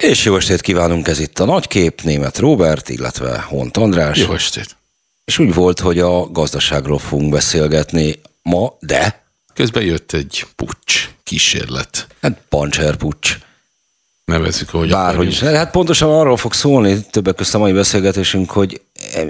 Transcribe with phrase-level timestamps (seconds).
[0.00, 4.18] És jó estét kívánunk, ez itt a Nagykép, német Robert, illetve Hont András.
[4.18, 4.76] Jó estét.
[5.24, 9.22] És úgy volt, hogy a gazdaságról fogunk beszélgetni ma, de...
[9.54, 12.06] Közben jött egy pucs kísérlet.
[12.20, 13.38] Hát pancser pucs.
[14.24, 15.40] Nevezzük, ahogy Bárhogy is.
[15.40, 18.80] Hát pontosan arról fog szólni többek között a mai beszélgetésünk, hogy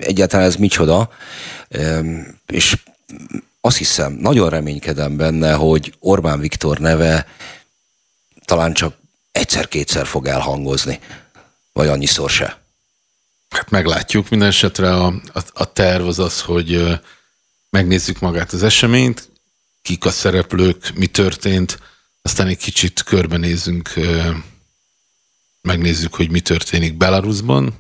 [0.01, 1.11] egyáltalán ez micsoda,
[2.47, 2.77] és
[3.61, 7.27] azt hiszem, nagyon reménykedem benne, hogy Orbán Viktor neve
[8.45, 8.99] talán csak
[9.41, 11.01] egyszer-kétszer fog elhangozni,
[11.73, 12.63] vagy annyiszor se.
[13.49, 14.29] Hát meglátjuk.
[14.29, 16.99] Minden esetre a, a, a terv az az, hogy
[17.71, 19.29] megnézzük magát az eseményt,
[19.83, 21.79] kik a szereplők, mi történt,
[22.23, 23.93] aztán egy kicsit körbenézzünk,
[25.61, 27.75] megnézzük, hogy mi történik Belarusban,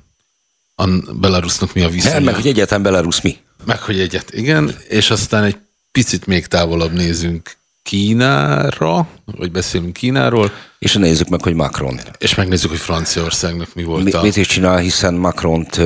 [0.74, 2.20] a Belarusnak mi a viszonya.
[2.20, 3.38] Meg, hogy egyáltalán Belarus mi.
[3.64, 5.56] Meg, hogy egyet, igen, és aztán egy
[5.92, 10.50] picit még távolabb nézünk Kínára, vagy beszélünk Kínáról.
[10.78, 12.00] És nézzük meg, hogy Macron.
[12.18, 14.22] És megnézzük, hogy Franciaországnak mi volt mi, a...
[14.22, 15.80] Mit is csinál, hiszen Macront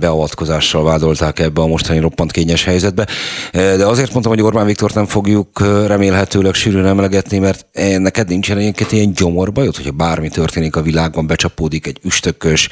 [0.00, 3.06] beavatkozással vádolták ebbe a mostani roppant kényes helyzetbe.
[3.52, 7.66] De azért mondtam, hogy Orbán Viktort nem fogjuk remélhetőleg sűrűn emlegetni, mert
[7.98, 12.68] neked nincsen egyébként ilyen gyomorbajod, hogyha bármi történik a világban, becsapódik egy üstökös,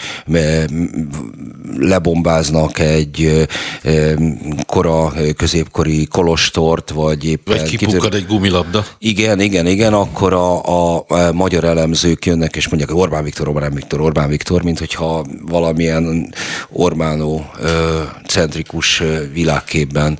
[1.78, 3.46] lebombáznak egy
[4.66, 7.56] kora középkori kolostort, vagy éppen...
[7.56, 8.86] Vagy kipukkad egy gumilabda.
[8.98, 13.74] Igen, igen, igen, akkor a, a, a magyar elemzők jönnek, és mondják, Orbán Viktor, Orbán
[13.74, 16.34] Viktor, Orbán Viktor, mint hogyha valamilyen
[16.68, 17.50] Orbánó
[18.26, 19.02] centrikus
[19.32, 20.18] világképben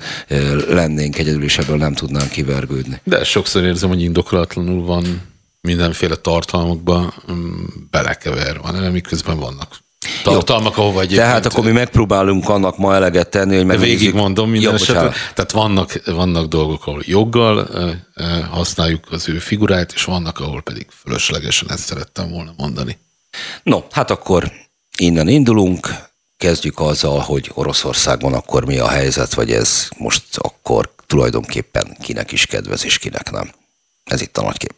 [0.67, 3.01] lennénk egyedül, és ebből nem tudnánk kivergődni.
[3.03, 5.21] De sokszor érzem, hogy indokolatlanul van
[5.61, 9.82] mindenféle tartalmakba mm, belekeverve, miközben vannak
[10.23, 11.27] tartalmak, ahova egyébként...
[11.27, 13.99] Tehát akkor mi megpróbálunk annak ma eleget tenni, hogy megnézzük...
[13.99, 15.11] Végig mondom minden esetre.
[15.33, 17.69] Tehát vannak, vannak dolgok, ahol joggal
[18.49, 22.97] használjuk az ő figuráját, és vannak, ahol pedig fölöslegesen ezt szerettem volna mondani.
[23.63, 24.51] No, hát akkor
[24.97, 25.87] innen indulunk,
[26.37, 32.45] kezdjük azzal, hogy Oroszországban akkor mi a helyzet, vagy ez most akkor tulajdonképpen kinek is
[32.45, 33.51] kedvez, és kinek nem.
[34.03, 34.73] Ez itt a nagy kép.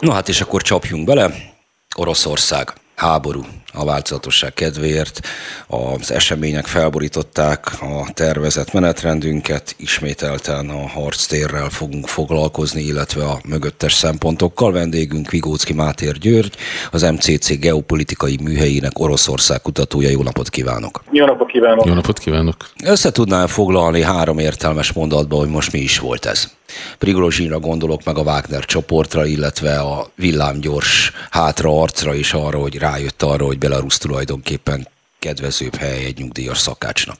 [0.00, 1.54] No hát és akkor csapjunk bele.
[1.96, 3.46] Oroszország háború
[3.76, 5.20] a változatosság kedvéért.
[5.66, 14.72] Az események felborították a tervezett menetrendünket, ismételten a harctérrel fogunk foglalkozni, illetve a mögöttes szempontokkal.
[14.72, 16.56] Vendégünk Vigócki Mátér György,
[16.90, 20.08] az MCC geopolitikai műhelyének Oroszország kutatója.
[20.08, 21.02] Jó napot kívánok!
[21.10, 21.86] Jó napot kívánok!
[21.86, 22.56] Jó napot kívánok!
[22.84, 26.55] Össze tudnál foglalni három értelmes mondatba, hogy most mi is volt ez?
[26.98, 33.44] Prigozsinra gondolok meg a Wagner csoportra, illetve a villámgyors hátraarcra is arra, hogy rájött arra,
[33.44, 34.86] hogy Belarus tulajdonképpen
[35.18, 37.16] kedvezőbb hely egy nyugdíjas szakácsnak.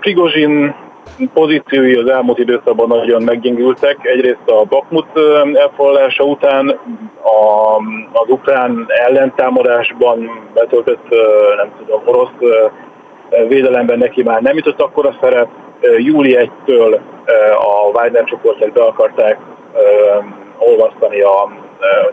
[0.00, 0.74] Prigozsin
[1.34, 3.96] pozíciói az elmúlt időszakban nagyon meggyengültek.
[4.02, 5.06] Egyrészt a Bakmut
[5.54, 6.68] elfoglalása után
[7.22, 7.76] a,
[8.12, 11.08] az ukrán ellentámadásban betöltött,
[11.56, 12.52] nem tudom, orosz
[13.48, 15.48] védelemben neki már nem jutott akkora szerep.
[15.80, 16.98] Júli 1-től
[17.54, 19.38] a Wagner csoportok be akarták
[20.58, 21.48] olvasztani a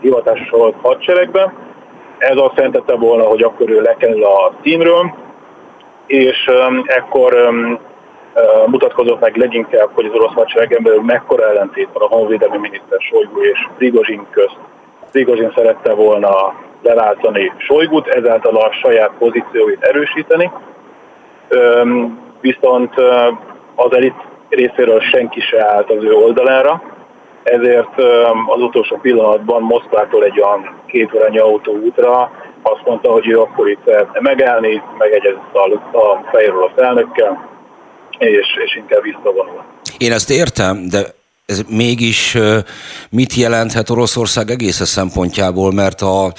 [0.00, 1.52] hivatásos orosz hadseregbe.
[2.18, 5.14] Ez azt jelentette volna, hogy akkor ő lekerül a címről,
[6.06, 6.50] és
[6.84, 7.50] ekkor
[8.66, 13.42] mutatkozott meg leginkább, hogy az orosz hadseregen belül mekkora ellentét van a honvédelmi miniszter Solygó
[13.42, 14.56] és Prigozsin közt.
[15.10, 20.50] Prigozsin szerette volna leváltani Solygut, ezáltal a saját pozícióit erősíteni,
[22.40, 22.94] viszont
[23.76, 24.14] az elit
[24.48, 26.82] részéről senki se állt az ő oldalára,
[27.42, 28.00] ezért
[28.46, 32.30] az utolsó pillanatban Moszkvától egy olyan két órányi autóútra
[32.62, 37.48] azt mondta, hogy ő akkor itt szeretne megállni, megegyezett a, a fehér orosz elnökkel,
[38.18, 39.62] és, és inkább visszavonul.
[39.98, 41.06] Én ezt értem, de
[41.46, 42.38] ez mégis
[43.10, 46.32] mit jelenthet Oroszország egész szempontjából, mert a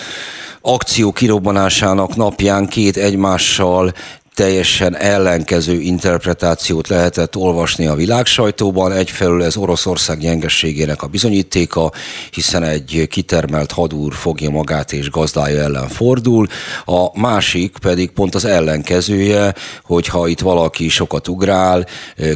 [0.62, 3.92] akció kirobbanásának napján két egymással
[4.38, 8.92] teljesen ellenkező interpretációt lehetett olvasni a világsajtóban.
[8.92, 11.92] Egyfelől ez Oroszország gyengességének a bizonyítéka,
[12.31, 16.47] hiszen egy kitermelt hadúr fogja magát és gazdája ellen fordul.
[16.85, 19.53] A másik pedig pont az ellenkezője,
[19.84, 21.85] hogyha itt valaki sokat ugrál,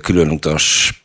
[0.02, 0.96] különutas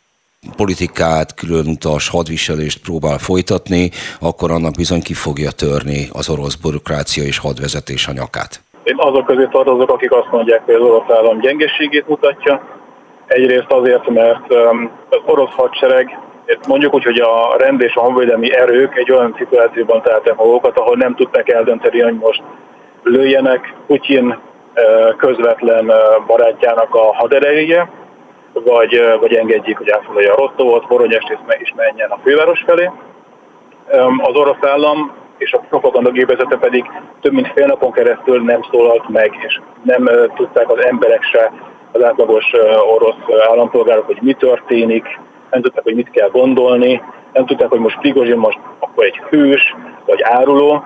[0.56, 7.38] politikát, különutas hadviselést próbál folytatni, akkor annak bizony ki fogja törni az orosz bürokrácia és
[7.38, 8.60] hadvezetés a nyakát.
[8.86, 12.62] Én azok közé tartozok, akik azt mondják, hogy az orosz állam gyengeségét mutatja.
[13.26, 16.18] Egyrészt azért, mert um, az orosz hadsereg,
[16.68, 20.96] mondjuk úgy, hogy a rend és a honvédelmi erők egy olyan szituációban találták magukat, ahol
[20.96, 22.42] nem tudták eldönteni, hogy most
[23.02, 25.96] lőjenek Putyin uh, közvetlen uh,
[26.26, 27.90] barátjának a haderejéje,
[28.52, 32.90] vagy, uh, vagy engedjék, hogy elfoglalja a Rostovot, Voronyest és menjen a főváros felé.
[33.92, 36.84] Um, az orosz állam és a propaganda gépezete pedig
[37.20, 41.52] több mint fél napon keresztül nem szólalt meg, és nem tudták az emberek se,
[41.92, 42.52] az átlagos
[42.94, 45.18] orosz állampolgárok, hogy mi történik,
[45.50, 47.02] nem tudták, hogy mit kell gondolni,
[47.32, 49.74] nem tudták, hogy most Prigozsin most akkor egy hős,
[50.06, 50.84] vagy áruló,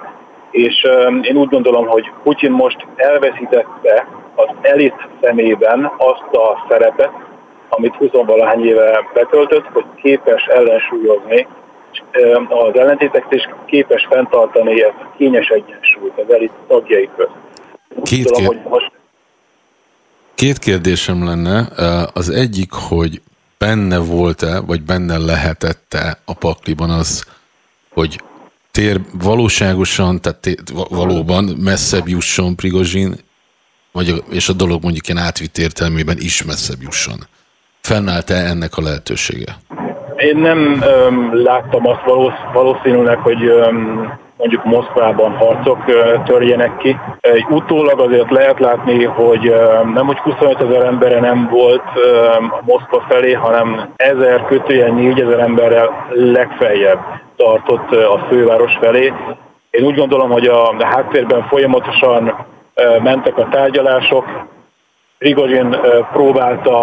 [0.51, 0.89] és
[1.23, 7.11] én úgy gondolom, hogy Putyin most elveszítette az elit szemében azt a szerepet,
[7.69, 11.47] amit 20 valahány éve betöltött, hogy képes ellensúlyozni
[12.49, 17.35] az ellentéteket, és képes fenntartani ezt a kényes egyensúlyt az elit tagjai között.
[18.05, 18.63] Két, tudom, kér...
[18.69, 18.93] most...
[20.35, 21.69] Két kérdésem lenne.
[22.13, 23.21] Az egyik, hogy
[23.59, 27.25] benne volt-e, vagy benne lehetette a pakliban az,
[27.91, 28.21] hogy
[28.71, 30.57] tér valóságosan, tehát tér,
[30.89, 33.15] valóban messzebb jusson Prigozsin,
[33.93, 37.27] vagy, és a dolog mondjuk ilyen átvitt értelmében is messzebb jusson.
[37.81, 39.57] Fennállt-e ennek a lehetősége?
[40.21, 42.05] Én nem öm, láttam azt
[42.53, 45.85] valószínűleg, hogy öm, mondjuk Moszkvában harcok
[46.25, 46.97] törjenek ki.
[47.49, 49.55] Utólag azért lehet látni, hogy
[49.95, 51.83] nem hogy 25 ezer embere nem volt
[52.51, 57.01] a Moszkva felé, hanem ezer kötően 4 ezer emberrel legfeljebb
[57.37, 59.13] tartott a főváros felé.
[59.71, 62.47] Én úgy gondolom, hogy a háttérben folyamatosan
[63.03, 64.25] mentek a tárgyalások,
[65.21, 65.77] Prigozsin
[66.13, 66.77] próbálta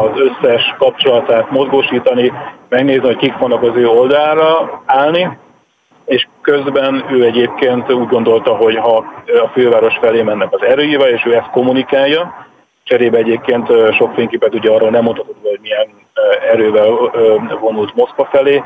[0.00, 2.32] az összes kapcsolatát mozgósítani,
[2.68, 5.38] megnézni, hogy kik vannak az ő oldalra állni,
[6.04, 8.96] és közben ő egyébként úgy gondolta, hogy ha
[9.44, 12.46] a főváros felé mennek az erőivel, és ő ezt kommunikálja,
[12.82, 15.88] cserébe egyébként sok fényképet ugye arról nem mutatott, hogy milyen
[16.52, 16.90] erővel
[17.60, 18.62] vonult Moszkva felé,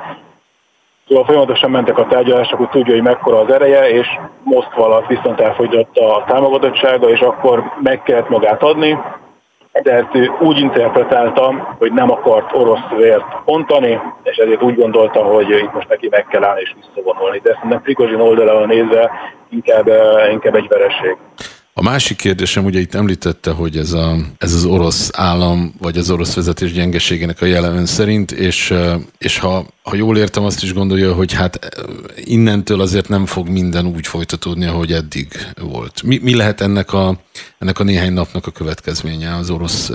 [1.09, 4.07] Szóval folyamatosan mentek a tárgyalások, hogy tudja, hogy mekkora az ereje, és
[4.43, 8.99] Moszkva alatt viszont elfogyott a támogatottsága, és akkor meg kellett magát adni,
[9.73, 15.51] tehát ő úgy interpretálta, hogy nem akart orosz vért pontani, és ezért úgy gondolta, hogy
[15.51, 17.41] itt most neki meg kell állni és visszavonulni.
[17.43, 19.11] De szerintem Prigozsin oldalával nézve
[19.51, 19.91] inkább,
[20.31, 21.17] inkább egy vereség.
[21.79, 26.11] A másik kérdésem, ugye itt említette, hogy ez, a, ez az orosz állam, vagy az
[26.11, 28.75] orosz vezetés gyengeségének a jelen szerint, és,
[29.19, 31.69] és ha, ha jól értem, azt is gondolja, hogy hát
[32.25, 35.29] innentől azért nem fog minden úgy folytatódni, ahogy eddig
[35.61, 36.03] volt.
[36.03, 37.21] Mi, mi lehet ennek a,
[37.59, 39.91] ennek a néhány napnak a következménye az orosz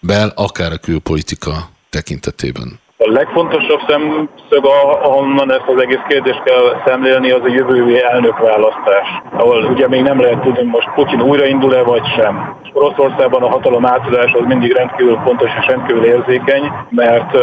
[0.00, 2.78] bel, akár a külpolitika tekintetében?
[3.06, 4.64] A legfontosabb szemszög,
[5.02, 10.20] ahonnan ezt az egész kérdést kell szemlélni, az a jövői elnökválasztás, ahol ugye még nem
[10.20, 12.56] lehet tudni, most Putyin újraindul-e vagy sem.
[12.72, 17.34] Oroszországban a hatalom átadás az mindig rendkívül fontos és rendkívül érzékeny, mert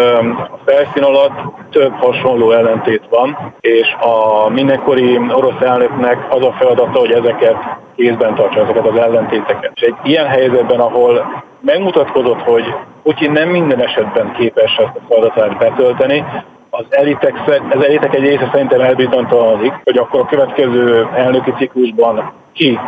[0.51, 1.39] a felszín alatt
[1.71, 7.55] több hasonló ellentét van, és a mindenkori orosz elnöknek az a feladata, hogy ezeket
[8.01, 9.71] kézben tartsa ezeket az ellentéteket.
[9.73, 12.63] És egy ilyen helyzetben, ahol megmutatkozott, hogy
[13.03, 16.25] Putyin nem minden esetben képes ezt a feladatát betölteni,
[16.69, 17.33] az elitek,
[17.69, 22.79] az elitek egy része szerintem elbizonytalanodik, hogy akkor a következő elnöki ciklusban ki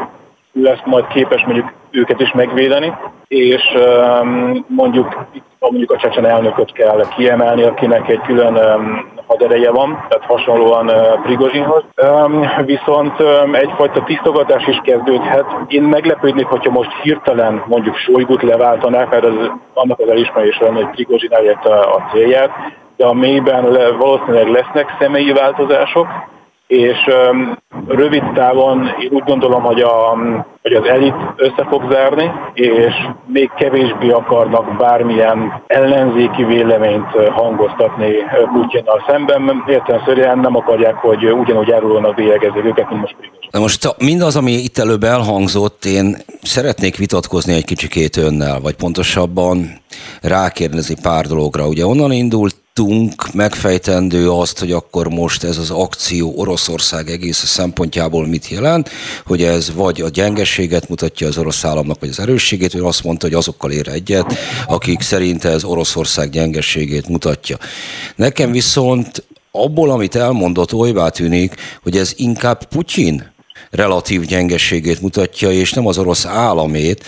[0.53, 2.93] lesz majd képes mondjuk őket is megvédeni,
[3.27, 3.61] és
[4.67, 5.25] mondjuk
[5.69, 8.59] mondjuk a csecsen elnököt kell kiemelni, akinek egy külön
[9.27, 10.91] hadereje van, tehát hasonlóan
[11.23, 11.83] Prigozsinhoz.
[12.65, 13.13] Viszont
[13.51, 15.45] egyfajta tisztogatás is kezdődhet.
[15.67, 20.89] Én meglepődnék, hogyha most hirtelen mondjuk Sojgut leváltanák, mert az, annak az elismerés lenne, hogy
[20.89, 22.51] Prigozsin elérte a célját,
[22.97, 26.07] de a mélyben le, valószínűleg lesznek személyi változások,
[26.73, 26.97] és
[27.87, 30.17] rövid távon én úgy gondolom, hogy, a,
[30.61, 32.93] hogy az elit össze fog zárni, és
[33.25, 38.13] még kevésbé akarnak bármilyen ellenzéki véleményt hangoztatni
[38.53, 39.63] Putyinnal szemben.
[39.67, 43.15] Értelemszerűen nem akarják, hogy ugyanúgy árulónak bélyegezzék őket, mint most
[43.51, 49.81] Na most mindaz, ami itt előbb elhangzott, én szeretnék vitatkozni egy kicsikét önnel, vagy pontosabban
[50.21, 51.67] rákérdezni pár dologra.
[51.67, 58.27] Ugye onnan indult tudtunk megfejtendő azt, hogy akkor most ez az akció Oroszország egész szempontjából
[58.27, 58.89] mit jelent,
[59.25, 63.25] hogy ez vagy a gyengeséget mutatja az orosz államnak, vagy az erősségét, vagy azt mondta,
[63.25, 64.37] hogy azokkal ér egyet,
[64.67, 67.57] akik szerint ez Oroszország gyengeségét mutatja.
[68.15, 73.32] Nekem viszont abból, amit elmondott, olybá tűnik, hogy ez inkább Putyin
[73.71, 77.03] relatív gyengeségét mutatja, és nem az orosz államét,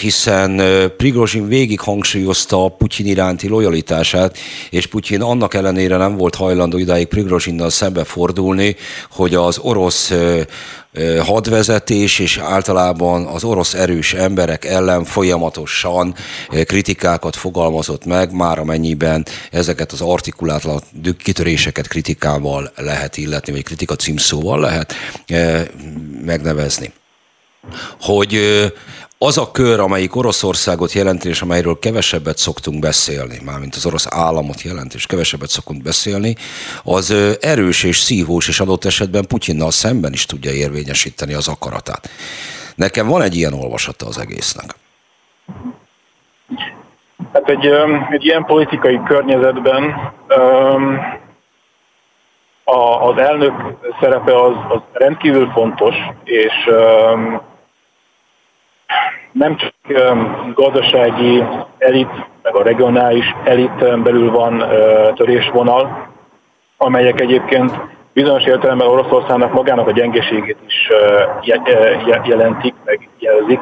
[0.00, 0.62] hiszen
[0.96, 4.38] Prigozsin végig hangsúlyozta Putyin iránti lojalitását,
[4.70, 8.76] és Putyin annak ellenére nem volt hajlandó idáig Prigozsinnal szembe fordulni,
[9.10, 10.12] hogy az orosz
[11.22, 16.14] hadvezetés és általában az orosz erős emberek ellen folyamatosan
[16.64, 20.82] kritikákat fogalmazott meg, már amennyiben ezeket az artikulátlan
[21.18, 24.94] kitöréseket kritikával lehet illetni, vagy kritika címszóval lehet
[26.24, 26.92] megnevezni.
[28.00, 28.40] Hogy
[29.18, 34.62] az a kör, amelyik Oroszországot jelenti, és amelyről kevesebbet szoktunk beszélni, mármint az orosz államot
[34.62, 36.36] jelenti, és kevesebbet szoktunk beszélni,
[36.84, 42.08] az erős és szívós, és adott esetben Putyinnal szemben is tudja érvényesíteni az akaratát.
[42.74, 44.74] Nekem van egy ilyen olvasata az egésznek.
[47.32, 47.66] Hát egy,
[48.10, 50.98] egy ilyen politikai környezetben um,
[52.64, 53.52] a, az elnök
[54.00, 55.94] szerepe az, az rendkívül fontos,
[56.24, 57.40] és um,
[59.34, 59.74] nem csak
[60.54, 61.44] gazdasági
[61.78, 62.10] elit,
[62.42, 64.64] meg a regionális elit belül van
[65.14, 66.08] törésvonal,
[66.76, 67.72] amelyek egyébként
[68.12, 70.88] bizonyos értelemben Oroszországnak magának a gyengeségét is
[72.24, 73.60] jelentik, meg jelzik.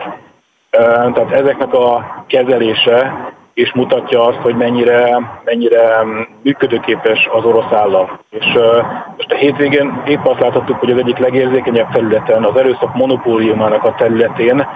[0.71, 6.05] Tehát ezeknek a kezelése és mutatja azt, hogy mennyire, mennyire
[6.43, 8.19] működőképes az orosz állam.
[8.31, 8.87] És uh,
[9.17, 13.95] most a hétvégén épp azt láthattuk, hogy az egyik legérzékenyebb területen, az erőszak monopóliumának a
[13.99, 14.67] területén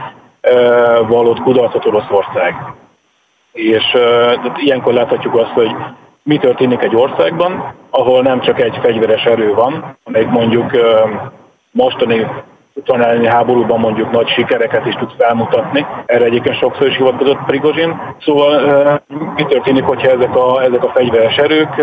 [1.08, 2.54] vallott kudarcot Oroszország.
[3.52, 3.96] És
[4.56, 5.70] ilyenkor láthatjuk azt, hogy
[6.22, 10.70] mi történik egy országban, ahol nem csak egy fegyveres erő van, amelyik mondjuk
[11.70, 12.26] mostani
[12.76, 15.86] utána elleni háborúban mondjuk nagy sikereket is tud felmutatni.
[16.06, 18.00] Erre egyébként sokszor is hivatkozott Prigozsin.
[18.20, 19.00] Szóval
[19.36, 21.76] mi történik, hogyha ezek a, ezek a fegyveres erők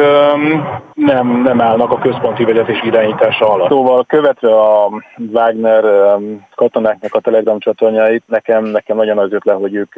[0.94, 3.70] nem, nem állnak a központi vezetés irányítása alatt?
[3.70, 4.90] Szóval követve a
[5.32, 5.84] Wagner
[6.56, 9.96] katonáknak a Telegram csatornáit, nekem, nekem nagyon az jött le, hogy ők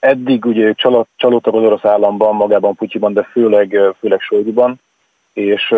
[0.00, 0.76] eddig ugye ők
[1.16, 4.80] csalódtak az orosz államban, magában Putyiban, de főleg, főleg Sojguban,
[5.32, 5.74] és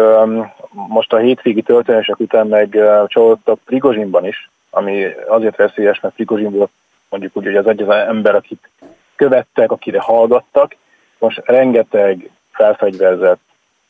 [0.72, 6.70] most a hétvégi történések után meg csalódtak Prigozsinban is, ami azért veszélyes, mert Prigozsin volt
[7.08, 8.68] mondjuk úgy, hogy az egyetlen ember, akit
[9.16, 10.76] követtek, akire hallgattak.
[11.18, 13.40] Most rengeteg felfegyverzett,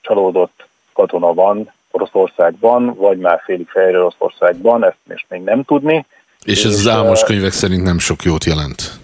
[0.01, 6.07] csalódott katona van Oroszországban, vagy már félig fejre Oroszországban, ezt most még nem tudni.
[6.45, 9.00] És ez és, az álmos könyvek szerint nem sok jót jelent.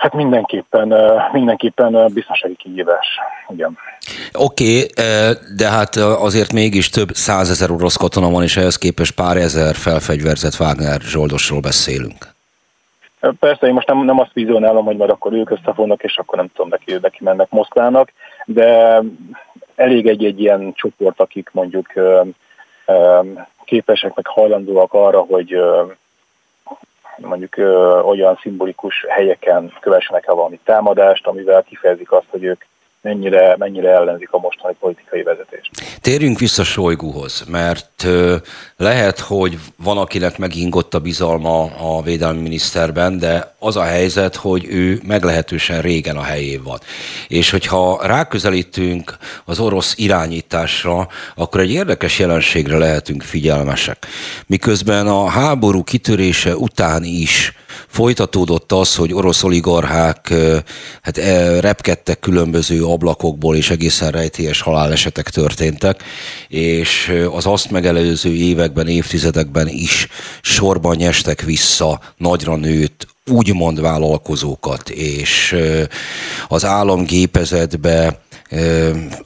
[0.00, 0.94] Hát mindenképpen,
[1.32, 3.06] mindenképpen biztonsági kihívás.
[3.48, 3.78] Igen.
[4.32, 9.36] Oké, okay, de hát azért mégis több százezer orosz katona van, és ehhez képest pár
[9.36, 12.34] ezer felfegyverzett Wagner zsoldosról beszélünk.
[13.40, 16.48] Persze, én most nem, nem azt vizionálom, hogy majd akkor ők összefognak, és akkor nem
[16.54, 18.12] tudom, neki, neki mennek Moszkvának,
[18.44, 19.00] de
[19.76, 21.92] elég egy-egy ilyen csoport, akik mondjuk
[23.64, 25.56] képesek, meg hajlandóak arra, hogy
[27.20, 32.64] mondjuk ö, olyan szimbolikus helyeken kövessenek el valami támadást, amivel kifejezik azt, hogy ők
[33.02, 35.70] mennyire, mennyire ellenzik a mostani politikai vezetést.
[36.00, 38.06] Térjünk vissza Sojguhoz, mert
[38.76, 44.66] lehet, hogy van, akinek megingott a bizalma a védelmi miniszterben, de az a helyzet, hogy
[44.68, 46.78] ő meglehetősen régen a helyén van.
[47.28, 54.06] És hogyha ráközelítünk az orosz irányításra, akkor egy érdekes jelenségre lehetünk figyelmesek.
[54.46, 57.54] Miközben a háború kitörése után is
[57.86, 60.32] folytatódott az, hogy orosz oligarchák
[61.02, 61.16] hát,
[61.60, 66.02] repkedtek különböző ablakokból, és egészen rejtélyes halálesetek történtek,
[66.48, 70.08] és az azt megelőző években, évtizedekben is
[70.42, 75.56] sorban nyestek vissza nagyra nőtt úgymond vállalkozókat, és
[76.48, 78.20] az államgépezetbe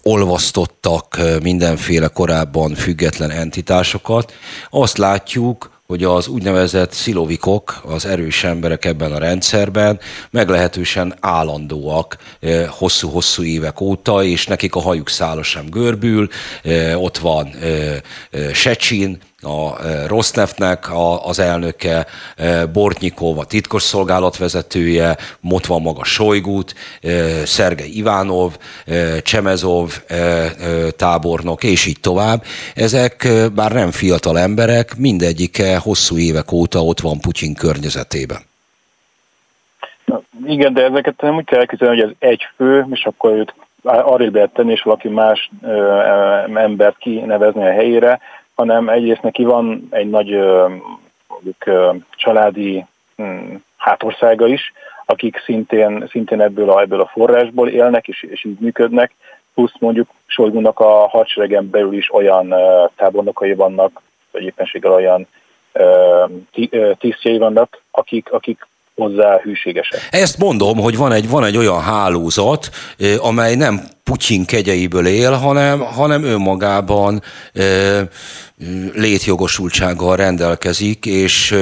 [0.03, 4.33] olvasztottak mindenféle korábban független entitásokat.
[4.71, 10.01] Azt látjuk, hogy az úgynevezett szilovikok, az erős emberek ebben a rendszerben
[10.31, 12.17] meglehetősen állandóak
[12.69, 16.29] hosszú-hosszú évek óta, és nekik a hajuk szála sem görbül,
[16.95, 17.51] ott van
[18.53, 20.89] Secsin, a Rosnefnek
[21.25, 22.07] az elnöke,
[22.73, 25.17] Bortnyikov a titkosszolgálat vezetője,
[25.51, 26.75] ott van maga Sojgut,
[27.45, 28.57] Szergei Ivánov,
[29.23, 29.91] Csemezov
[30.97, 32.43] tábornok, és így tovább.
[32.75, 38.39] Ezek bár nem fiatal emberek, mindegyike hosszú évek óta ott van Putyin környezetében.
[40.47, 44.31] Igen, de ezeket nem úgy kell elképzelni, hogy ez egy fő, és akkor őt arra
[44.33, 46.01] lehet tenni, és valaki más ö,
[46.55, 48.21] embert kinevezni a helyére,
[48.55, 50.31] hanem egyrészt neki van egy nagy
[51.27, 52.85] mondjuk, családi
[53.17, 54.73] hm, hátországa is,
[55.07, 59.13] akik szintén, szintén ebből, a, ebből a forrásból élnek és, és így működnek,
[59.55, 62.55] plusz mondjuk Solgunak a hadseregen belül is olyan
[62.97, 65.27] tábornokai vannak, vagy éppenséggel olyan
[66.99, 70.09] tisztjei vannak, akik, akik hozzá hűségesek.
[70.11, 72.71] Ezt mondom, hogy van egy, van egy olyan hálózat,
[73.19, 77.23] amely nem Putyin kegyeiből él, hanem, hanem önmagában
[78.95, 81.55] létjogosultsággal rendelkezik, és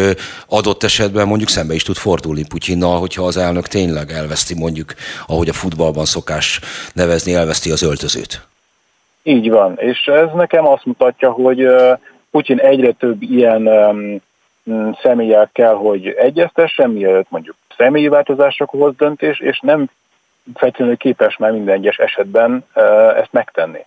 [0.49, 4.95] adott esetben mondjuk szembe is tud fordulni Putyinnal, hogyha az elnök tényleg elveszti mondjuk,
[5.27, 6.61] ahogy a futballban szokás
[6.93, 8.47] nevezni, elveszti az öltözőt.
[9.23, 11.67] Így van, és ez nekem azt mutatja, hogy
[12.31, 13.69] Putyin egyre több ilyen
[15.03, 19.91] személyel kell, hogy egyeztessen, mielőtt mondjuk személyi változásokhoz hoz döntés, és nem
[20.55, 22.65] feltétlenül képes már minden egyes esetben
[23.17, 23.85] ezt megtenni.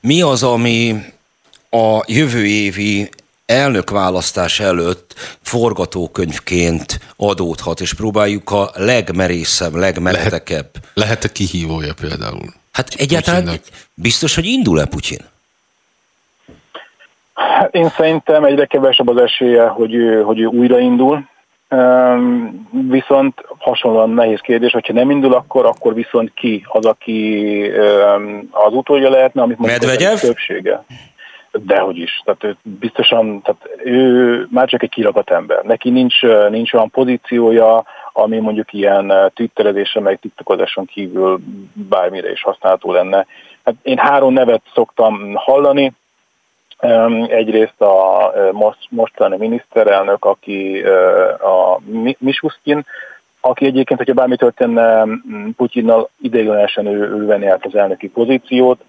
[0.00, 0.96] Mi az, ami
[1.70, 3.08] a jövő évi
[3.46, 10.68] elnökválasztás előtt forgatókönyvként adódhat, és próbáljuk a legmerészebb, legmeretekebb.
[10.72, 12.52] Lehet, lehet-e kihívója például?
[12.72, 13.66] Hát egyáltalán Putyinnak?
[13.94, 15.30] biztos, hogy indul-e Putyin?
[17.34, 21.30] Hát én szerintem egyre kevesebb az esélye, hogy ő, hogy ő újraindul.
[22.70, 27.62] Viszont hasonlóan nehéz kérdés, hogyha nem indul, akkor, akkor viszont ki az, aki
[28.50, 30.18] az utódja lehetne, amit mondjuk Medvegyev?
[30.18, 30.84] többsége.
[31.52, 32.22] Dehogy is.
[32.24, 35.62] Tehát ő biztosan, tehát ő már csak egy kirakat ember.
[35.62, 41.40] Neki nincs, nincs olyan pozíciója, ami mondjuk ilyen twitterezésre, meg tiktokozáson kívül
[41.72, 43.26] bármire is használható lenne.
[43.64, 45.92] Hát én három nevet szoktam hallani,
[47.28, 50.82] Egyrészt a most, mostani miniszterelnök, aki
[51.38, 51.80] a
[52.18, 52.86] Mishuskin,
[53.40, 55.04] aki egyébként, hogyha bármi történne
[55.56, 58.84] Putyinnal, ideiglenesen ő, ő venni át az elnöki pozíciót.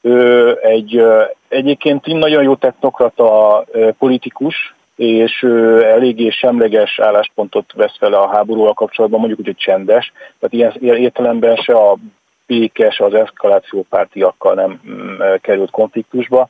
[0.00, 1.02] Ő egy
[1.48, 3.64] egyébként nagyon jó technokrata
[3.98, 5.42] politikus, és
[5.82, 10.12] eléggé semleges álláspontot vesz fel a háborúval kapcsolatban, mondjuk úgy, hogy csendes.
[10.38, 11.96] Tehát ilyen értelemben se a
[12.46, 14.80] békes, az eszkaláció pártiakkal nem
[15.40, 16.48] került konfliktusba.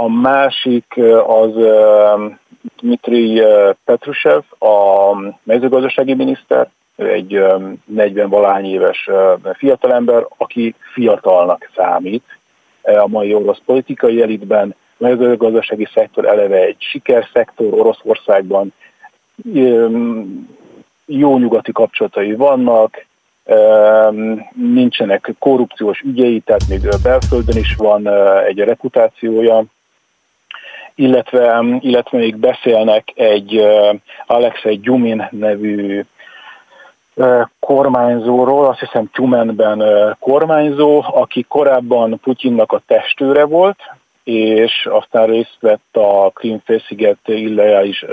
[0.00, 1.52] A másik az
[2.80, 3.42] Dmitri
[3.84, 5.12] Petrusev, a
[5.42, 7.42] mezőgazdasági miniszter, ő egy
[7.84, 9.08] 40 valahány éves
[9.52, 12.38] fiatalember, aki fiatalnak számít
[12.82, 18.72] a mai orosz politikai elitben, a mezőgazdasági szektor eleve egy sikerszektor Oroszországban,
[21.06, 23.06] jó nyugati kapcsolatai vannak,
[24.54, 28.08] nincsenek korrupciós ügyei, tehát még belföldön is van
[28.44, 29.64] egy reputációja,
[30.98, 33.66] illetve, illetve még beszélnek egy
[34.26, 36.04] Alexei Gyumin nevű
[37.60, 39.82] kormányzóról, azt hiszem Tyumenben
[40.20, 43.78] kormányzó, aki korábban Putyinnak a testőre volt,
[44.24, 48.04] és aztán részt vett a Krímfélsziget illegális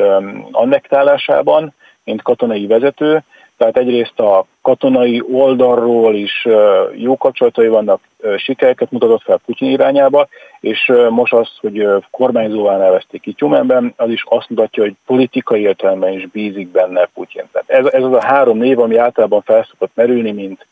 [0.51, 1.73] annektálásában,
[2.03, 3.23] mint katonai vezető,
[3.57, 6.47] tehát egyrészt a katonai oldalról is
[6.95, 8.01] jó kapcsolatai vannak,
[8.37, 10.27] sikereket mutatott fel Putyin irányába,
[10.59, 16.13] és most az, hogy kormányzóvá nevezték ki Tyumenben, az is azt mutatja, hogy politikai értelemben
[16.13, 17.43] is bízik benne Putyin.
[17.51, 20.67] Tehát ez, ez az a három név, ami általában felszokott merülni, mint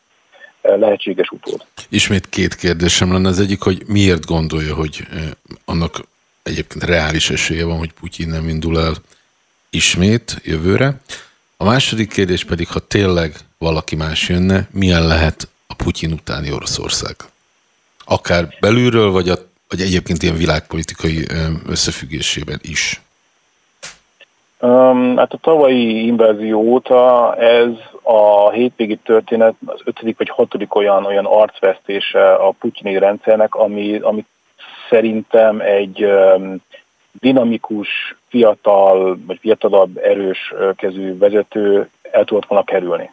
[0.62, 1.64] lehetséges utód.
[1.88, 3.28] Ismét két kérdésem lenne.
[3.28, 5.06] Az egyik, hogy miért gondolja, hogy
[5.64, 6.00] annak
[6.42, 8.92] egyébként reális esélye van, hogy Putyin nem indul el
[9.70, 11.00] ismét jövőre.
[11.56, 17.16] A második kérdés pedig, ha tényleg valaki más jönne, milyen lehet a Putyin utáni Oroszország?
[18.04, 19.34] Akár belülről, vagy, a,
[19.68, 21.26] vagy egyébként ilyen világpolitikai
[21.66, 23.02] összefüggésében is.
[25.16, 27.68] Hát a tavalyi invázió óta ez
[28.02, 34.24] a hétvégi történet az ötödik vagy hatodik olyan, olyan arcvesztése a putyini rendszernek, ami, ami
[34.88, 36.06] szerintem egy
[37.20, 37.88] dinamikus,
[38.28, 43.10] fiatal, vagy fiatalabb, erős kezű vezető el tudott volna kerülni.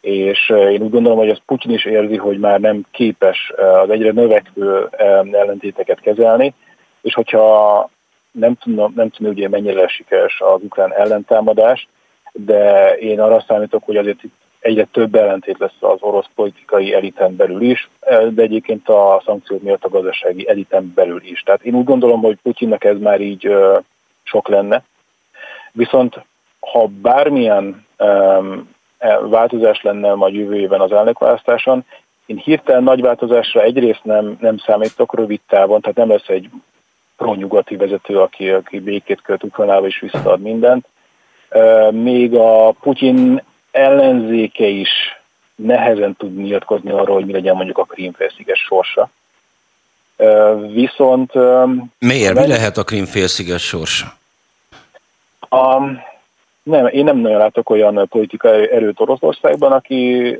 [0.00, 3.52] És én úgy gondolom, hogy ez Putyin is érzi, hogy már nem képes
[3.82, 4.88] az egyre növekvő
[5.32, 6.54] ellentéteket kezelni,
[7.00, 7.90] és hogyha
[8.30, 11.88] nem tudom, nem tudom, ugye mennyire sikeres az ukrán ellentámadás,
[12.32, 17.36] de én arra számítok, hogy azért itt egyre több ellentét lesz az orosz politikai eliten
[17.36, 17.88] belül is,
[18.30, 21.42] de egyébként a szankciók miatt a gazdasági eliten belül is.
[21.42, 23.54] Tehát én úgy gondolom, hogy Putyinnak ez már így
[24.22, 24.82] sok lenne.
[25.72, 26.20] Viszont
[26.60, 28.70] ha bármilyen um,
[29.20, 31.84] változás lenne majd jövő évben az elnökválasztáson,
[32.26, 36.50] én hirtelen nagy változásra egyrészt nem, nem számítok rövid távon, tehát nem lesz egy
[37.16, 40.86] pro-nyugati vezető, aki, aki békét költ Ukrajnába és visszaad mindent.
[41.90, 44.90] Még a Putyin ellenzéke is
[45.54, 49.10] nehezen tud nyilatkozni arról, hogy mi legyen mondjuk a Krímfélsziget sorsa.
[50.68, 51.32] Viszont...
[51.98, 52.34] Miért?
[52.34, 54.14] Mi lehet a Krímfélsziget sorsa?
[55.48, 55.76] A,
[56.62, 60.38] nem, én nem nagyon látok olyan politikai erőt Oroszországban, aki,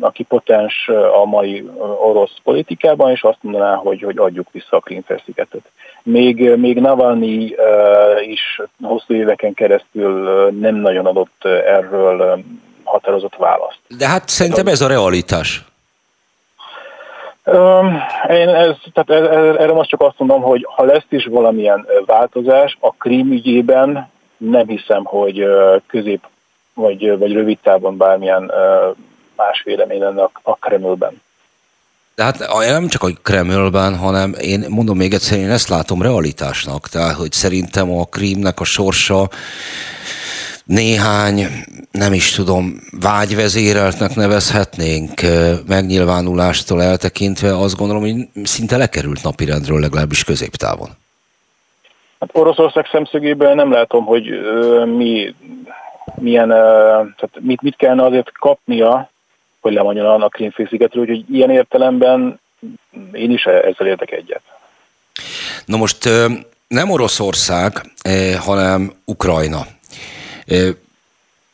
[0.00, 0.88] aki potens
[1.22, 5.70] a mai orosz politikában, és azt mondaná, hogy, hogy adjuk vissza a Krímfélszigetet.
[6.02, 7.54] Még, még Navalnyi
[8.28, 12.42] is hosszú éveken keresztül nem nagyon adott erről
[12.84, 13.80] határozott választ.
[13.98, 15.64] De hát szerintem ez a realitás.
[18.28, 19.24] Én ez, tehát
[19.60, 24.66] erre most csak azt mondom, hogy ha lesz is valamilyen változás, a krím ügyében nem
[24.66, 25.44] hiszem, hogy
[25.86, 26.26] közép
[26.74, 28.52] vagy, vagy rövid távon bármilyen
[29.36, 31.20] más vélemény lenne a, Kremlben.
[32.14, 36.88] De hát nem csak a Kremlben, hanem én mondom még egyszer, én ezt látom realitásnak.
[36.88, 39.28] Tehát, hogy szerintem a Krímnek a sorsa
[40.64, 41.46] néhány,
[41.90, 45.20] nem is tudom, vágyvezéreltnek nevezhetnénk
[45.66, 50.90] megnyilvánulástól eltekintve, azt gondolom, hogy szinte lekerült napirendről legalábbis középtávon.
[52.20, 54.24] Hát Oroszország szemszögében nem látom, hogy
[54.96, 55.34] mi,
[56.14, 59.10] milyen, tehát mit, mit kellene azért kapnia,
[59.60, 62.40] hogy lemondjon a Krímfélszigetről, úgyhogy ilyen értelemben
[63.12, 64.42] én is ezzel értek egyet.
[65.64, 66.08] Na most
[66.68, 67.72] nem Oroszország,
[68.38, 69.66] hanem Ukrajna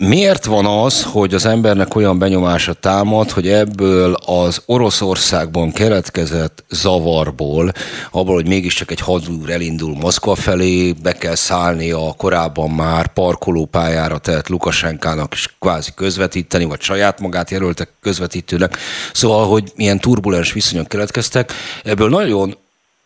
[0.08, 7.72] Miért van az, hogy az embernek olyan benyomása támad, hogy ebből az Oroszországban keletkezett zavarból,
[8.10, 14.18] abból, hogy mégiscsak egy hadúr elindul Moszkva felé, be kell szállni a korábban már parkolópályára
[14.18, 18.76] tett Lukasenkának is kvázi közvetíteni, vagy saját magát jelöltek közvetítőnek.
[19.12, 21.52] Szóval, hogy milyen turbulens viszonyok keletkeztek,
[21.84, 22.56] ebből nagyon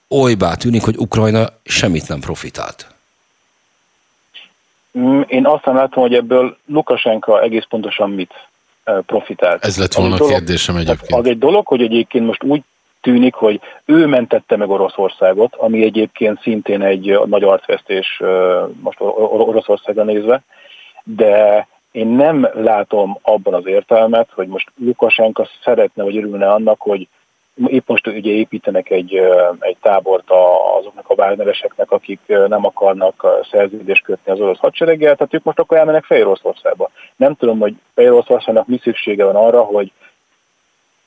[0.08, 2.95] olybá tűnik, hogy Ukrajna semmit nem profitált.
[4.98, 8.32] Mm, én azt nem látom, hogy ebből Lukasenka egész pontosan mit
[9.06, 9.64] profitált.
[9.64, 11.20] Ez lett volna a kérdésem egyébként.
[11.20, 12.62] Az egy dolog, hogy egyébként most úgy
[13.00, 18.22] tűnik, hogy ő mentette meg Oroszországot, ami egyébként szintén egy nagy arcvesztés
[18.80, 20.42] most Oroszországra nézve,
[21.04, 27.08] de én nem látom abban az értelmet, hogy most Lukasenka szeretne vagy örülne annak, hogy
[27.66, 29.20] Épp most ugye építenek egy,
[29.58, 30.30] egy tábort
[30.78, 35.76] azoknak a Wagnereseknek, akik nem akarnak szerződést kötni az orosz hadsereggel, tehát ők most akkor
[35.76, 36.90] elmennek Fejoroszországba.
[37.16, 39.92] Nem tudom, hogy Fejoroszországnak mi szüksége van arra, hogy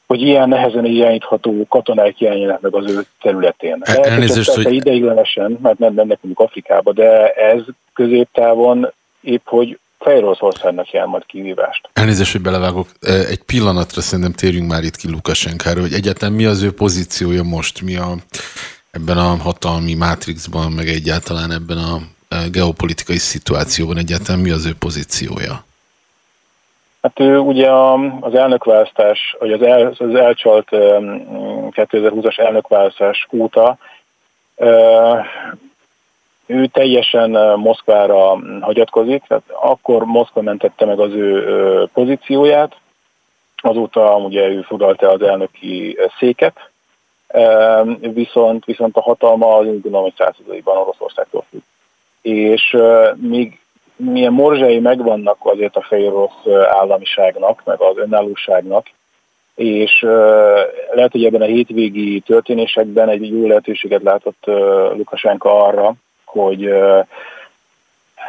[0.09, 3.79] hogy ilyen nehezen irányítható katonák jelenjenek meg az ő területén.
[3.81, 4.73] El, elnézést, hogy...
[4.73, 7.61] Ideiglenesen, mert nem mennek mondjuk Afrikába, de ez
[7.93, 11.89] középtávon épp, hogy Fejoroszországnak jel majd kihívást.
[11.93, 12.87] Elnézést, hogy belevágok.
[13.01, 17.81] Egy pillanatra szerintem térjünk már itt ki Lukasenkára, hogy egyáltalán mi az ő pozíciója most,
[17.81, 18.15] mi a,
[18.91, 21.97] ebben a hatalmi mátrixban, meg egyáltalán ebben a
[22.51, 25.63] geopolitikai szituációban egyáltalán mi az ő pozíciója?
[27.01, 27.71] Hát ő ugye
[28.19, 33.77] az elnökválasztás, vagy az, el, az elcsalt 2020-as elnökválasztás óta
[36.49, 41.43] ő teljesen Moszkvára hagyatkozik, tehát akkor Moszkva mentette meg az ő
[41.93, 42.75] pozícióját,
[43.55, 46.69] azóta ugye ő foglalta az elnöki széket,
[47.99, 51.61] viszont, viszont a hatalma az úgy gondolom, hogy századaiban Oroszországtól függ.
[52.21, 52.77] És
[53.15, 53.59] még
[53.95, 56.11] milyen morzsai megvannak azért a fehér
[56.67, 58.87] államiságnak, meg az önállóságnak,
[59.55, 60.01] és
[60.91, 64.45] lehet, hogy ebben a hétvégi történésekben egy jó lehetőséget látott
[64.95, 65.95] Lukasenka arra,
[66.31, 66.73] hogy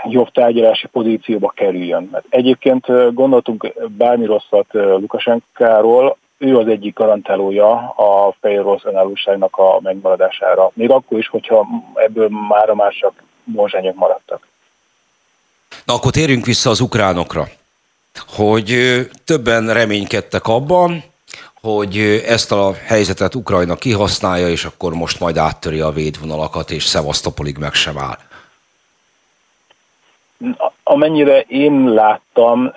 [0.09, 2.09] jobb tárgyalási pozícióba kerüljön.
[2.13, 9.79] Mert egyébként gondoltunk bármi rosszat Lukasenkáról, ő az egyik garantálója a fehér rossz önállóságnak a
[9.83, 10.71] megmaradására.
[10.75, 12.29] Még akkor is, hogyha ebből
[12.75, 14.47] már csak morzsányok maradtak.
[15.85, 17.49] Na akkor térjünk vissza az ukránokra,
[18.29, 18.77] hogy
[19.25, 21.03] többen reménykedtek abban,
[21.61, 27.57] hogy ezt a helyzetet Ukrajna kihasználja, és akkor most majd áttöri a védvonalakat, és Szevasztopolig
[27.59, 28.18] meg sem áll.
[30.83, 32.73] Amennyire én láttam,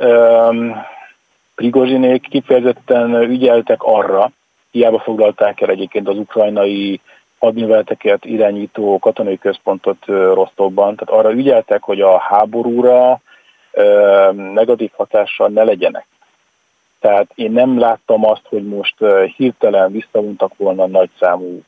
[1.56, 4.32] Prigozsinék kifejezetten ügyeltek arra,
[4.72, 7.00] hiába foglalták el egyébként az ukrajnai
[7.40, 13.22] hadműveleteket irányító katonai központot Rostovban, tehát arra ügyeltek, hogy a háborúra
[14.54, 16.06] negatív hatással ne legyenek.
[17.04, 18.96] Tehát én nem láttam azt, hogy most
[19.36, 21.62] hirtelen visszavontak volna nagy számú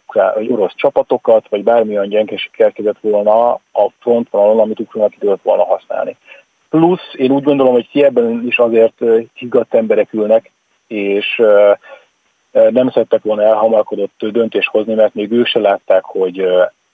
[0.49, 6.15] orosz csapatokat, vagy bármilyen gyengeség elkezdett volna a frontvonalon, amit Ukrajna ki tudott volna használni.
[6.69, 9.01] Plusz én úgy gondolom, hogy ebben is azért
[9.33, 10.51] higgadt emberek ülnek,
[10.87, 11.41] és
[12.51, 16.47] nem szerettek volna elhamarkodott döntést hozni, mert még ők se látták, hogy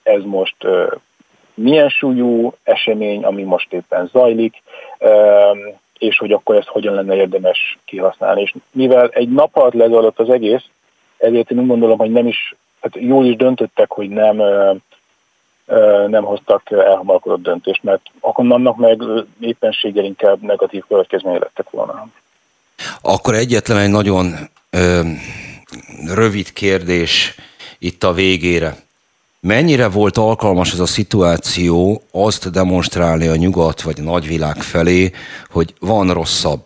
[0.04, 0.56] ez most
[1.54, 4.62] milyen súlyú esemény, ami most éppen zajlik,
[6.02, 8.42] és hogy akkor ezt hogyan lenne érdemes kihasználni.
[8.42, 10.64] És mivel egy nap alatt lezajlott az egész,
[11.18, 14.36] ezért én úgy gondolom, hogy nem is, hát jól is döntöttek, hogy nem,
[16.08, 19.02] nem hoztak elhamarkodott döntést, mert akkor annak meg
[19.40, 22.08] éppenséggel inkább negatív következménye lettek volna.
[23.02, 24.34] Akkor egyetlen egy nagyon
[24.70, 25.02] ö,
[26.14, 27.36] rövid kérdés
[27.80, 28.76] itt a végére.
[29.48, 35.12] Mennyire volt alkalmas ez a szituáció azt demonstrálni a nyugat vagy a nagyvilág felé,
[35.50, 36.62] hogy van rosszabb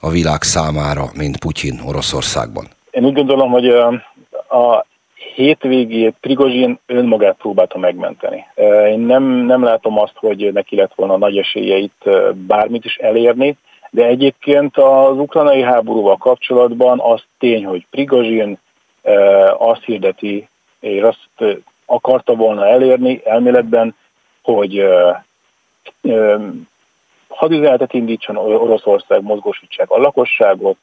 [0.00, 2.68] a világ számára, mint Putyin Oroszországban?
[2.90, 3.68] Én úgy gondolom, hogy
[4.48, 4.86] a
[5.34, 8.46] hétvégét Prigozsin önmagát próbálta megmenteni.
[8.90, 13.56] Én nem, nem látom azt, hogy neki lett volna nagy esélye itt bármit is elérni,
[13.90, 18.58] de egyébként az ukrajnai háborúval kapcsolatban az tény, hogy Prigozsin
[19.58, 20.48] azt hirdeti,
[20.80, 21.58] és azt
[21.90, 23.94] akarta volna elérni elméletben,
[24.42, 24.84] hogy
[27.28, 30.78] hadüzenetet indítson Oroszország, mozgósítsák a lakosságot,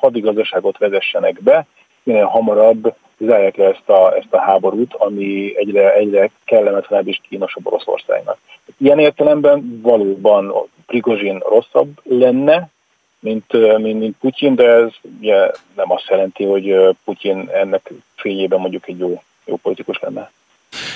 [0.00, 1.66] hadigazdaságot vezessenek be,
[2.02, 7.66] minél hamarabb zárják le ezt a, ezt a háborút, ami egyre, egyre kellemetlenebb és kínosabb
[7.66, 8.38] Oroszországnak.
[8.78, 10.54] Ilyen értelemben valóban
[10.86, 12.68] Prigozsin rosszabb lenne,
[13.20, 18.88] mint, mint, mint Putyin, de ez ugye nem azt jelenti, hogy Putyin ennek fényében mondjuk
[18.88, 20.30] egy jó, jó politikus lenne.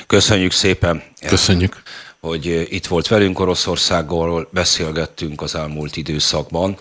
[0.06, 1.02] Köszönjük szépen.
[1.26, 1.82] Köszönjük.
[2.20, 6.78] Hogy itt volt velünk Oroszországgal, beszélgettünk az elmúlt időszakban,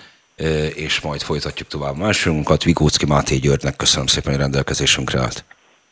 [0.75, 2.63] és majd folytatjuk tovább másunkat.
[2.63, 5.43] Vigócki Máté Györgynek köszönöm szépen, hogy rendelkezésünkre állt.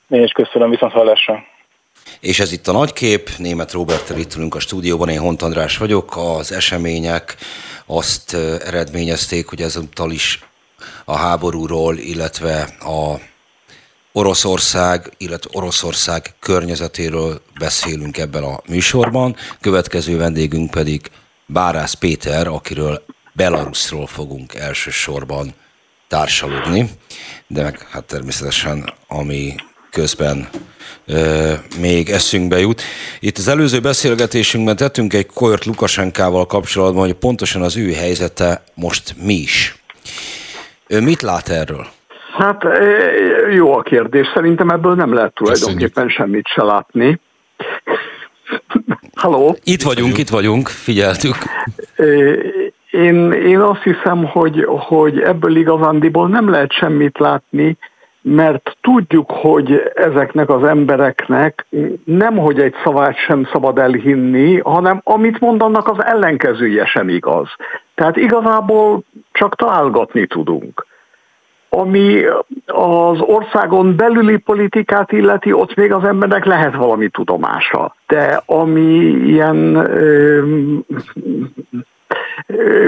[0.09, 1.43] Én is köszönöm, viszont hallásra.
[2.19, 6.17] És ez itt a nagykép, német Roberttel itt ülünk a stúdióban, én Hont András vagyok.
[6.17, 7.37] Az események
[7.85, 8.33] azt
[8.65, 10.39] eredményezték, hogy ezúttal is
[11.05, 13.19] a háborúról, illetve a
[14.15, 19.35] Oroszország, illetve Oroszország környezetéről beszélünk ebben a műsorban.
[19.61, 21.01] Következő vendégünk pedig
[21.45, 25.53] Bárász Péter, akiről Belarusról fogunk elsősorban
[26.07, 26.89] társalogni,
[27.47, 29.55] de meg hát természetesen ami
[29.91, 30.49] közben
[31.05, 32.81] ö, még eszünkbe jut.
[33.19, 39.15] Itt az előző beszélgetésünkben tettünk egy kort Lukasenkával kapcsolatban, hogy pontosan az ő helyzete most
[39.17, 39.75] mi is.
[40.87, 41.87] Ő mit lát erről?
[42.37, 42.63] Hát
[43.51, 44.31] jó a kérdés.
[44.33, 47.19] Szerintem ebből nem lehet tulajdonképpen semmit se látni.
[49.15, 49.55] Halló?
[49.63, 51.35] Itt vagyunk, itt vagyunk, figyeltük.
[52.91, 57.77] Én, én azt hiszem, hogy, hogy ebből igazándiból nem lehet semmit látni,
[58.21, 61.65] mert tudjuk, hogy ezeknek az embereknek
[62.03, 67.47] nem, hogy egy szavát sem szabad elhinni, hanem amit mondanak, az ellenkezője sem igaz.
[67.95, 70.85] Tehát igazából csak találgatni tudunk.
[71.75, 72.23] Ami
[72.65, 77.95] az országon belüli politikát illeti, ott még az embernek lehet valami tudomása.
[78.07, 80.41] De ami ilyen ö,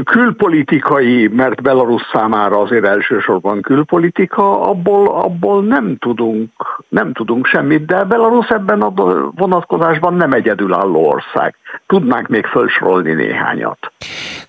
[0.04, 6.50] külpolitikai, mert Belarus számára azért elsősorban külpolitika, abból, abból nem, tudunk,
[6.90, 8.94] nem tudunk semmit, de Belarus ebben a
[9.36, 11.56] vonatkozásban nem egyedülálló ország.
[11.88, 13.92] Tudnánk még felsorolni néhányat.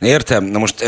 [0.01, 0.44] Értem.
[0.44, 0.85] Na most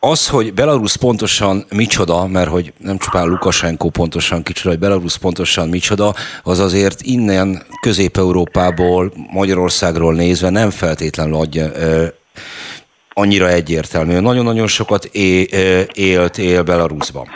[0.00, 5.68] az, hogy Belarus pontosan micsoda, mert hogy nem csupán Lukasenko pontosan kicsoda, hogy Belarus pontosan
[5.68, 11.70] micsoda, az azért innen Közép-Európából, Magyarországról nézve nem feltétlenül adja
[13.12, 14.18] annyira egyértelmű.
[14.18, 15.04] Nagyon-nagyon sokat
[15.92, 17.28] élt, él Belarusban.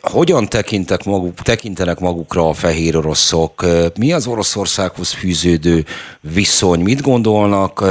[0.00, 3.66] Hogyan tekintek maguk, tekintenek magukra a fehér oroszok?
[3.98, 5.84] Mi az Oroszországhoz fűződő
[6.20, 6.80] viszony?
[6.80, 7.84] Mit gondolnak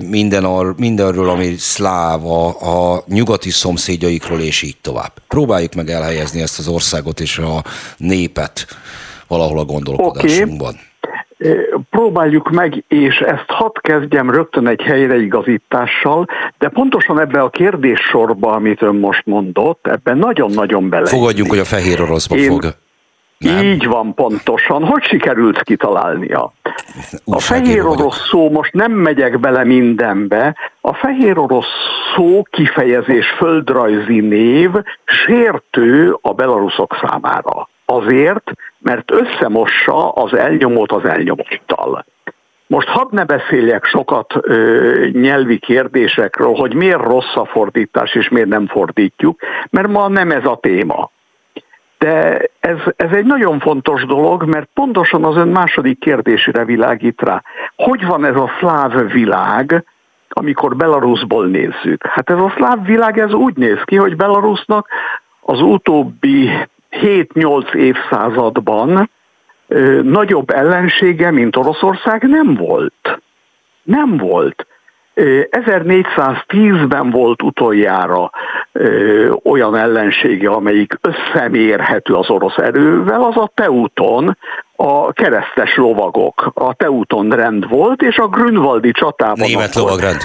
[0.00, 2.46] minden ar, mindenről, ami szláv, a,
[2.94, 5.12] a nyugati szomszédjaikról, és így tovább?
[5.28, 7.64] Próbáljuk meg elhelyezni ezt az országot és a
[7.96, 8.66] népet
[9.26, 10.68] valahol a gondolkodásunkban.
[10.68, 10.90] Okay.
[11.90, 16.26] Próbáljuk meg, és ezt hadd kezdjem rögtön egy helyreigazítással,
[16.58, 21.06] de pontosan ebbe a kérdéssorba, amit ön most mondott, ebben nagyon-nagyon bele.
[21.06, 22.48] Fogadjunk, hogy a fehér oroszba Én...
[22.48, 22.64] fog.
[23.42, 23.64] Nem?
[23.64, 24.84] Így van pontosan.
[24.84, 26.52] Hogy sikerült kitalálnia?
[27.24, 31.66] A fehér orosz szó, most nem megyek bele mindenbe, a fehér orosz
[32.14, 34.70] szó kifejezés földrajzi név
[35.04, 37.68] sértő a belaruszok számára.
[37.84, 42.04] Azért, mert összemossa az elnyomót az elnyomottal.
[42.66, 48.48] Most hadd ne beszéljek sokat ö, nyelvi kérdésekről, hogy miért rossz a fordítás és miért
[48.48, 51.10] nem fordítjuk, mert ma nem ez a téma.
[52.02, 57.42] De ez, ez egy nagyon fontos dolog, mert pontosan az ön második kérdésére világít rá.
[57.76, 59.84] Hogy van ez a szláv világ,
[60.28, 62.06] amikor Belarusból nézzük?
[62.06, 64.88] Hát ez a szláv világ ez úgy néz ki, hogy Belarusnak
[65.40, 66.50] az utóbbi
[66.90, 69.10] 7-8 évszázadban
[69.68, 73.20] ö, nagyobb ellensége, mint Oroszország nem volt.
[73.82, 74.66] Nem volt.
[75.14, 78.30] 1410-ben volt utoljára
[78.72, 84.36] ö, olyan ellensége, amelyik összemérhető az orosz erővel, az a Teuton,
[84.76, 86.50] a keresztes lovagok.
[86.54, 89.48] A Teuton rend volt, és a Grünwaldi csatában...
[89.48, 90.20] Német lovagrend.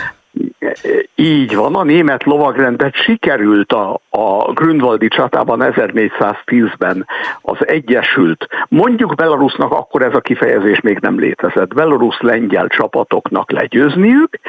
[1.15, 7.07] Így van, a német lovagrendet sikerült a, a Grünwaldi csatában 1410-ben
[7.41, 8.47] az Egyesült.
[8.67, 11.73] Mondjuk Belarusnak akkor ez a kifejezés még nem létezett.
[11.73, 14.39] Belarus lengyel csapatoknak legyőzniük,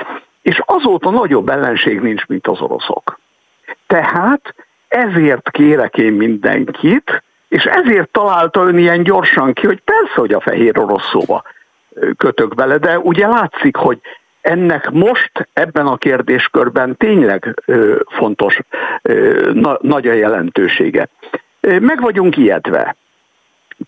[0.48, 3.18] és azóta nagyobb ellenség nincs, mint az oroszok.
[3.86, 4.54] Tehát
[4.88, 10.40] ezért kérek én mindenkit, és ezért találta ön ilyen gyorsan ki, hogy persze, hogy a
[10.40, 11.42] fehér orosz szóba
[12.16, 14.00] kötök bele, de ugye látszik, hogy
[14.40, 17.62] ennek most ebben a kérdéskörben tényleg
[18.06, 18.60] fontos,
[19.80, 21.08] nagy a jelentősége.
[21.60, 22.96] Meg vagyunk ijedve.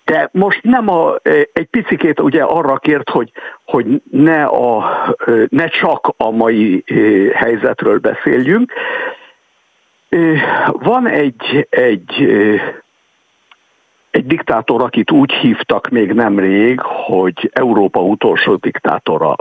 [0.04, 1.14] De most nem a,
[1.52, 3.32] egy picikét ugye arra kért, hogy,
[3.64, 4.84] hogy ne, a,
[5.48, 6.84] ne csak a mai
[7.34, 8.72] helyzetről beszéljünk.
[10.72, 12.12] Van egy, egy,
[14.10, 19.36] egy diktátor, akit úgy hívtak még nemrég, hogy Európa utolsó diktátora.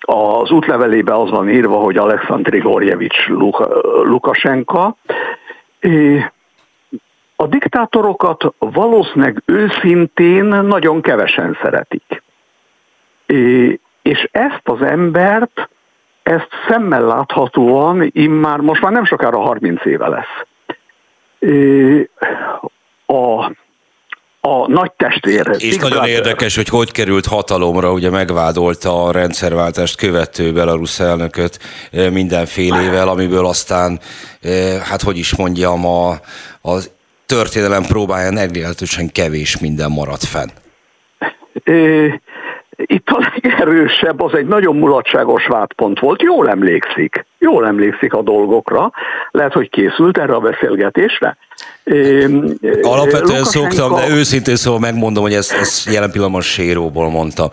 [0.00, 3.26] Az útlevelében az van írva, hogy Alexandr Grigorjevics
[4.04, 4.96] Lukasenka.
[7.44, 12.22] A diktátorokat valószínűleg őszintén nagyon kevesen szeretik.
[14.02, 15.68] És ezt az embert,
[16.22, 20.46] ezt szemmel láthatóan immár most már nem sokára 30 éve lesz.
[23.06, 23.52] A
[24.40, 25.50] a nagy testvér.
[25.58, 26.08] És Big nagyon Brother.
[26.14, 31.58] érdekes, hogy hogy került hatalomra, ugye megvádolta a rendszerváltást követő belarusz elnököt
[32.10, 34.00] mindenfélével, amiből aztán,
[34.82, 36.20] hát hogy is mondjam, a,
[36.60, 36.90] az
[37.26, 40.48] történelem próbáján meglehetősen kevés minden maradt fenn.
[42.76, 46.22] Itt a legerősebb az egy nagyon mulatságos vádpont volt.
[46.22, 47.26] Jól emlékszik.
[47.38, 48.92] Jól emlékszik a dolgokra.
[49.30, 51.36] Lehet, hogy készült erre a beszélgetésre.
[52.82, 53.44] Alapvetően Lukasenka...
[53.44, 57.50] szoktam, de őszintén szóval megmondom, hogy ezt, ezt jelen pillanatban séróból mondta.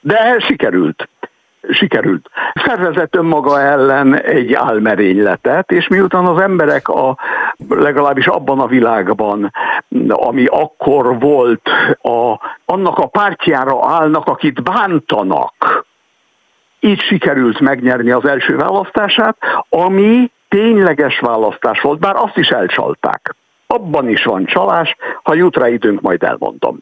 [0.00, 1.08] De sikerült
[1.68, 2.30] sikerült.
[2.54, 7.16] Szervezett önmaga ellen egy álmerényletet, és miután az emberek a,
[7.68, 9.52] legalábbis abban a világban,
[10.08, 11.68] ami akkor volt,
[12.02, 15.84] a, annak a pártjára állnak, akit bántanak,
[16.80, 19.36] így sikerült megnyerni az első választását,
[19.68, 23.34] ami tényleges választás volt, bár azt is elcsalták.
[23.66, 26.78] Abban is van csalás, ha jut rá időnk, majd elmondom.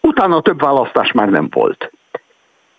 [0.00, 1.90] Utána több választás már nem volt.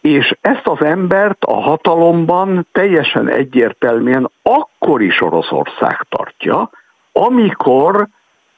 [0.05, 6.69] És ezt az embert a hatalomban teljesen egyértelműen akkor is Oroszország tartja,
[7.11, 8.07] amikor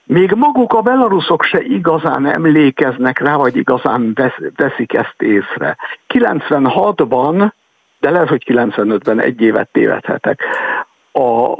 [0.04, 4.18] még maguk a belaruszok se igazán emlékeznek rá, vagy igazán
[4.56, 5.78] veszik ezt észre.
[6.14, 7.52] 96-ban,
[8.00, 10.44] de lehet, hogy 95-ben egy évet tévedhetek,
[11.12, 11.56] a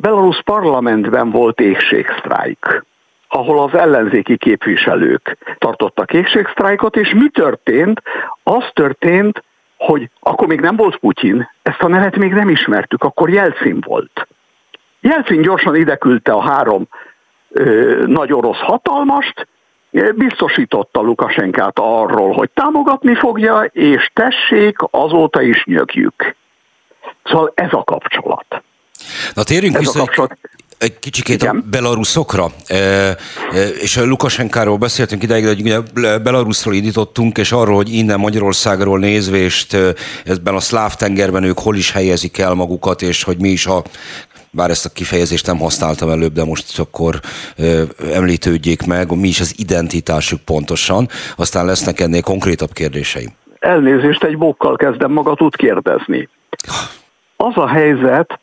[0.00, 2.84] belarusz parlamentben volt égségsztrájk
[3.32, 8.02] ahol az ellenzéki képviselők tartottak égségsztrájkot, és mi történt?
[8.42, 9.42] Az történt,
[9.76, 14.26] hogy akkor még nem volt Putyin, ezt a nevet még nem ismertük, akkor Jelcin volt.
[15.00, 16.88] Jelcin gyorsan ideküldte a három
[17.48, 19.46] ö, nagy orosz hatalmast,
[20.14, 26.34] biztosította Lukasenkát arról, hogy támogatni fogja, és tessék, azóta is nyögjük.
[27.24, 28.62] Szóval ez a kapcsolat.
[29.34, 30.38] Na térjünk ez vissza, a kapcsolat
[30.80, 31.56] egy kicsikét Igen.
[31.56, 33.16] a belaruszokra, e,
[33.80, 35.80] és a Lukasenkáról beszéltünk ideig, hogy ugye
[36.18, 39.76] Belarusról indítottunk, és arról, hogy innen Magyarországról nézvést
[40.24, 43.82] ebben a szláv tengerben ők hol is helyezik el magukat, és hogy mi is a
[44.50, 47.20] bár ezt a kifejezést nem használtam előbb, de most akkor
[47.56, 53.28] ö, említődjék meg, mi is az identitásuk pontosan, aztán lesznek ennél konkrétabb kérdéseim.
[53.58, 56.28] Elnézést, egy bókkal kezdem magat kérdezni.
[57.36, 58.38] Az a helyzet,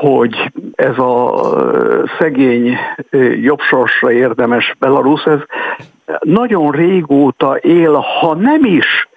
[0.00, 1.40] hogy ez a
[2.18, 2.76] szegény,
[3.40, 5.38] jobbsorsra érdemes Belarus, ez
[6.20, 9.08] nagyon régóta él, ha nem is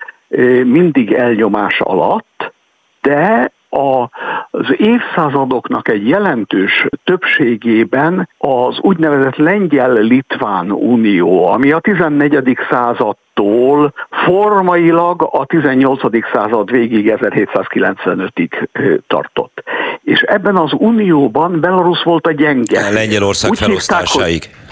[0.64, 2.54] mindig elnyomás alatt,
[3.02, 12.58] de az évszázadoknak egy jelentős többségében az úgynevezett Lengyel-Litván Unió, ami a 14.
[12.70, 16.02] századtól formailag a 18.
[16.34, 18.68] század végig 1795-ig
[19.08, 19.64] tartott.
[20.04, 22.90] És ebben az unióban Belarus volt a gyenge.
[22.90, 24.44] Lengyelország Úgy felosztásáig.
[24.44, 24.70] Hívták,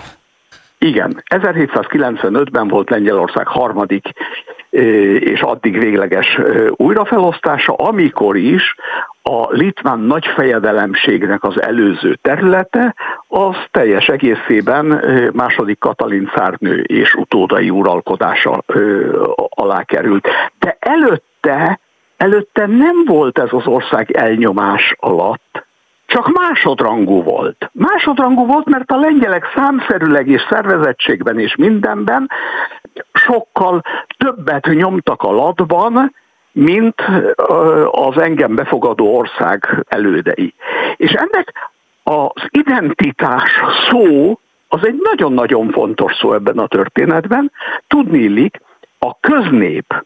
[0.80, 4.08] igen, 1795-ben volt Lengyelország harmadik
[4.70, 8.76] és addig végleges újrafelosztása, amikor is
[9.22, 12.96] a litván nagyfejedelemségnek az előző területe,
[13.28, 15.04] az teljes egészében
[15.34, 18.64] második Katalin szárnő és utódai uralkodása
[19.50, 20.28] alá került.
[20.60, 21.80] De előtte,
[22.18, 25.68] előtte nem volt ez az ország elnyomás alatt,
[26.20, 27.70] csak másodrangú volt.
[27.72, 32.30] Másodrangú volt, mert a lengyelek számszerűleg és szervezettségben és mindenben
[33.14, 33.82] sokkal
[34.18, 36.16] többet nyomtak a latban,
[36.52, 37.02] mint
[37.92, 40.54] az engem befogadó ország elődei.
[40.96, 41.54] És ennek
[42.04, 47.52] az identitás szó az egy nagyon-nagyon fontos szó ebben a történetben.
[47.88, 48.62] Tudni illik,
[49.00, 50.06] a köznép,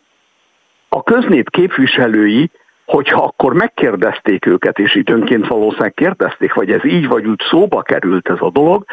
[0.90, 2.52] a köznép képviselői
[2.86, 8.30] hogyha akkor megkérdezték őket, és időnként valószínűleg kérdezték, vagy ez így vagy úgy szóba került
[8.30, 8.86] ez a dolog,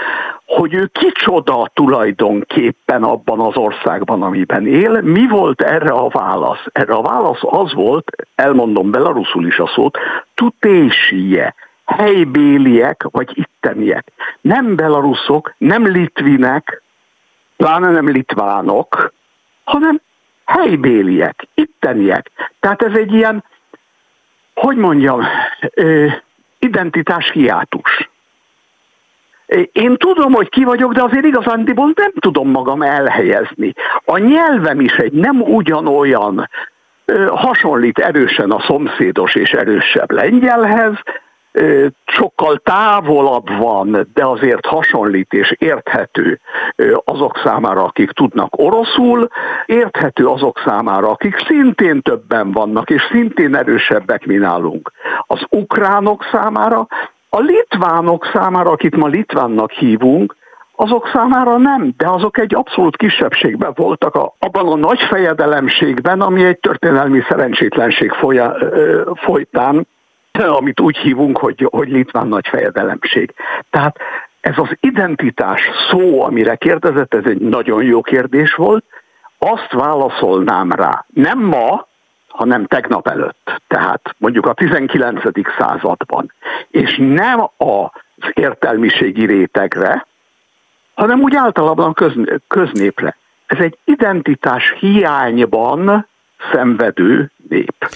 [0.47, 6.65] hogy ő kicsoda tulajdonképpen abban az országban, amiben él, mi volt erre a válasz?
[6.73, 9.99] Erre a válasz az volt, elmondom belaruszul is a szót,
[10.35, 14.13] tutésie, helybéliek vagy itteniek.
[14.41, 16.83] Nem belaruszok, nem litvinek,
[17.57, 19.13] pláne nem litvánok,
[19.65, 20.01] hanem
[20.45, 22.31] helybéliek, itteniek.
[22.61, 23.45] Tehát ez egy ilyen,
[24.61, 25.27] hogy mondjam,
[26.59, 28.11] identitás hiátus.
[29.73, 33.75] Én tudom, hogy ki vagyok, de azért igazándiból nem tudom magam elhelyezni.
[34.05, 36.49] A nyelvem is egy nem ugyanolyan,
[37.29, 40.95] hasonlít erősen a szomszédos és erősebb lengyelhez,
[42.07, 46.41] sokkal távolabb van, de azért hasonlít és érthető
[47.05, 49.29] azok számára, akik tudnak oroszul,
[49.67, 54.93] érthető azok számára, akik szintén többen vannak, és szintén erősebbek, mint nálunk.
[55.27, 56.87] Az ukránok számára,
[57.29, 60.37] a litvánok számára, akit ma litvánnak hívunk,
[60.77, 66.45] azok számára nem, de azok egy abszolút kisebbségben voltak a, abban a nagy fejedelemségben, ami
[66.45, 68.57] egy történelmi szerencsétlenség folya,
[69.15, 69.87] folytán
[70.59, 73.35] amit úgy hívunk, hogy, hogy litván nagy fejedelemség.
[73.71, 73.97] Tehát
[74.41, 78.85] ez az identitás szó, amire kérdezett, ez egy nagyon jó kérdés volt,
[79.39, 81.89] azt válaszolnám rá, nem ma,
[82.29, 85.23] hanem tegnap előtt, tehát mondjuk a 19.
[85.59, 86.33] században,
[86.71, 90.07] és nem az értelmiségi rétegre,
[90.95, 92.13] hanem úgy általában köz,
[92.49, 93.17] köznépre.
[93.47, 96.07] Ez egy identitás hiányban
[96.53, 97.89] szenvedő nép.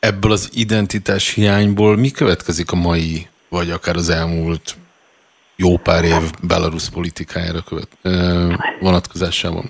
[0.00, 4.76] Ebből az identitás hiányból mi következik a mai, vagy akár az elmúlt
[5.56, 7.88] jó pár év Belarus politikájára követ,
[8.80, 9.64] vonatkozásában?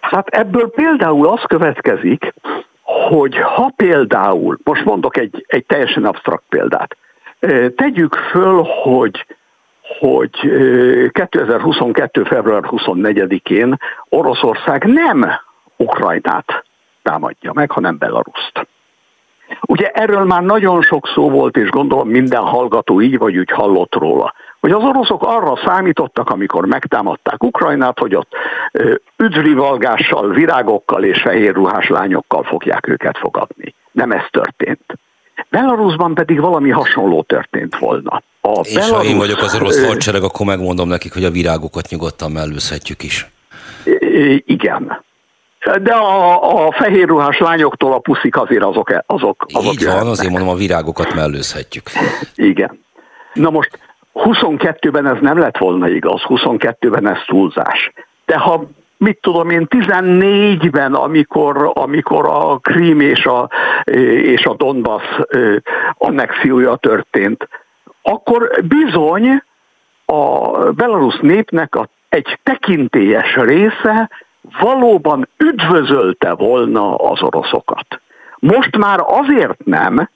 [0.00, 2.34] Hát ebből például az következik,
[2.82, 6.96] hogy ha például, most mondok egy, egy teljesen absztrakt példát,
[7.76, 9.26] tegyük föl, hogy
[9.98, 10.30] hogy
[11.10, 12.24] 2022.
[12.24, 13.76] február 24-én
[14.08, 15.30] Oroszország nem
[15.76, 16.64] Ukrajnát
[17.02, 18.68] támadja meg, hanem Belaruszt.
[19.60, 23.94] Ugye erről már nagyon sok szó volt, és gondolom minden hallgató így vagy úgy hallott
[23.94, 28.32] róla, hogy az oroszok arra számítottak, amikor megtámadták Ukrajnát, hogy ott
[29.16, 33.74] üdvrivalgással, virágokkal és fehér ruhás lányokkal fogják őket fogadni.
[33.92, 34.98] Nem ez történt.
[35.48, 38.22] Belarusban pedig valami hasonló történt volna.
[38.40, 41.88] A és Belarus, ha én vagyok az orosz hadsereg, akkor megmondom nekik, hogy a virágokat
[41.88, 43.30] nyugodtan mellőzhetjük is.
[44.44, 45.02] Igen.
[45.82, 49.02] De a, a fehér ruhás lányoktól a puszik azért azok.
[49.06, 51.84] azok, azok Így van, azért mondom, a virágokat mellőzhetjük.
[52.34, 52.84] Igen.
[53.34, 53.78] Na most
[54.14, 57.92] 22-ben ez nem lett volna igaz, 22-ben ez túlzás.
[58.26, 63.50] De ha mit tudom én, 14-ben, amikor, amikor a Krím és a,
[64.22, 65.04] és a Donbass
[65.98, 67.48] annexiója történt,
[68.02, 69.42] akkor bizony
[70.04, 74.10] a belarusz népnek a, egy tekintélyes része
[74.60, 78.00] valóban üdvözölte volna az oroszokat.
[78.38, 80.08] Most már azért nem,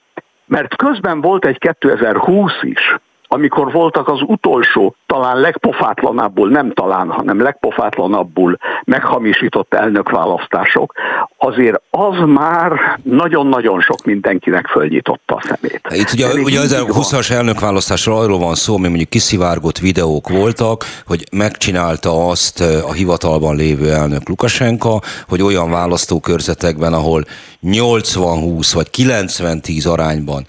[0.46, 2.96] mert közben volt egy 2020 is,
[3.34, 10.94] amikor voltak az utolsó, talán legpofátlanabbul, nem talán, hanem legpofátlanabbul meghamisított elnökválasztások,
[11.38, 15.80] azért az már nagyon-nagyon sok mindenkinek fölnyitotta a szemét.
[15.88, 21.24] Itt ugye, ugye az 20-as elnökválasztásról arról van szó, ami mondjuk kiszivárgott videók voltak, hogy
[21.32, 27.24] megcsinálta azt a hivatalban lévő elnök Lukasenka, hogy olyan választókörzetekben, ahol
[27.64, 30.46] 80-20 vagy 90-10 arányban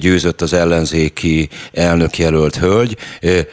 [0.00, 2.96] győzött az ellenzéki elnökjelölt hölgy,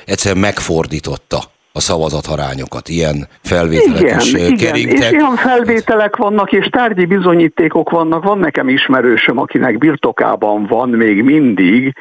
[0.06, 1.40] egyszerűen megfordította
[1.74, 2.90] a szavazatarányokat.
[2.90, 5.12] Ilyen felvételek igen, is igen, keringtek.
[5.12, 8.24] És ilyen felvételek vannak, és tárgyi bizonyítékok vannak.
[8.24, 11.96] Van nekem ismerősöm, akinek birtokában van még mindig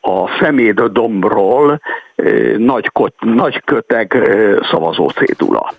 [0.00, 1.80] a szeméd dombról
[2.56, 4.16] nagy, nagy köteg
[4.70, 5.72] szavazó cédula.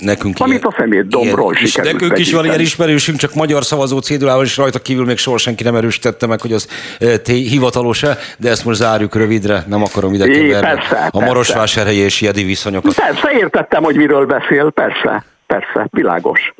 [0.00, 3.64] Nekünk Amit ilyen, a szemét dombról ilyen, sikerült Nekünk is van ilyen ismerősünk, csak magyar
[3.64, 8.18] szavazó cédulával, és rajta kívül még soha senki nem erősítette meg, hogy az e, hivatalos-e,
[8.38, 10.80] de ezt most zárjuk rövidre, nem akarom ide keverni
[11.10, 12.94] a Marosvásárhelyi és Jedi viszonyokat.
[12.94, 16.54] Persze, értettem, hogy miről beszél, persze, persze, világos.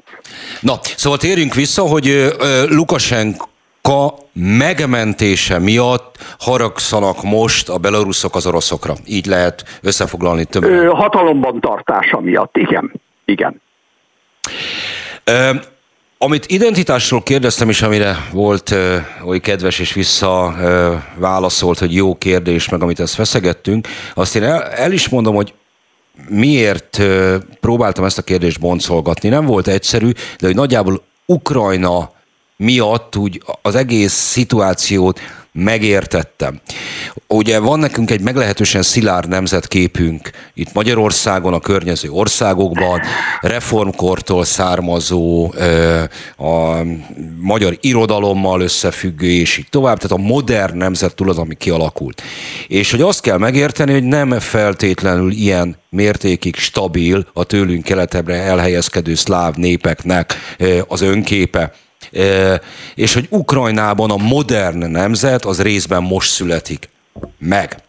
[0.61, 2.35] Na, szóval térjünk vissza, hogy
[2.69, 8.95] Lukasenko megmentése miatt haragszanak most a belaruszok az oroszokra.
[9.07, 10.93] Így lehet összefoglalni többet.
[10.93, 12.93] Hatalomban tartása miatt, igen.
[13.31, 13.61] Igen.
[15.25, 15.55] Ö,
[16.19, 22.15] amit identitásról kérdeztem is, amire volt ö, oly kedves és vissza ö, válaszolt, hogy jó
[22.15, 25.55] kérdés, meg amit ezt feszegettünk, azt én el, el is mondom, hogy
[26.29, 29.29] miért ö, próbáltam ezt a kérdést boncolgatni.
[29.29, 32.13] Nem volt egyszerű, de hogy nagyjából Ukrajna
[32.57, 35.21] miatt úgy az egész szituációt
[35.53, 36.61] megértettem.
[37.27, 43.01] Ugye van nekünk egy meglehetősen szilárd nemzetképünk itt Magyarországon, a környező országokban,
[43.41, 45.53] reformkortól származó,
[46.37, 46.83] a
[47.41, 52.23] magyar irodalommal összefüggő, és így tovább, tehát a modern nemzet túl az, ami kialakult.
[52.69, 59.15] És hogy azt kell megérteni, hogy nem feltétlenül ilyen mértékig stabil a tőlünk keletebbre elhelyezkedő
[59.15, 60.35] szláv népeknek
[60.89, 61.73] az önképe,
[62.95, 66.89] és hogy Ukrajnában a modern nemzet az részben most születik
[67.39, 67.83] meg.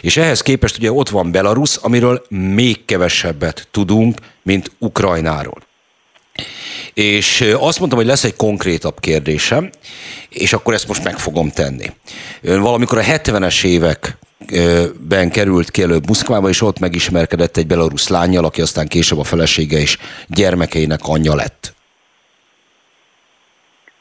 [0.00, 5.62] És ehhez képest ugye ott van Belarus, amiről még kevesebbet tudunk, mint Ukrajnáról.
[6.94, 9.70] És azt mondtam, hogy lesz egy konkrétabb kérdésem,
[10.28, 11.92] és akkor ezt most meg fogom tenni.
[12.40, 18.44] Ön valamikor a 70-es években került ki előbb Moszkvába, és ott megismerkedett egy belarusz lányjal,
[18.44, 21.75] aki aztán később a felesége és gyermekeinek anyja lett.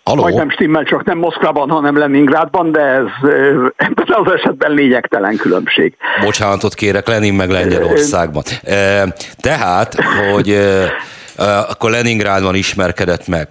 [0.10, 0.22] Haló?
[0.22, 3.06] Majdnem stimmel, csak nem Moszkvában, hanem Leningrádban, de ez
[3.76, 5.96] ebben az esetben lényegtelen különbség.
[6.22, 8.44] Bocsánatot kérek, Lenin meg Lengyelországban.
[9.36, 9.96] Tehát,
[10.34, 10.58] hogy
[11.70, 13.48] akkor Leningrádban ismerkedett meg.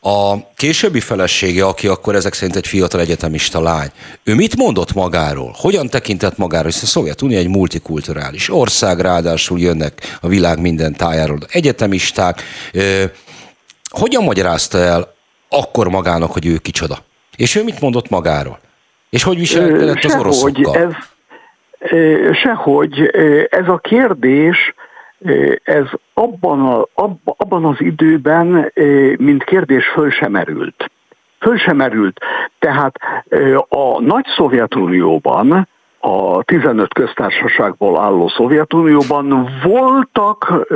[0.00, 3.88] A későbbi felesége, aki akkor ezek szerint egy fiatal egyetemista lány,
[4.24, 5.54] ő mit mondott magáról?
[5.56, 6.70] Hogyan tekintett magáról?
[6.70, 12.42] Hiszen a Szovjetunió egy multikulturális ország, ráadásul jönnek a világ minden tájáról egyetemisták.
[13.90, 15.14] Hogyan magyarázta el
[15.48, 16.96] akkor magának, hogy ő kicsoda.
[17.36, 18.58] És ő mit mondott magáról?
[19.10, 20.76] És hogy viselkedett az oroszokkal?
[20.76, 20.92] Ez,
[22.36, 23.00] sehogy
[23.50, 24.74] ez a kérdés,
[25.62, 25.84] ez
[26.14, 26.86] abban, a,
[27.24, 28.72] abban az időben,
[29.18, 30.90] mint kérdés föl sem merült.
[31.40, 32.20] Föl sem merült.
[32.58, 32.96] Tehát
[33.68, 35.68] a nagy Szovjetunióban,
[35.98, 40.66] a 15 köztársaságból álló Szovjetunióban voltak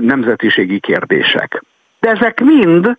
[0.00, 1.62] nemzetiségi kérdések.
[2.00, 2.96] De ezek mind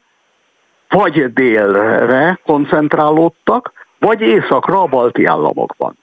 [0.90, 5.98] vagy délre koncentrálódtak, vagy északra a balti államokban.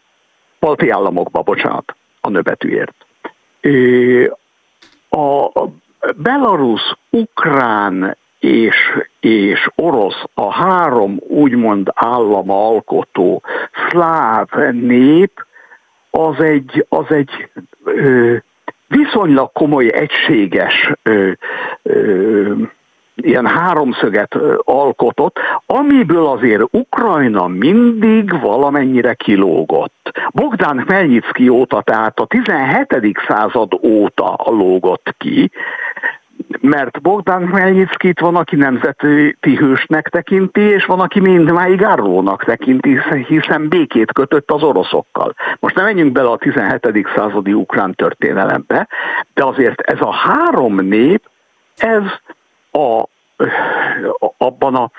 [0.61, 2.95] Balti államokban, bocsánat, a nöbetűért.
[5.11, 5.63] A
[6.17, 8.77] Belarus, Ukrán és,
[9.21, 13.43] és orosz, a három úgymond állama alkotó
[13.89, 15.47] szláv nép,
[16.11, 17.49] az egy, az egy
[17.85, 18.37] ö,
[18.89, 21.31] viszonylag komoly egységes ö,
[21.83, 22.53] ö,
[23.15, 30.11] ilyen háromszöget alkotott, amiből azért Ukrajna mindig valamennyire kilógott.
[30.31, 33.19] Bogdán Melnyicki óta, tehát a 17.
[33.29, 35.51] század óta lógott ki,
[36.61, 42.99] mert Bogdán Melnyickit van, aki nemzeti hősnek tekinti, és van, aki mindmáig árulónak tekinti,
[43.29, 45.35] hiszen békét kötött az oroszokkal.
[45.61, 47.09] Most nem menjünk bele a 17.
[47.17, 48.89] századi ukrán történelembe,
[49.35, 51.23] de azért ez a három nép,
[51.77, 52.03] ez
[52.73, 53.05] a,
[54.37, 54.91] abban a...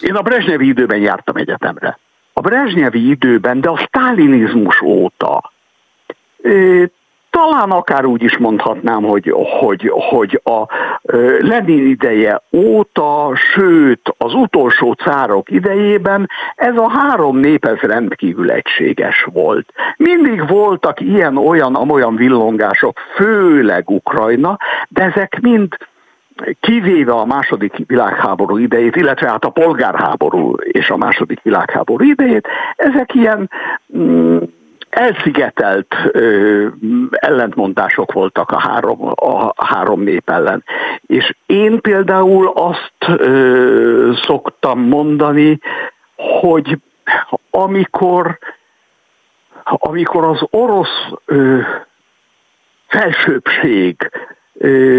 [0.00, 1.98] Én a Brezsnyevi időben jártam egyetemre.
[2.32, 5.52] A Brezsnyevi időben, de a sztálinizmus óta
[7.30, 10.64] talán akár úgy is mondhatnám, hogy, hogy, hogy a
[11.38, 19.26] Lenin ideje óta, sőt az utolsó cárok idejében ez a három nép ez rendkívül egységes
[19.32, 19.72] volt.
[19.96, 24.58] Mindig voltak ilyen-olyan, amolyan villongások, főleg Ukrajna,
[24.88, 25.76] de ezek mind
[26.60, 33.14] kivéve a második világháború idejét, illetve hát a polgárháború és a második világháború idejét, ezek
[33.14, 33.50] ilyen
[33.96, 34.36] mm,
[34.90, 36.66] elszigetelt ö,
[37.10, 40.64] ellentmondások voltak a három, a három nép ellen.
[41.06, 45.58] És én például azt ö, szoktam mondani,
[46.40, 46.78] hogy
[47.50, 48.38] amikor,
[49.64, 51.58] amikor az orosz ö,
[52.86, 54.10] felsőbbség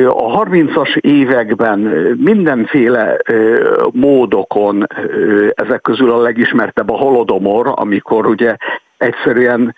[0.07, 1.79] a 30-as években
[2.17, 3.17] mindenféle
[3.91, 4.87] módokon,
[5.55, 8.55] ezek közül a legismertebb a holodomor, amikor ugye
[8.97, 9.75] egyszerűen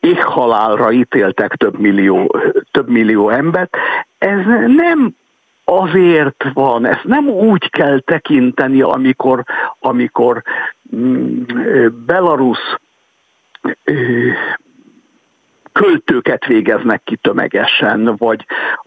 [0.00, 2.36] éhhalálra ítéltek több millió,
[2.70, 3.76] több millió embert,
[4.18, 5.14] ez nem
[5.64, 9.44] azért van, ezt nem úgy kell tekinteni, amikor,
[9.80, 10.42] amikor
[10.96, 11.42] mm,
[12.06, 12.58] Belarus
[15.72, 18.46] költőket végeznek ki tömegesen, vagy,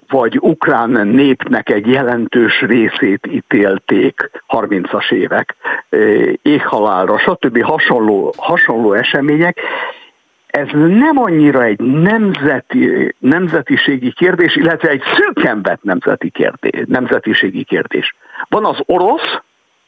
[0.10, 5.56] vagy ukrán népnek egy jelentős részét ítélték 30-as évek
[6.42, 7.64] éhhalálra, stb.
[7.64, 9.60] hasonló, hasonló események.
[10.48, 18.16] Ez nem annyira egy nemzeti, nemzetiségi kérdés, illetve egy szűken vett nemzeti kérdés, nemzetiségi kérdés.
[18.50, 19.40] Van az orosz,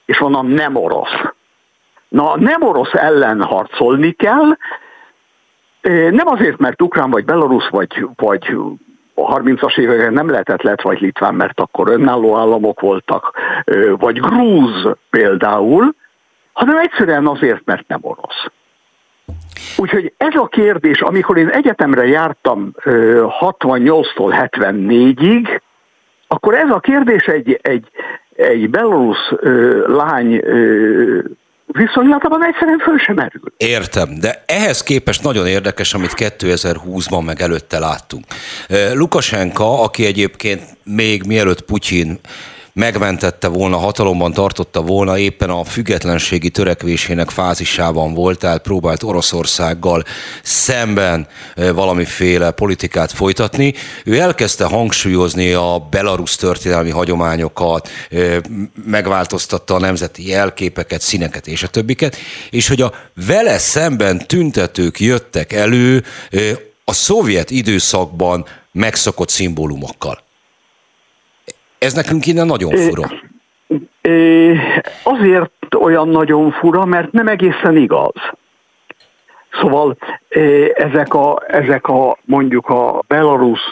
[0.06, 1.22] és van a nem orosz.
[2.08, 4.58] Na, nem orosz ellen harcolni kell,
[5.92, 8.58] nem azért, mert Ukrán vagy Belarus vagy, vagy
[9.14, 13.40] a 30-as években nem lehetett lett vagy Litván, mert akkor önálló államok voltak,
[13.98, 15.96] vagy Grúz például,
[16.54, 18.46] hanem egyszerűen azért, mert nem orosz.
[19.78, 22.72] Úgyhogy ez a kérdés, amikor én egyetemre jártam
[23.40, 25.60] 68-tól 74-ig,
[26.28, 27.88] akkor ez a kérdés egy, egy,
[28.36, 29.32] egy belorusz
[29.88, 30.42] lány
[31.74, 33.54] viszonylatban egyszerűen föl sem merül.
[33.58, 38.26] Értem, de ehhez képest nagyon érdekes, amit 2020-ban meg előtte láttunk.
[38.94, 42.20] Lukasenka, aki egyébként még mielőtt Putyin
[42.74, 50.04] megmentette volna, hatalomban tartotta volna, éppen a függetlenségi törekvésének fázisában volt, tehát próbált Oroszországgal
[50.44, 53.74] szemben valamiféle politikát folytatni.
[54.06, 57.90] Ő elkezdte hangsúlyozni a belarusz történelmi hagyományokat,
[58.86, 62.18] megváltoztatta a nemzeti jelképeket, színeket és a többiket,
[62.50, 62.94] és hogy a
[63.28, 66.04] vele szemben tüntetők jöttek elő
[66.86, 70.22] a szovjet időszakban megszokott szimbólumokkal.
[71.84, 73.08] Ez nekünk innen nagyon fura.
[75.04, 78.14] Azért olyan nagyon fura, mert nem egészen igaz.
[79.62, 79.98] Szóval
[80.74, 83.72] ezek a, ezek a mondjuk a belarusz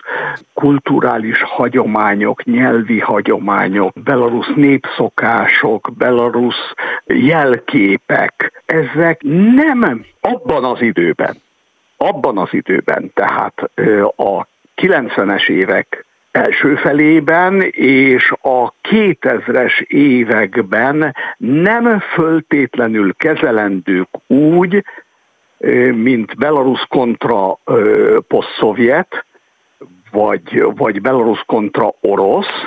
[0.54, 6.74] kulturális hagyományok, nyelvi hagyományok, belarusz népszokások, belarusz
[7.06, 9.22] jelképek, ezek
[9.56, 11.36] nem abban az időben,
[11.98, 13.62] abban az időben, tehát
[14.16, 24.84] a 90-es évek első felében és a 2000-es években nem föltétlenül kezelendők úgy,
[25.94, 27.58] mint Belarus kontra
[28.28, 29.26] posztszovjet,
[30.12, 32.66] vagy, vagy Belarus kontra orosz,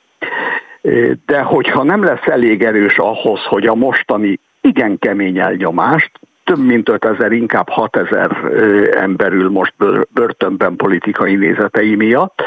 [1.25, 6.11] De hogyha nem lesz elég erős ahhoz, hogy a mostani igen kemény elnyomást,
[6.43, 8.31] több mint 5000, inkább 6000
[8.91, 9.73] emberül most
[10.13, 12.43] börtönben politikai nézetei miatt,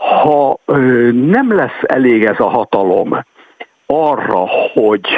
[0.00, 0.58] ha
[1.12, 3.24] nem lesz elég ez a hatalom
[3.86, 5.08] arra, hogy,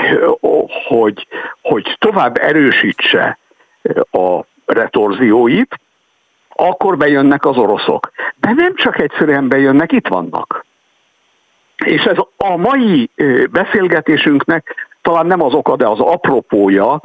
[0.88, 1.26] hogy,
[1.62, 3.38] hogy tovább erősítse
[4.10, 5.80] a retorzióit,
[6.48, 8.12] akkor bejönnek az oroszok.
[8.36, 10.64] De nem csak egyszerűen bejönnek, itt vannak.
[11.84, 13.10] És ez a mai
[13.50, 17.00] beszélgetésünknek talán nem az oka, de az apropója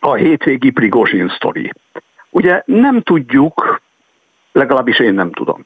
[0.00, 1.72] a hétvégi Prigozsin sztori.
[2.30, 3.80] Ugye nem tudjuk,
[4.52, 5.64] legalábbis én nem tudom,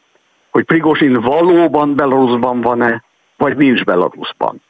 [0.57, 3.03] hogy Prigozsin valóban Belarusban van-e,
[3.37, 4.63] vagy nincs Belarusban.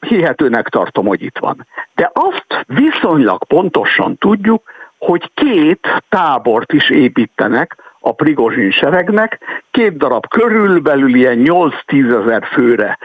[0.00, 1.66] Hihetőnek tartom, hogy itt van.
[1.94, 4.62] De azt viszonylag pontosan tudjuk,
[4.98, 9.40] hogy két tábort is építenek a Prigozsin seregnek,
[9.70, 12.98] két darab körülbelül ilyen 8-10 ezer főre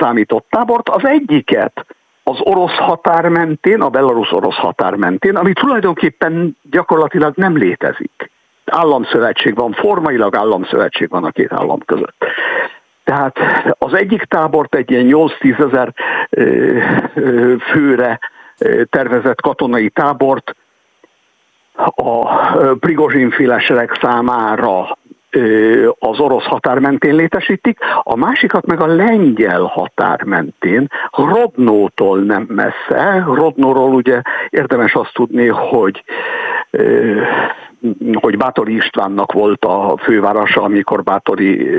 [0.00, 1.86] számított tábort, az egyiket
[2.22, 8.32] az orosz határ mentén, a belarusz-orosz határ mentén, ami tulajdonképpen gyakorlatilag nem létezik
[8.64, 12.24] államszövetség van, formailag államszövetség van a két állam között.
[13.04, 13.38] Tehát
[13.78, 15.94] az egyik tábort egy ilyen 8-10 ezer
[17.70, 18.18] főre
[18.90, 20.56] tervezett katonai tábort
[21.94, 22.26] a
[22.74, 24.98] Prigozsin féle sereg számára
[25.98, 33.24] az orosz határ mentén létesítik, a másikat meg a lengyel határ mentén, Rodnótól nem messze.
[33.26, 36.04] Rodnóról ugye érdemes azt tudni, hogy
[38.12, 41.70] hogy Bátori Istvánnak volt a fővárosa, amikor Bátori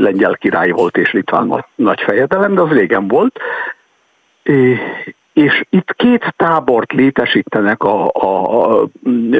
[0.00, 3.40] lengyel király volt és litván nagy fejedelem, de az régen volt.
[5.34, 8.86] És itt két tábort létesítenek a, a, a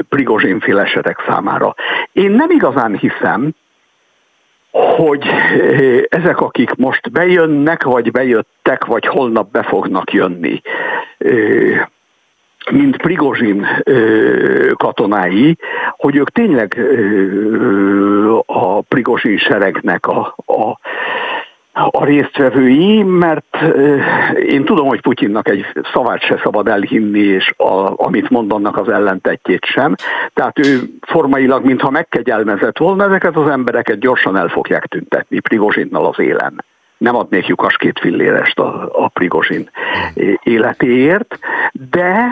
[0.09, 1.75] Prigozsin féleserek számára.
[2.13, 3.51] Én nem igazán hiszem,
[4.71, 5.27] hogy
[6.09, 10.63] ezek, akik most bejönnek, vagy bejöttek, vagy holnap be fognak jönni,
[12.71, 13.67] mint Prigozsin
[14.77, 15.57] katonái,
[15.97, 16.81] hogy ők tényleg
[18.47, 20.79] a Prigozsin seregnek a, a
[21.75, 23.57] a résztvevői, mert
[24.47, 29.65] én tudom, hogy Putyinnak egy szavát se szabad elhinni, és a, amit mondanak az ellentetjét
[29.65, 29.95] sem.
[30.35, 36.19] Tehát ő formailag, mintha megkegyelmezett volna, ezeket az embereket gyorsan el fogják tüntetni Prigozsinnal az
[36.19, 36.65] élen.
[36.99, 39.71] Nem adnék lyukas két fillérest a, a Prigozsin
[40.43, 41.39] életéért,
[41.91, 42.27] de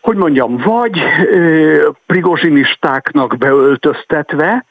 [0.00, 1.02] hogy mondjam, vagy
[2.06, 4.64] prigozsinistáknak beöltöztetve,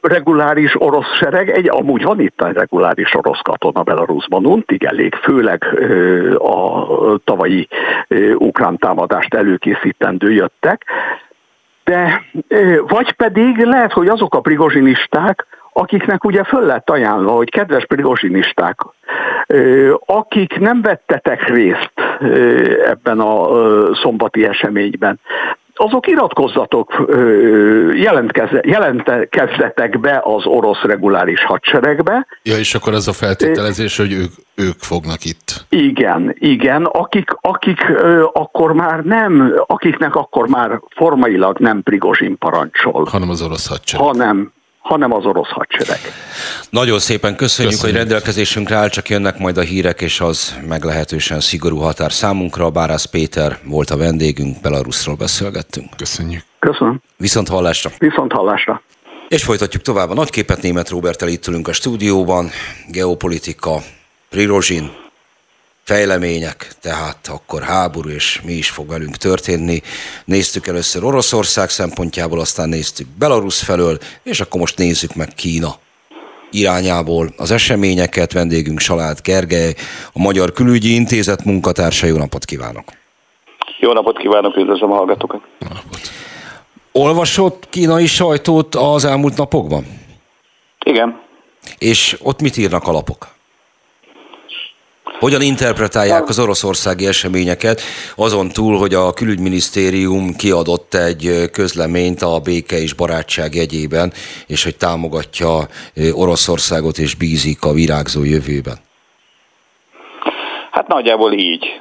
[0.00, 5.64] reguláris orosz sereg, egy, amúgy van itt egy reguláris orosz katona Belarusban, untig elég, főleg
[6.38, 6.86] a
[7.24, 7.68] tavalyi
[8.34, 10.84] ukrán támadást előkészítendő jöttek,
[11.84, 12.22] de
[12.86, 18.78] vagy pedig lehet, hogy azok a prigozsinisták, akiknek ugye föl lett ajánlva, hogy kedves prigozsinisták,
[20.06, 21.92] akik nem vettetek részt
[22.84, 23.48] ebben a
[23.94, 25.20] szombati eseményben,
[25.74, 27.06] azok iratkozzatok,
[28.62, 32.26] jelentkezzetek be az orosz reguláris hadseregbe.
[32.42, 35.64] Ja, és akkor az a feltételezés, hogy ők, ők fognak itt.
[35.68, 37.80] Igen, igen, akik, akik
[38.32, 43.08] akkor már nem, akiknek akkor már formailag nem Prigozsin parancsol.
[43.10, 44.06] Hanem az orosz hadsereg.
[44.06, 46.00] Hanem, hanem az orosz hadsereg.
[46.70, 51.40] Nagyon szépen köszönjük, köszönjük, hogy rendelkezésünkre áll, csak jönnek majd a hírek, és az meglehetősen
[51.40, 52.70] szigorú határ számunkra.
[52.70, 55.88] Bárász Péter volt a vendégünk, Belarusról beszélgettünk.
[55.96, 56.42] Köszönjük.
[56.58, 57.02] Köszönöm.
[57.16, 57.90] Viszont hallásra.
[57.98, 58.82] Viszont hallásra.
[59.28, 60.62] És folytatjuk tovább a nagyképet.
[60.62, 62.50] Német Robert itt ülünk a stúdióban.
[62.88, 63.82] Geopolitika,
[64.30, 64.90] Prirozsin,
[65.90, 69.82] fejlemények, tehát akkor háború, és mi is fog velünk történni.
[70.24, 75.74] Néztük először Oroszország szempontjából, aztán néztük Belarus felől, és akkor most nézzük meg Kína
[76.50, 78.32] irányából az eseményeket.
[78.32, 79.74] Vendégünk Salát Gergely,
[80.12, 82.06] a Magyar Külügyi Intézet munkatársa.
[82.06, 82.84] Jó napot kívánok!
[83.78, 85.40] Jó napot kívánok, üdvözlöm a hallgatókat!
[85.58, 86.00] Jó napot!
[86.92, 89.86] Olvasott kínai sajtót az elmúlt napokban?
[90.84, 91.20] Igen.
[91.78, 93.38] És ott mit írnak a lapok?
[95.20, 97.80] Hogyan interpretálják az oroszországi eseményeket,
[98.16, 104.12] azon túl, hogy a külügyminisztérium kiadott egy közleményt a béke és barátság jegyében,
[104.46, 105.58] és hogy támogatja
[106.12, 108.76] Oroszországot és bízik a virágzó jövőben?
[110.70, 111.80] Hát nagyjából így.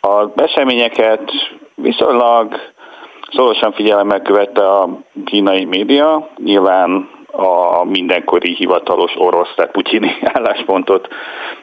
[0.00, 1.30] Az eseményeket
[1.74, 2.54] viszonylag
[3.32, 4.88] szorosan figyelemmel követte a
[5.24, 11.08] kínai média, nyilván a mindenkori hivatalos orosz, tehát putyini álláspontot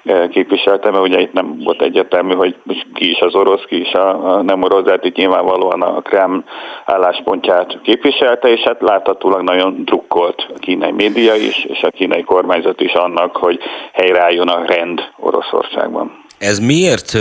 [0.03, 2.55] eh, képviselte, mert ugye itt nem volt egyértelmű, hogy
[2.93, 6.43] ki is az orosz, ki is a nem orosz, tehát itt nyilvánvalóan a Krem
[6.85, 12.81] álláspontját képviselte, és hát láthatólag nagyon drukkolt a kínai média is, és a kínai kormányzat
[12.81, 13.59] is annak, hogy
[13.93, 16.23] helyreálljon a rend Oroszországban.
[16.37, 17.17] Ez miért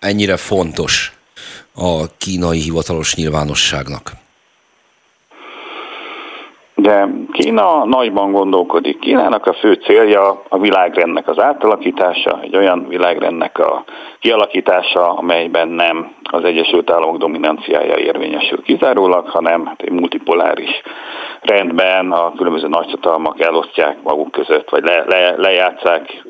[0.00, 1.12] ennyire fontos
[1.74, 4.12] a kínai hivatalos nyilvánosságnak?
[6.80, 8.98] De Kína nagyban gondolkodik.
[8.98, 13.84] Kínának a fő célja a világrendnek az átalakítása, egy olyan világrendnek a
[14.20, 20.70] kialakítása, amelyben nem az Egyesült Államok dominanciája érvényesül kizárólag, hanem hát egy multipoláris
[21.40, 26.24] rendben a különböző nagyhatalmak elosztják maguk között, vagy le, le, lejátszák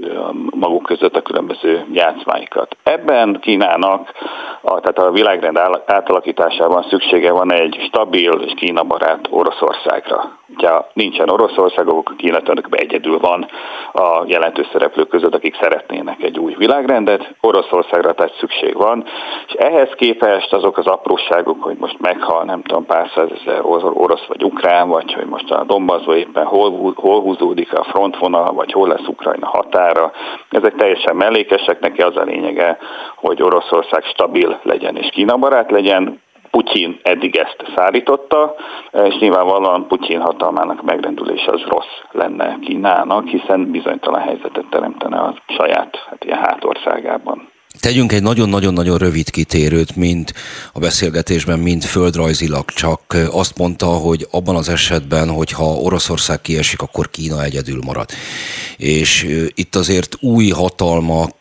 [0.51, 2.76] maguk között a különböző játszmáikat.
[2.82, 4.12] Ebben Kínának,
[4.61, 10.38] a, tehát a világrend átalakításában szüksége van egy stabil és Kína barát Oroszországra.
[10.62, 11.86] Ha nincsen Oroszország,
[12.16, 13.46] Kína tulajdonképpen egyedül van
[13.92, 17.34] a jelentős szereplők között, akik szeretnének egy új világrendet.
[17.40, 19.04] Oroszországra tehát szükség van,
[19.46, 23.61] és ehhez képest azok az apróságok, hogy most meghal nem tudom pár százezer
[23.94, 28.72] orosz vagy ukrán, vagy hogy most a Dombazó éppen hol, hol húzódik a frontvonal, vagy
[28.72, 30.12] hol lesz Ukrajna határa,
[30.50, 32.78] ezek teljesen mellékesek, neki az a lényege,
[33.16, 36.20] hogy Oroszország stabil legyen és Kína barát legyen,
[36.51, 38.55] Putyin eddig ezt szállította,
[39.05, 45.96] és nyilvánvalóan Putyin hatalmának megrendülés az rossz lenne Kínának, hiszen bizonytalan helyzetet teremtene a saját
[46.11, 47.49] hát ilyen hátországában.
[47.80, 50.32] Tegyünk egy nagyon-nagyon-nagyon rövid kitérőt, mint
[50.72, 53.01] a beszélgetésben, mint földrajzilag, csak
[53.32, 58.09] azt mondta, hogy abban az esetben, hogyha Oroszország kiesik, akkor Kína egyedül marad.
[58.76, 61.34] És itt azért új hatalmak,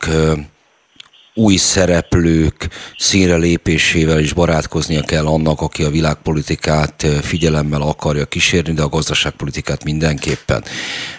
[1.37, 8.81] új szereplők színre lépésével is barátkoznia kell annak, aki a világpolitikát figyelemmel akarja kísérni, de
[8.81, 10.63] a gazdaságpolitikát mindenképpen.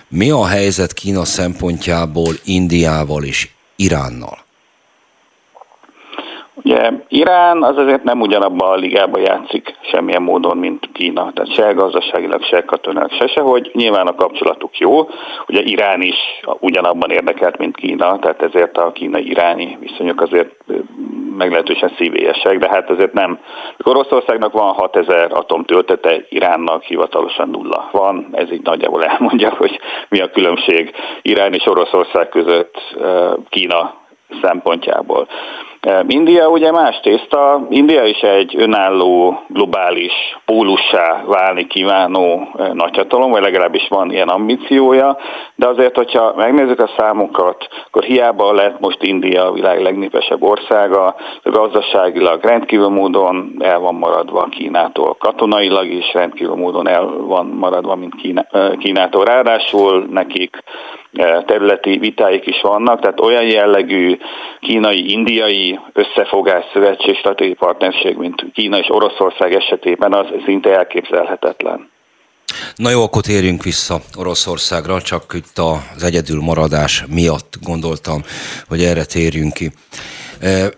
[0.09, 4.48] Mi a helyzet Kína szempontjából Indiával és Iránnal?
[6.65, 11.33] Ugye Irán az azért nem ugyanabban a ligában játszik semmilyen módon, mint Kína.
[11.33, 13.71] Tehát se gazdaságilag, se katonák, se sehogy.
[13.73, 15.09] Nyilván a kapcsolatuk jó.
[15.49, 16.17] Ugye Irán is
[16.61, 20.51] ugyanabban érdekelt, mint Kína, tehát ezért a kínai-iráni viszonyok azért
[21.37, 23.39] meglehetősen szívélyesek, de hát azért nem.
[23.85, 28.29] Oroszországnak van 6000 atomtöltete, Iránnak hivatalosan nulla van.
[28.33, 32.97] Ez így nagyjából elmondja, hogy mi a különbség Irán és Oroszország között
[33.49, 33.95] Kína
[34.43, 35.29] szempontjából.
[36.07, 40.13] India ugye más tészta, India is egy önálló globális
[40.45, 45.17] pólussá válni kívánó nagyhatalom, vagy legalábbis van ilyen ambíciója,
[45.55, 51.15] de azért, hogyha megnézzük a számokat, akkor hiába lett most India a világ legnépesebb országa,
[51.43, 58.15] gazdaságilag rendkívül módon el van maradva Kínától, katonailag is rendkívül módon el van maradva, mint
[58.79, 59.25] Kínától.
[59.25, 60.63] Ráadásul nekik
[61.47, 64.19] területi vitáik is vannak, tehát olyan jellegű
[64.61, 71.89] kínai-indiai összefogás, szövetség, stratégiai partnerség, mint Kína és Oroszország esetében, az szinte elképzelhetetlen.
[72.77, 75.59] Na jó, akkor térjünk vissza Oroszországra, csak itt
[75.95, 78.23] az egyedül maradás miatt gondoltam,
[78.69, 79.71] hogy erre térjünk ki.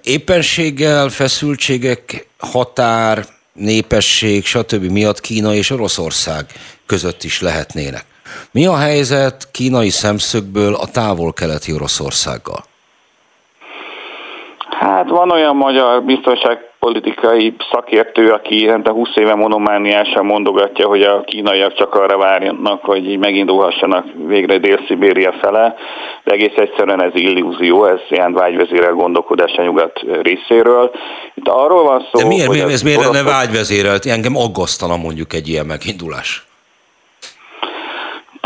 [0.03, 4.91] Éppenséggel, feszültségek, határ, népesség, stb.
[4.91, 6.45] miatt Kína és Oroszország
[6.87, 8.05] között is lehetnének.
[8.51, 12.69] Mi a helyzet kínai szemszögből a távol-keleti Oroszországgal?
[14.81, 21.75] Hát van olyan magyar biztonságpolitikai szakértő, aki a 20 éve monomániásan mondogatja, hogy a kínaiak
[21.75, 25.75] csak arra várnak, hogy így megindulhassanak végre Dél-Szibéria fele,
[26.25, 30.91] de egész egyszerűen ez illúzió, ez ilyen vágyvezérel gondolkodás a nyugat részéről.
[31.35, 34.07] Itt arról van szó, De miért, hogy miért ez miért lenne vágyvezérelt?
[34.07, 36.50] Engem aggasztana mondjuk egy ilyen megindulás.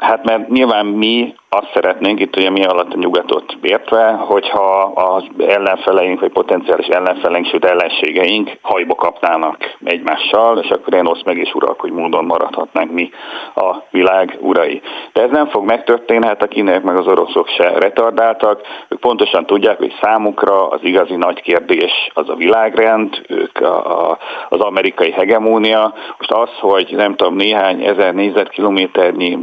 [0.03, 5.25] Hát mert nyilván mi azt szeretnénk, itt ugye mi alatt a nyugatot értve, hogyha az
[5.47, 11.53] ellenfeleink, vagy potenciális ellenfeleink, sőt ellenségeink hajba kapnának egymással, és akkor én osz meg is
[11.79, 13.11] hogy módon maradhatnánk mi
[13.55, 14.83] a világ urai.
[15.13, 19.47] De ez nem fog megtörténni, hát a kínaiak meg az oroszok se retardáltak, ők pontosan
[19.47, 24.19] tudják, hogy számukra az igazi nagy kérdés az a világrend, ők a, a,
[24.49, 25.95] az amerikai hegemónia.
[26.19, 29.39] Most az, hogy nem tudom, néhány ezer négyzetkilométernyi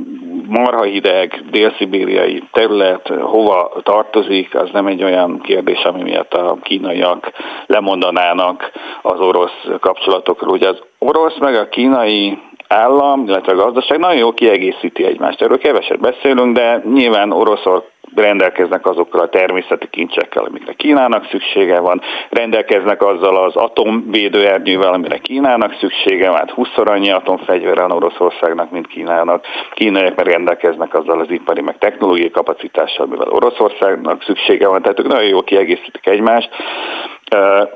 [0.52, 7.32] marha hideg, délszibériai terület hova tartozik, az nem egy olyan kérdés, ami miatt a kínaiak
[7.66, 8.72] lemondanának
[9.02, 10.54] az orosz kapcsolatokról.
[10.54, 12.38] Ugye az orosz meg a kínai
[12.68, 15.42] állam, illetve a gazdaság nagyon jól kiegészíti egymást.
[15.42, 17.86] Erről keveset beszélünk, de nyilván oroszok
[18.16, 25.76] rendelkeznek azokkal a természeti kincsekkel, amikre Kínának szüksége van, rendelkeznek azzal az atomvédőernyővel, amire Kínának
[25.80, 29.46] szüksége van, hát 20 annyi atomfegyvere van Oroszországnak, mint Kínának.
[29.74, 35.08] Kínaiak meg rendelkeznek azzal az ipari meg technológiai kapacitással, mivel Oroszországnak szüksége van, tehát ők
[35.08, 36.50] nagyon jól kiegészítik egymást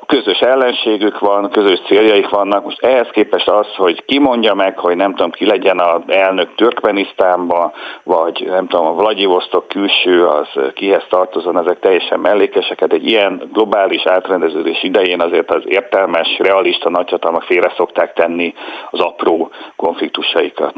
[0.05, 2.63] közös ellenségük van, közös céljaik vannak.
[2.63, 6.55] Most ehhez képest az, hogy ki mondja meg, hogy nem tudom, ki legyen az elnök
[6.55, 7.71] Türkmenisztánban,
[8.03, 12.79] vagy nem tudom, a Vladivostok külső, az kihez tartozon, ezek teljesen mellékesek.
[12.79, 18.53] Hát egy ilyen globális átrendeződés idején azért az értelmes, realista nagyhatalmak félre szokták tenni
[18.89, 20.73] az apró konfliktusaikat.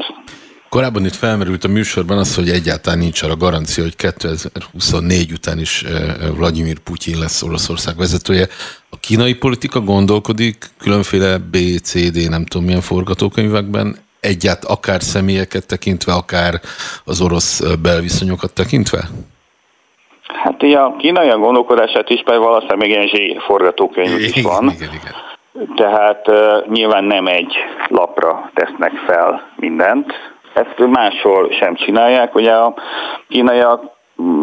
[0.68, 5.84] Korábban itt felmerült a műsorban az, hogy egyáltalán nincs arra garancia, hogy 2024 után is
[6.36, 8.46] Vladimir Putyin lesz Oroszország vezetője.
[8.90, 15.66] A kínai politika gondolkodik különféle B, C, D, nem tudom milyen forgatókönyvekben, egyált akár személyeket
[15.66, 16.60] tekintve, akár
[17.04, 19.08] az orosz belviszonyokat tekintve?
[20.22, 24.64] Hát a kínai gondolkodását is, mert valószínűleg még ilyen zsé forgatókönyv is van.
[24.64, 25.12] Igen, igen, igen.
[25.76, 27.56] Tehát uh, nyilván nem egy
[27.88, 30.12] lapra tesznek fel mindent,
[30.58, 32.34] ezt máshol sem csinálják.
[32.34, 32.74] Ugye a
[33.28, 33.96] kínaiak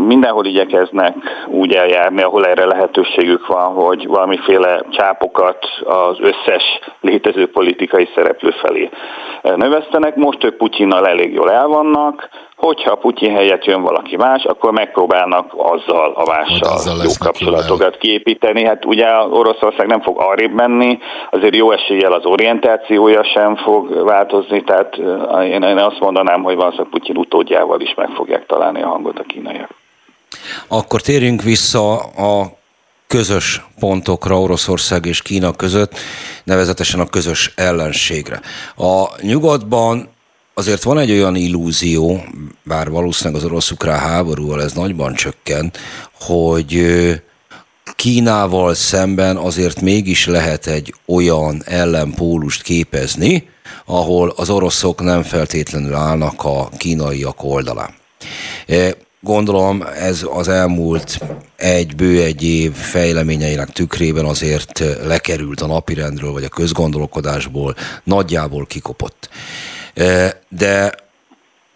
[0.08, 1.16] mindenhol igyekeznek
[1.48, 6.64] úgy eljárni, ahol erre lehetőségük van, hogy valamiféle csápokat az összes
[7.02, 8.90] létező politikai szereplő felé
[9.42, 10.16] növesztenek.
[10.16, 15.54] Most ők Putyinnal elég jól el vannak, hogyha Putyin helyett jön valaki más, akkor megpróbálnak
[15.58, 18.66] azzal a mással jó kapcsolatokat kiépíteni.
[18.66, 20.98] Hát ugye Oroszország nem fog arrébb menni,
[21.32, 24.98] azért jó eséllyel az orientációja sem fog változni, tehát
[25.32, 29.24] eh, én azt mondanám, hogy valószínűleg Putyin utódjával is meg fogják találni a hangot a
[29.24, 29.70] kínaiak.
[30.68, 32.46] Akkor térjünk vissza a
[33.08, 35.92] közös pontokra Oroszország és Kína között,
[36.44, 38.40] nevezetesen a közös ellenségre.
[38.78, 40.10] A nyugatban
[40.58, 42.24] azért van egy olyan illúzió,
[42.64, 45.78] bár valószínűleg az orosz-ukrán háborúval ez nagyban csökkent,
[46.20, 46.82] hogy
[47.96, 53.50] Kínával szemben azért mégis lehet egy olyan ellenpólust képezni,
[53.86, 57.94] ahol az oroszok nem feltétlenül állnak a kínaiak oldalán.
[59.22, 61.20] Gondolom ez az elmúlt
[61.56, 69.30] egy bő egy év fejleményeinek tükrében azért lekerült a napirendről, vagy a közgondolkodásból, nagyjából kikopott.
[70.50, 70.96] De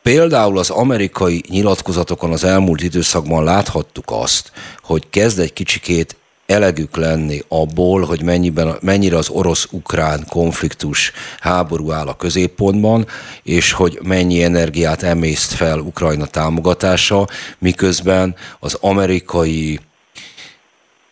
[0.01, 4.51] például az amerikai nyilatkozatokon az elmúlt időszakban láthattuk azt,
[4.82, 6.15] hogy kezd egy kicsikét
[6.49, 13.07] elegük lenni abból, hogy mennyiben, mennyire az orosz-ukrán konfliktus háború áll a középpontban,
[13.43, 19.80] és hogy mennyi energiát emészt fel Ukrajna támogatása, miközben az amerikai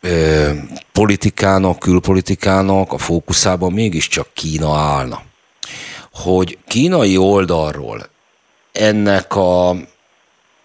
[0.02, 0.50] ö,
[0.92, 5.27] politikának, külpolitikának a fókuszában mégiscsak Kína állna.
[6.24, 8.02] Hogy kínai oldalról
[8.72, 9.76] ennek a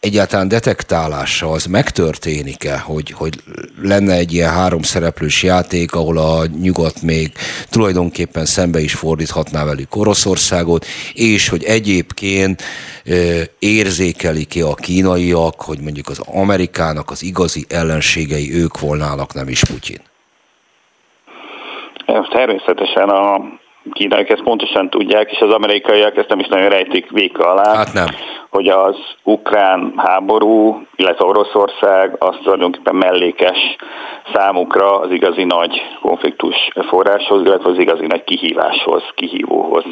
[0.03, 3.35] egyáltalán detektálása az megtörténik-e, hogy, hogy
[3.83, 7.33] lenne egy ilyen három szereplős játék, ahol a nyugat még
[7.71, 12.63] tulajdonképpen szembe is fordíthatná velük Oroszországot, és hogy egyébként
[13.59, 19.65] érzékelik ki a kínaiak, hogy mondjuk az Amerikának az igazi ellenségei ők volnának, nem is
[19.65, 20.01] Putyin.
[22.33, 23.61] Természetesen a
[23.93, 27.77] kínaiak ezt pontosan tudják, és az amerikaiak ezt nem is nagyon rejtik véka alá.
[27.77, 28.07] Hát nem
[28.53, 33.59] hogy az ukrán háború, illetve Oroszország az tulajdonképpen mellékes
[34.35, 36.55] számukra az igazi nagy konfliktus
[36.89, 39.85] forráshoz, illetve az igazi nagy kihíváshoz, kihívóhoz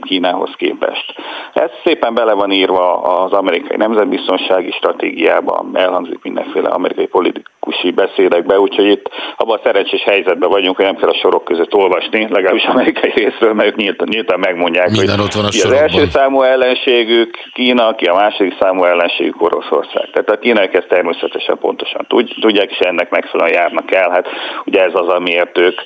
[0.00, 1.14] Kínához képest.
[1.52, 8.86] Ez szépen bele van írva az amerikai nemzetbiztonsági stratégiában, elhangzik mindenféle amerikai politikusi beszédekbe, úgyhogy
[8.86, 13.12] itt abban a szerencsés helyzetben vagyunk, hogy nem kell a sorok között olvasni, legalábbis amerikai
[13.14, 16.42] részről, mert ők nyíltan, nyíltan megmondják, Minden hogy ott van a ki az első számú
[16.42, 20.10] ellenségük Kína, ki a második számú ellenségük Oroszország.
[20.12, 22.06] Tehát a kínaiak ezt természetesen pontosan
[22.40, 24.10] tudják, és ennek megfelelően járnak el.
[24.10, 24.26] Hát
[24.64, 25.80] ugye ez az, amiért ők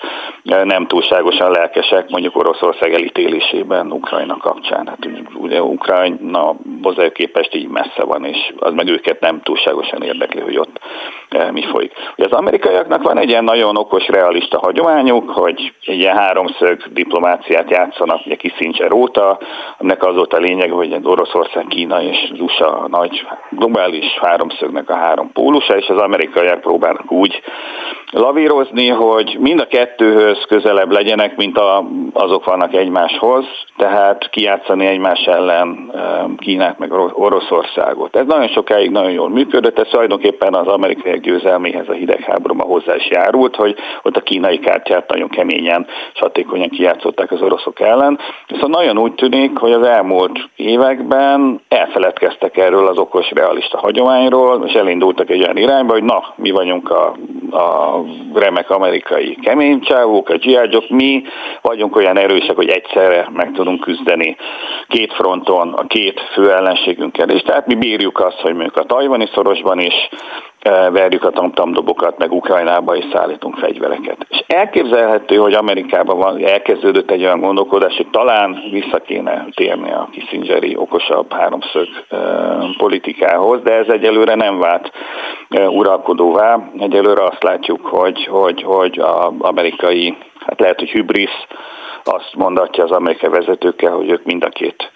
[0.45, 4.87] nem túlságosan lelkesek mondjuk Oroszország elítélésében Ukrajna kapcsán.
[4.87, 10.41] Hát ugye Ukrajna hozzájuk képest így messze van, és az meg őket nem túlságosan érdekli,
[10.41, 10.81] hogy ott
[11.29, 11.93] e, mi folyik.
[12.17, 17.71] Ugye az amerikaiaknak van egy ilyen nagyon okos, realista hagyományuk, hogy egy ilyen háromszög diplomáciát
[17.71, 19.39] játszanak, ugye Kissinger óta,
[19.79, 24.91] aminek az volt a lényeg, hogy Oroszország, Kína és az USA a nagy globális háromszögnek
[24.91, 27.43] a három pólusa, és az amerikaiak próbálnak úgy
[28.11, 33.45] lavírozni, hogy mind a kettőhöz közelebb legyenek, mint a, azok vannak egymáshoz,
[33.77, 35.93] tehát kijátszani egymás ellen
[36.37, 38.17] Kínát meg Oroszországot.
[38.17, 43.09] Ez nagyon sokáig nagyon jól működött, ez tulajdonképpen az amerikai győzelméhez a hidegháborúban hozzá is
[43.11, 48.19] járult, hogy ott a kínai kártyát nagyon keményen és hatékonyan kijátszották az oroszok ellen.
[48.49, 54.73] Viszont nagyon úgy tűnik, hogy az elmúlt években elfeledkeztek erről az okos realista hagyományról, és
[54.73, 57.15] elindultak egy olyan irányba, hogy na, mi vagyunk a,
[57.51, 58.01] a
[58.35, 59.81] remek amerikai kemény
[60.25, 61.23] csávók, a dzsiágyok, mi
[61.63, 64.37] vagyunk olyan erősek, hogy egyszerre meg tudunk küzdeni
[64.89, 67.29] két fronton, a két fő ellenségünkkel.
[67.29, 69.95] És tehát mi bírjuk azt, hogy mondjuk a tajvani szorosban is
[70.93, 74.27] verjük a tamtamdobokat, meg Ukrajnába is szállítunk fegyvereket.
[74.29, 80.09] És elképzelhető, hogy Amerikában van, elkezdődött egy olyan gondolkodás, hogy talán vissza kéne térni a
[80.13, 81.89] Kissingeri okosabb háromszög
[82.77, 84.93] politikához, de ez egyelőre nem vált
[85.51, 86.71] uralkodóvá.
[86.79, 91.47] Egyelőre azt látjuk, hogy, hogy, hogy az amerikai, hát lehet, hogy hübrisz,
[92.05, 94.93] azt mondatja az amerikai vezetőkkel, hogy ők mind a két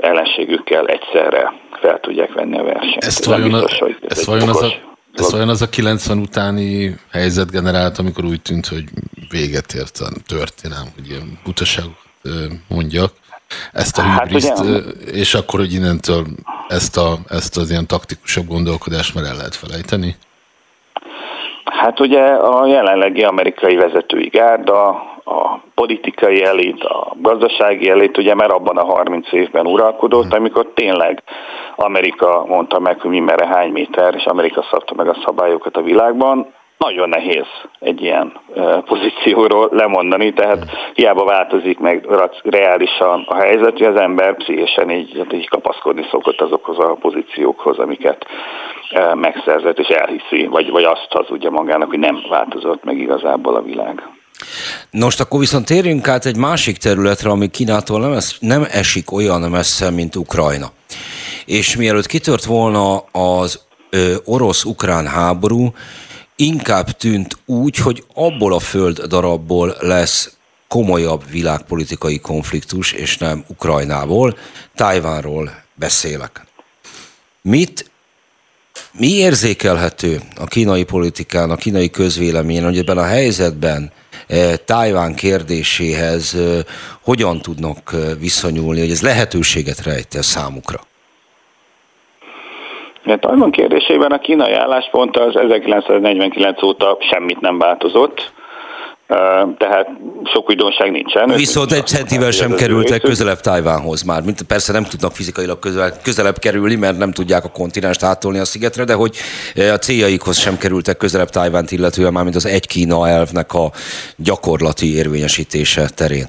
[0.00, 3.04] ellenségükkel egyszerre fel tudják venni a versenyt.
[3.04, 4.87] Ezt vajon, biztos, hogy ez ezt vajon az a
[5.18, 8.84] ez olyan az a 90 utáni helyzet generált, amikor úgy tűnt, hogy
[9.30, 12.06] véget ért a történelem, hogy ilyen butaságokat
[12.68, 13.12] mondjak,
[13.72, 14.30] ezt a hát
[15.12, 16.26] és akkor, hogy innentől
[16.68, 20.16] ezt, a, ezt az ilyen taktikusabb gondolkodást már el lehet felejteni?
[21.70, 24.88] Hát ugye a jelenlegi amerikai vezetői gárda,
[25.24, 31.22] a politikai elit, a gazdasági elit ugye már abban a 30 évben uralkodott, amikor tényleg
[31.76, 35.82] Amerika mondta meg, hogy mi merre hány méter, és Amerika szabta meg a szabályokat a
[35.82, 36.46] világban,
[36.78, 37.46] nagyon nehéz
[37.78, 38.32] egy ilyen
[38.84, 42.06] pozícióról lemondani, tehát hiába változik meg
[42.42, 47.78] reálisan a helyzet, hogy az ember pszichésen így, hát így kapaszkodni szokott azokhoz a pozíciókhoz,
[47.78, 48.26] amiket
[49.14, 54.08] megszerzett, és elhiszi, vagy, vagy azt hazudja magának, hogy nem változott meg igazából a világ.
[54.90, 59.40] Most akkor viszont térjünk át egy másik területre, ami Kínától nem, es, nem esik olyan
[59.40, 60.66] messze, mint Ukrajna.
[61.44, 63.66] És mielőtt kitört volna az
[64.24, 65.68] orosz-ukrán háború,
[66.38, 70.36] inkább tűnt úgy, hogy abból a föld darabból lesz
[70.68, 74.38] komolyabb világpolitikai konfliktus, és nem Ukrajnából,
[74.74, 76.46] Tájvánról beszélek.
[77.42, 77.90] Mit
[78.92, 83.92] mi érzékelhető a kínai politikán, a kínai közvéleményen, hogy ebben a helyzetben
[84.26, 86.64] eh, Tájván kérdéséhez eh,
[87.00, 90.87] hogyan tudnak eh, viszonyulni, hogy ez lehetőséget rejte számukra?
[93.16, 98.32] Tajvan kérdésében a kínai álláspont az 1949 óta semmit nem változott
[99.58, 99.88] tehát
[100.24, 101.28] sok újdonság nincsen.
[101.28, 104.22] Viszont egy centivel sem kerültek közelebb Tajvánhoz már.
[104.22, 108.44] Mint persze nem tudnak fizikailag közelebb, közelebb kerülni, mert nem tudják a kontinenst átolni a
[108.44, 109.16] szigetre, de hogy
[109.54, 113.70] a céljaikhoz sem kerültek közelebb Tajvánt, illetően már mint az egy Kína elvnek a
[114.16, 116.26] gyakorlati érvényesítése terén.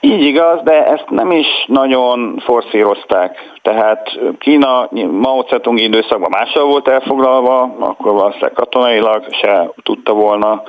[0.00, 3.53] Így igaz, de ezt nem is nagyon forszírozták.
[3.64, 10.62] Tehát Kína Mao Zedong időszakban mással volt elfoglalva, akkor valószínűleg katonailag se tudta volna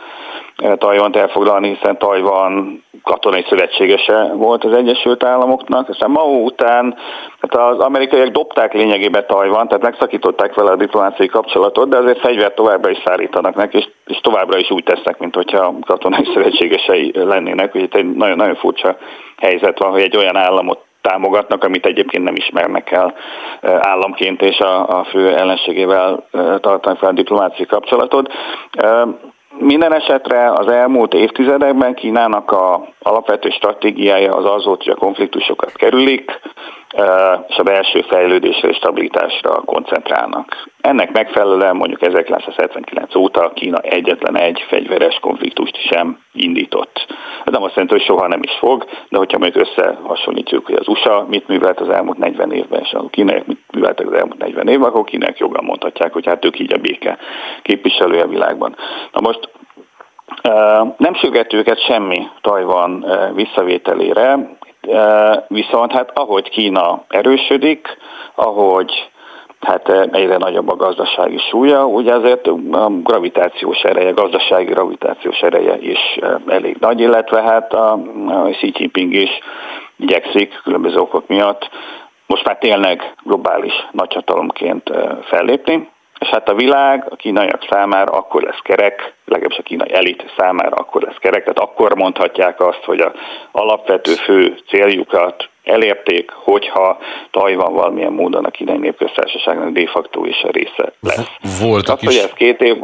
[0.77, 5.89] Tajvant elfoglalni, hiszen Tajvan katonai szövetségese volt az Egyesült Államoknak.
[5.89, 6.95] Aztán Mao után
[7.41, 12.55] hát az amerikaiak dobták lényegében Tajvan, tehát megszakították vele a diplomáciai kapcsolatot, de azért fegyvert
[12.55, 17.75] továbbra is szállítanak neki, és, és továbbra is úgy tesznek, mint hogyha katonai szövetségesei lennének.
[17.75, 18.97] Úgyhogy egy nagyon, nagyon furcsa
[19.37, 23.13] helyzet van, hogy egy olyan államot támogatnak, amit egyébként nem ismernek el
[23.61, 26.25] államként, és a, a fő ellenségével
[26.59, 28.33] tartanak fel a diplomáciai kapcsolatot.
[29.57, 35.71] Minden esetre az elmúlt évtizedekben Kínának a alapvető stratégiája az az volt, hogy a konfliktusokat
[35.71, 36.31] kerülik,
[37.47, 40.69] és a belső fejlődésre és stabilitásra koncentrálnak.
[40.81, 47.05] Ennek megfelelően mondjuk 1979 óta Kína egyetlen egy fegyveres konfliktust sem indított.
[47.45, 50.87] Ez nem azt jelenti, hogy soha nem is fog, de hogyha mondjuk összehasonlítjuk, hogy az
[50.87, 54.67] USA mit művelt az elmúlt 40 évben, és a kínaiak mit műveltek az elmúlt 40
[54.67, 57.17] évben, akkor kínaiak joggal mondhatják, hogy hát ők így a béke
[57.61, 58.75] képviselője a világban.
[59.11, 59.49] Na most
[60.97, 64.57] nem sürget őket semmi Tajvan visszavételére,
[65.47, 67.97] viszont hát ahogy Kína erősödik,
[68.35, 69.09] ahogy
[69.59, 76.19] hát egyre nagyobb a gazdasági súlya, ugye azért a gravitációs ereje, gazdasági gravitációs ereje is
[76.47, 77.91] elég nagy, illetve hát a,
[78.27, 79.39] a Xi Jinping is
[79.97, 81.69] igyekszik különböző okok miatt
[82.27, 84.91] most már tényleg globális nagyhatalomként
[85.23, 85.89] fellépni.
[86.25, 90.75] És hát a világ a kínaiak számára akkor lesz kerek, legalábbis a kínai elit számára
[90.75, 93.13] akkor lesz kerek, tehát akkor mondhatják azt, hogy a
[93.51, 96.97] alapvető fő céljukat elérték, hogyha
[97.31, 101.27] Tajvan valamilyen módon a kínai népköztársaságnak de facto is a része lesz.
[101.61, 102.07] Voltak azt, is.
[102.07, 102.75] hogy ez két év...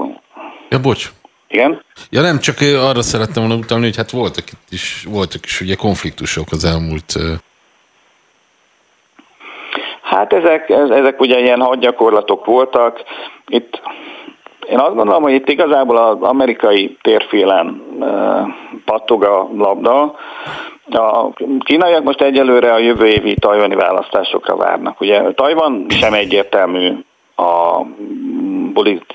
[0.70, 1.10] Ja, bocs.
[1.48, 1.84] Igen?
[2.10, 5.76] Ja nem, csak arra szerettem volna utalni, hogy hát voltak itt is, voltak is ugye
[5.76, 7.14] konfliktusok az elmúlt
[10.12, 13.03] Hát ezek, ezek ugye ilyen hadgyakorlatok voltak.
[13.47, 13.82] Itt
[14.70, 17.82] én azt gondolom, hogy itt igazából az amerikai térfélen
[18.86, 20.16] pattog a labda.
[20.91, 25.01] A kínaiak most egyelőre a jövő évi tajvani választásokra várnak.
[25.01, 26.93] Ugye Tajvan sem egyértelmű
[27.42, 27.86] a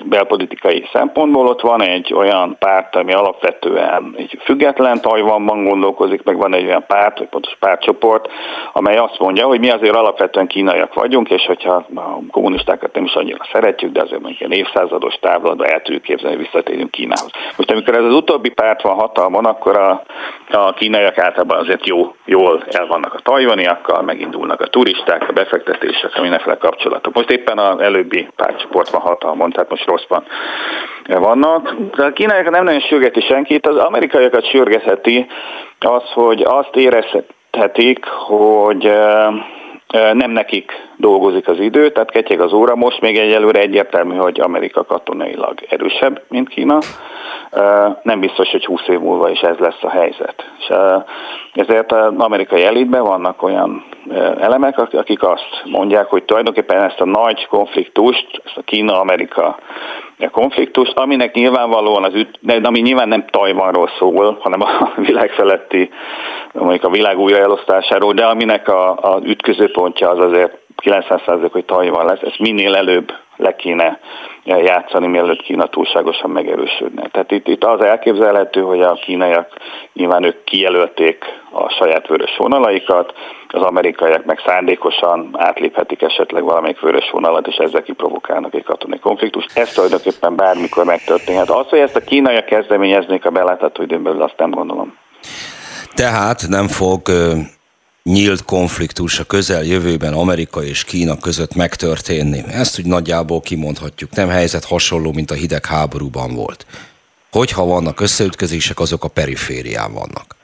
[0.04, 1.46] belpolitikai szempontból.
[1.46, 6.84] Ott van egy olyan párt, ami alapvetően egy független Tajvanban gondolkozik, meg van egy olyan
[6.86, 8.28] párt, vagy pontos pártcsoport,
[8.72, 13.14] amely azt mondja, hogy mi azért alapvetően kínaiak vagyunk, és hogyha a kommunistákat nem is
[13.14, 17.30] annyira szeretjük, de azért mondjuk egy évszázados távlatban el tudjuk képzelni, hogy visszatérünk Kínához.
[17.56, 20.02] Most amikor ez az utóbbi párt van hatalmon, akkor a,
[20.50, 26.10] a kínaiak általában azért jó, jól el vannak a tajvaniakkal, megindulnak a turisták, a befektetések,
[26.14, 27.14] a mindenféle kapcsolatok.
[27.14, 30.24] Most éppen az előbbi pártcsoport van hatalmon, tehát most rosszban
[31.06, 31.74] vannak.
[31.96, 35.26] De a kínaiak nem nagyon sürgeti senkit, az amerikaiakat sürgetheti
[35.78, 38.92] az, hogy azt érezhetik, hogy
[40.12, 42.76] nem nekik dolgozik az idő, tehát ketyeg az óra.
[42.76, 46.78] Most még egyelőre egyértelmű, hogy Amerika katonailag erősebb, mint Kína.
[48.02, 50.50] Nem biztos, hogy 20 év múlva is ez lesz a helyzet.
[50.58, 50.74] És
[51.52, 53.84] ezért az amerikai elitben vannak olyan
[54.40, 59.58] elemek, akik azt mondják, hogy tulajdonképpen ezt a nagy konfliktust, ezt a Kína-Amerika
[60.30, 65.90] konfliktust, aminek nyilvánvalóan az üt, ami nyilván nem Tajvanról szól, hanem a világ feletti,
[66.52, 72.20] mondjuk a világ újraelosztásáról, de aminek a, a ütközőpontja az azért 90% hogy Tajvan lesz,
[72.22, 74.00] ezt minél előbb le kéne
[74.44, 77.08] játszani, mielőtt Kína túlságosan megerősödne.
[77.08, 79.48] Tehát itt, itt az elképzelhető, hogy a kínaiak
[79.92, 83.14] nyilván ők kijelölték a saját vörös vonalaikat,
[83.48, 89.58] az amerikaiak meg szándékosan átléphetik esetleg valamelyik vörös vonalat, és ezzel kiprovokálnak egy katonai konfliktust.
[89.58, 91.50] Ez tulajdonképpen bármikor megtörténhet.
[91.50, 94.96] Az, hogy ezt a kínaiak kezdeményeznék a belátható időn belül, azt nem gondolom.
[95.94, 97.00] Tehát nem fog
[98.06, 102.44] nyílt konfliktus a közeljövőben Amerika és Kína között megtörténni.
[102.52, 104.10] Ezt úgy nagyjából kimondhatjuk.
[104.14, 106.66] Nem helyzet hasonló, mint a hidegháborúban volt.
[107.32, 110.36] Hogyha vannak összeütközések, azok a periférián vannak.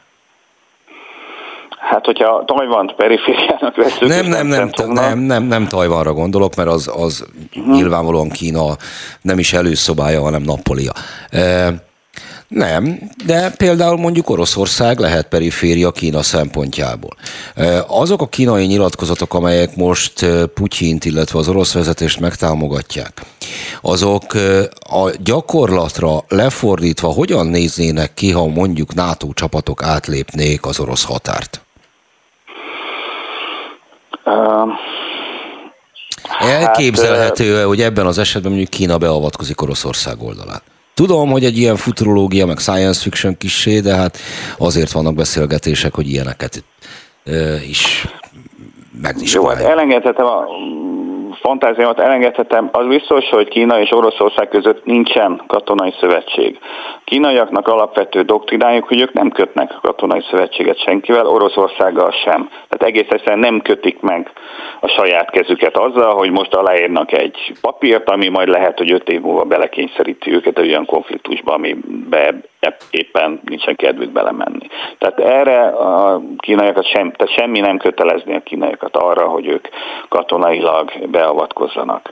[1.79, 6.91] Hát, hogyha Tajvant perifériának veszünk, nem, nem, nem, nem, nem, nem Tajvanra gondolok, mert az,
[6.97, 7.27] az
[7.57, 7.75] uh-huh.
[7.75, 8.77] nyilvánvalóan Kína
[9.21, 10.93] nem is előszobája, hanem nappolia.
[11.31, 11.73] E,
[12.53, 17.17] nem, de például mondjuk Oroszország lehet periféria Kína szempontjából.
[17.87, 23.23] Azok a kínai nyilatkozatok, amelyek most Putyint, illetve az orosz vezetést megtámogatják,
[23.81, 24.35] azok
[24.91, 31.61] a gyakorlatra lefordítva hogyan néznének ki, ha mondjuk NATO csapatok átlépnék az orosz határt?
[36.41, 40.63] Elképzelhető, hát, hogy ebben az esetben mondjuk Kína beavatkozik Oroszország oldalán.
[40.95, 44.19] Tudom, hogy egy ilyen futurológia, meg science fiction kisé, de hát
[44.59, 46.65] azért vannak beszélgetések, hogy ilyeneket
[47.69, 48.09] is
[49.35, 50.45] Jó, hát elengedhetem a
[51.43, 56.59] fantáziámat elengedhetem, az biztos, hogy Kína és Oroszország között nincsen katonai szövetség.
[57.05, 62.49] Kínaiaknak alapvető doktrinájuk, hogy ők nem kötnek katonai szövetséget senkivel, Oroszországgal sem.
[62.49, 64.31] Tehát egész egyszerűen nem kötik meg
[64.81, 69.21] a saját kezüket azzal, hogy most aláírnak egy papírt, ami majd lehet, hogy öt év
[69.21, 72.35] múlva belekényszeríti őket egy olyan konfliktusba, amibe
[72.91, 74.67] éppen nincsen kedvük belemenni.
[74.99, 79.69] Tehát erre a kínaiakat sem, tehát semmi nem kötelezni a kínaiakat arra, hogy ők
[80.09, 82.11] katonailag beavatkozzanak.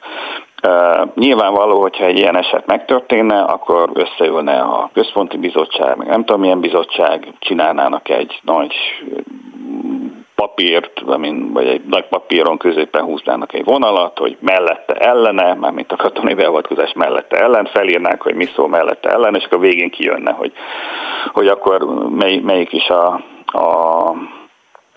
[0.66, 6.40] Uh, nyilvánvaló, hogyha egy ilyen eset megtörténne, akkor összeülne a központi bizottság, meg nem tudom
[6.40, 8.74] milyen bizottság, csinálnának egy nagy
[10.40, 15.96] papírt, amin, vagy egy nagy papíron középen húznának egy vonalat, hogy mellette ellene, mármint a
[15.96, 20.52] katonai beavatkozás mellette ellen, felírnák, hogy mi szól mellette ellen, és akkor végén kijönne, hogy,
[21.32, 23.06] hogy akkor mely, melyik is a,
[23.44, 24.14] a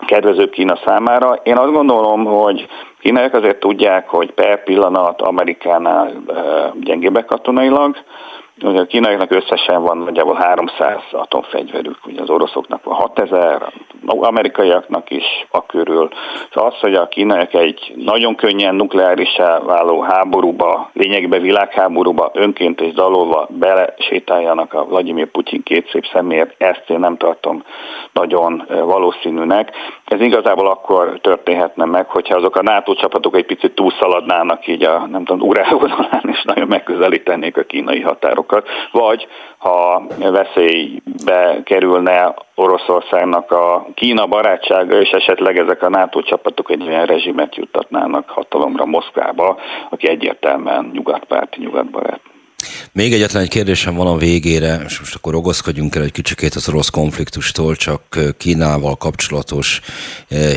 [0.06, 1.34] kedvezőbb Kína számára.
[1.42, 2.66] Én azt gondolom, hogy
[3.00, 6.12] kínaiak azért tudják, hogy per pillanat Amerikánál
[6.80, 7.96] gyengébbek katonailag,
[8.62, 13.72] Ugye a kínaiaknak összesen van nagyjából 300 atomfegyverük, ugye az oroszoknak van 6000,
[14.06, 16.08] amerikaiaknak is a körül.
[16.50, 22.92] És az, hogy a kínaiak egy nagyon könnyen nukleárisá váló háborúba, lényegben világháborúba önként és
[22.92, 27.64] dalolva belesétáljanak a Vladimir Putyin két szép személyért, ezt én nem tartom
[28.12, 29.70] nagyon valószínűnek.
[30.04, 35.06] Ez igazából akkor történhetne meg, hogyha azok a NATO csapatok egy picit túlszaladnának így a,
[35.10, 38.43] nem tudom, urálódalán, és nagyon megközelítenék a kínai határokat,
[38.92, 39.26] vagy
[39.58, 47.06] ha veszélybe kerülne Oroszországnak a Kína barátsága, és esetleg ezek a NATO csapatok egy olyan
[47.06, 49.58] rezsimet juttatnának hatalomra Moszkvába,
[49.90, 52.33] aki egyértelműen nyugatpárti, nyugatbarát.
[52.94, 56.68] Még egyetlen egy kérdésem van a végére, és most akkor rogozkodjunk el egy kicsikét az
[56.68, 59.80] orosz konfliktustól, csak Kínával kapcsolatos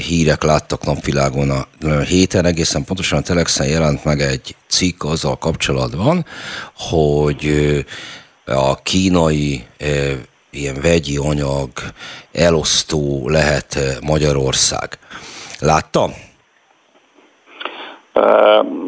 [0.07, 1.67] hírek láttak napvilágon a
[1.99, 6.25] héten, egészen pontosan a Telexen jelent meg egy cikk azzal kapcsolatban,
[6.75, 7.49] hogy
[8.45, 9.65] a kínai
[10.49, 11.69] ilyen vegyi anyag
[12.31, 14.97] elosztó lehet Magyarország.
[15.59, 16.13] Látta?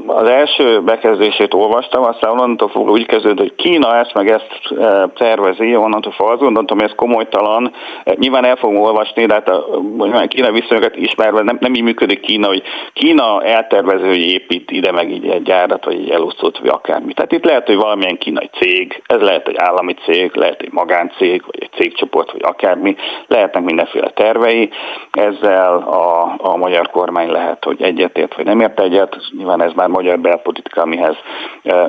[0.05, 4.73] Az első bekezdését olvastam, aztán onnantól fogva úgy kezdődött, hogy Kína ezt meg ezt
[5.15, 7.73] tervezi, onnantól fogva azt gondoltam, hogy ez komolytalan.
[8.15, 12.47] Nyilván el fogom olvasni, de hát a Kína viszonyokat ismerve nem, nem így működik Kína,
[12.47, 17.13] hogy Kína eltervező, hogy épít ide meg így egy gyárat, vagy egy elosztót, vagy akármi.
[17.13, 21.43] Tehát itt lehet, hogy valamilyen kínai cég, ez lehet egy állami cég, lehet egy magáncég,
[21.45, 22.95] vagy egy cégcsoport, vagy akármi,
[23.27, 24.69] lehetnek mindenféle tervei.
[25.11, 29.87] Ezzel a, a magyar kormány lehet, hogy egyetért, vagy nem ért egyet, nyilván ez már
[29.87, 31.15] magyar belpolitika, amihez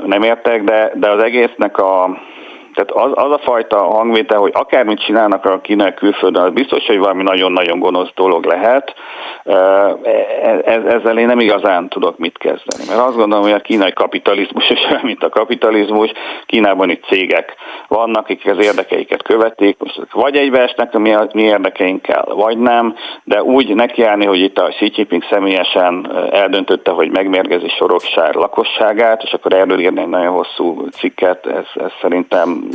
[0.05, 2.21] nem értek, de, de az egésznek a,
[2.81, 6.99] tehát az, az a fajta hangvétel, hogy akármit csinálnak a kínai külföldön, az biztos, hogy
[6.99, 8.95] valami nagyon-nagyon gonosz dolog lehet.
[10.65, 12.85] Ez, ezzel én nem igazán tudok mit kezdeni.
[12.89, 16.13] Mert azt gondolom, hogy a kínai kapitalizmus is olyan, mint a kapitalizmus.
[16.47, 17.55] Kínában itt cégek
[17.89, 19.77] vannak, akik az érdekeiket követik.
[19.79, 22.95] Most vagy egybeesnek a mi, mi érdekeinkkel, vagy nem,
[23.25, 29.33] de úgy nekiállni, hogy itt a Xi Jinping személyesen eldöntötte, hogy megmérgezi Soroksár lakosságát, és
[29.33, 32.69] akkor erről írni egy nagyon hosszú cikket, ez, ez szerintem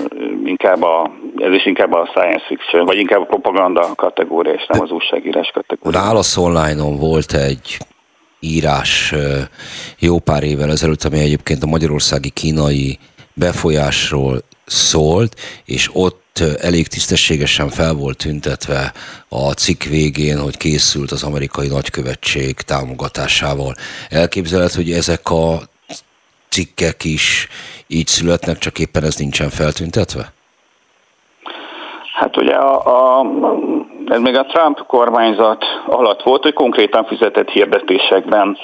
[0.46, 4.82] inkább a, ez is inkább a science fiction, vagy inkább a propaganda kategória, és nem
[4.82, 6.00] az újságírás kategória.
[6.00, 7.78] Válasz online volt egy
[8.40, 9.14] írás
[10.00, 13.00] jó pár évvel ezelőtt, ami egyébként a magyarországi kínai
[13.34, 15.36] befolyásról szólt,
[15.66, 18.94] és ott elég tisztességesen fel volt tüntetve
[19.30, 23.76] a cikk végén, hogy készült az amerikai nagykövetség támogatásával.
[24.10, 25.62] Elképzelhet, hogy ezek a
[26.50, 27.48] cikkek is
[27.88, 30.34] így születnek, csak éppen ez nincsen feltüntetve?
[32.14, 33.26] Hát ugye a, a
[34.08, 38.58] ez még a Trump kormányzat alatt volt, hogy konkrétan fizetett hirdetésekben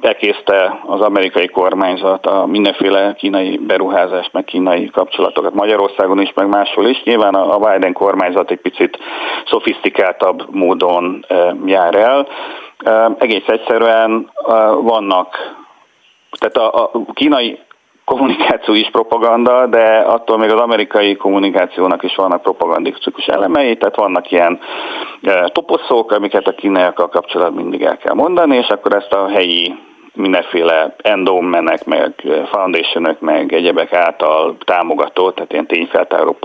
[0.00, 6.86] bekészte az amerikai kormányzat a mindenféle kínai beruházást, meg kínai kapcsolatokat Magyarországon is, meg máshol
[6.86, 7.02] is.
[7.02, 8.98] Nyilván a Biden kormányzat egy picit
[9.46, 11.26] szofisztikáltabb módon
[11.64, 12.28] jár el.
[13.18, 14.30] Egész egyszerűen
[14.80, 15.36] vannak
[16.38, 17.58] tehát a, a kínai
[18.04, 24.30] kommunikáció is propaganda, de attól még az amerikai kommunikációnak is vannak propagandikus elemei, tehát vannak
[24.30, 24.58] ilyen
[25.22, 29.74] e, toposzók, amiket a kínaiakkal kapcsolatban mindig el kell mondani, és akkor ezt a helyi
[30.16, 32.12] mindenféle endowmenek, meg
[32.52, 36.36] foundationok, meg egyebek által támogató, tehát ilyen tényfeltáró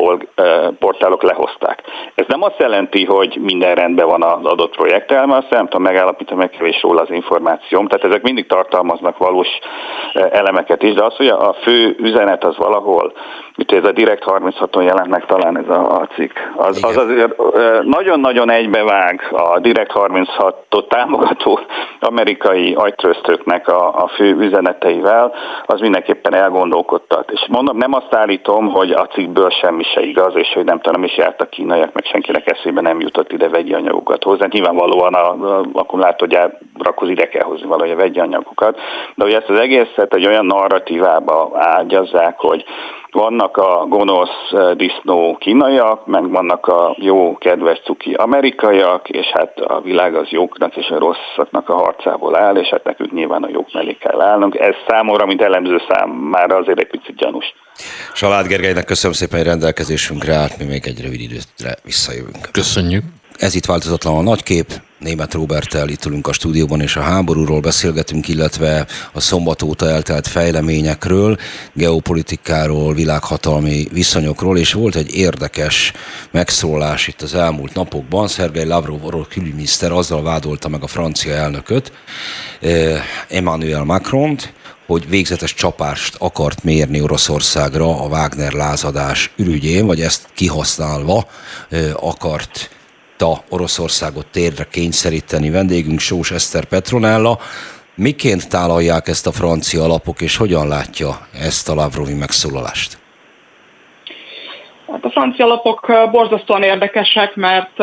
[0.79, 1.81] portálok lehozták.
[2.15, 5.81] Ez nem azt jelenti, hogy minden rendben van az adott projekttel, mert azt nem tudom
[5.81, 9.47] megállapítani, meg kevés róla az információm, tehát ezek mindig tartalmaznak valós
[10.13, 13.13] elemeket is, de az, hogy a fő üzenet az valahol,
[13.55, 17.35] itt ez a Direkt 36-on jelent meg talán ez a, cikk, az, az azért
[17.83, 21.59] nagyon-nagyon egybevág a Direkt 36-ot támogató
[21.99, 25.33] amerikai agytröztöknek ennek a, a fő üzeneteivel,
[25.65, 27.31] az mindenképpen elgondolkodtat.
[27.31, 31.03] És mondom, nem azt állítom, hogy a cikkből semmi se igaz, és hogy nem tudom,
[31.03, 34.45] is járt a kínaiak, meg senkinek eszébe nem jutott ide vegyi anyagokat hozzá.
[34.49, 38.79] Nyilvánvalóan a, a akkumulátorgyárakhoz ide kell hozni valahogy a vegyi anyagokat.
[39.15, 42.65] De hogy ezt az egészet egy olyan narratívába ágyazzák, hogy
[43.11, 49.59] vannak a gonosz eh, disznó kínaiak, meg vannak a jó, kedves cuki amerikaiak, és hát
[49.59, 53.49] a világ az jóknak és a rosszaknak a harcából áll, és hát nekünk nyilván a
[53.49, 54.59] jók mellé kell állnunk.
[54.59, 55.81] Ez számomra, mint elemző
[56.29, 57.53] már azért egy picit gyanús.
[58.13, 62.49] Salád Gergelynek köszönöm szépen, hogy rendelkezésünkre állt, mi még egy rövid időre visszajövünk.
[62.51, 63.03] Köszönjük.
[63.41, 64.81] Ez itt változatlan a nagykép.
[64.99, 70.27] Német Roberttel itt ülünk a stúdióban, és a háborúról beszélgetünk, illetve a szombat óta eltelt
[70.27, 71.37] fejleményekről,
[71.73, 75.91] geopolitikáról, világhatalmi viszonyokról, és volt egy érdekes
[76.31, 78.27] megszólás itt az elmúlt napokban.
[78.27, 81.91] Szergei Lavrov orosz külügyminiszter azzal vádolta meg a francia elnököt,
[82.59, 84.53] eh, Emmanuel Macron-t,
[84.85, 91.27] hogy végzetes csapást akart mérni Oroszországra a Wagner lázadás ürügyén, vagy ezt kihasználva
[91.69, 92.69] eh, akart
[93.21, 95.49] tudta Oroszországot térre kényszeríteni.
[95.49, 97.37] Vendégünk Sós Eszter Petronella.
[97.95, 101.09] Miként tálalják ezt a francia alapok, és hogyan látja
[101.41, 102.97] ezt a Lavrovi megszólalást?
[104.91, 107.79] Hát a francia lapok borzasztóan érdekesek, mert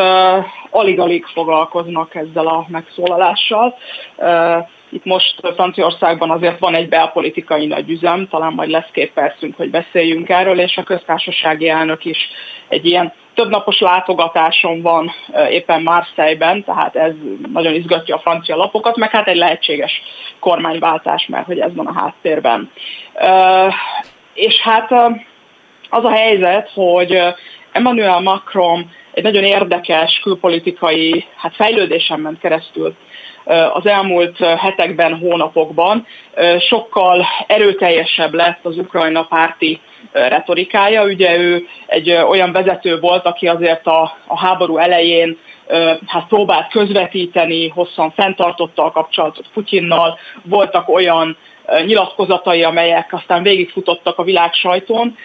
[0.70, 3.74] alig-alig foglalkoznak ezzel a megszólalással.
[4.90, 10.28] Itt most Franciaországban azért van egy belpolitikai nagyüzem, talán majd lesz két percünk, hogy beszéljünk
[10.28, 12.18] erről, és a köztársasági elnök is
[12.68, 15.10] egy ilyen többnapos látogatáson van
[15.50, 17.12] éppen Marseille-ben, tehát ez
[17.52, 20.02] nagyon izgatja a francia lapokat, meg hát egy lehetséges
[20.38, 22.70] kormányváltás, mert hogy ez van a háttérben.
[24.34, 24.92] És hát
[25.90, 27.18] az a helyzet, hogy
[27.72, 32.94] Emmanuel Macron egy nagyon érdekes külpolitikai hát fejlődésen ment keresztül
[33.72, 36.06] az elmúlt hetekben, hónapokban.
[36.68, 39.80] Sokkal erőteljesebb lett az Ukrajna párti
[40.12, 41.02] retorikája.
[41.04, 45.38] Ugye ő egy olyan vezető volt, aki azért a, a háború elején
[46.06, 51.36] hát próbált közvetíteni, hosszan fenntartotta a kapcsolatot Putyinnal, voltak olyan
[51.84, 55.16] nyilatkozatai, amelyek aztán végigfutottak a világ sajtón,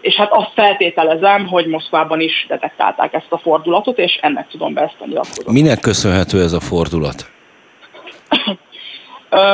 [0.00, 4.80] és hát azt feltételezem, hogy Moszkvában is detektálták ezt a fordulatot, és ennek tudom be
[4.80, 5.52] ezt a nyilatkozatot.
[5.52, 7.30] Minek köszönhető ez a fordulat?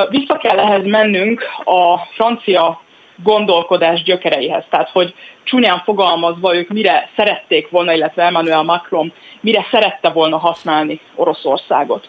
[0.09, 2.81] Vissza kell ehhez mennünk a francia
[3.23, 4.65] gondolkodás gyökereihez.
[4.71, 11.01] Tehát, hogy csúnyán fogalmazva ők mire szerették volna, illetve Emmanuel Macron mire szerette volna használni
[11.15, 12.07] Oroszországot.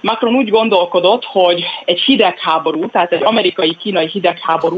[0.00, 4.76] Macron úgy gondolkodott, hogy egy hidegháború, tehát egy amerikai-kínai hidegháború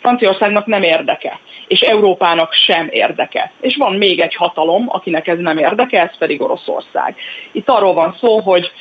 [0.00, 3.52] Franciaországnak nem érdeke, és Európának sem érdeke.
[3.60, 7.16] És van még egy hatalom, akinek ez nem érdeke, ez pedig Oroszország.
[7.52, 8.72] Itt arról van szó, hogy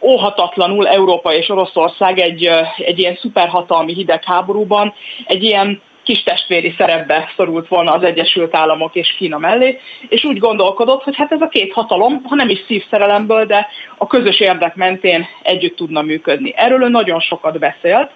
[0.00, 4.94] óhatatlanul Európa és Oroszország egy, egy ilyen szuperhatalmi hidegháborúban
[5.26, 9.78] egy ilyen kis testvéri szerepbe szorult volna az Egyesült Államok és Kína mellé,
[10.08, 13.68] és úgy gondolkodott, hogy hát ez a két hatalom, ha nem is szívszerelemből, de
[13.98, 16.52] a közös érdek mentén együtt tudna működni.
[16.56, 18.10] Erről ő nagyon sokat beszélt,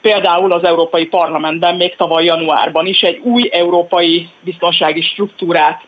[0.00, 5.82] például az Európai Parlamentben még tavaly januárban is egy új európai biztonsági struktúrát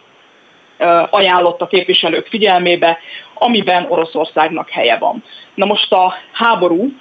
[1.10, 2.98] ajánlott a képviselők figyelmébe,
[3.40, 5.24] amiben Oroszországnak helye van.
[5.54, 6.92] Na most a háború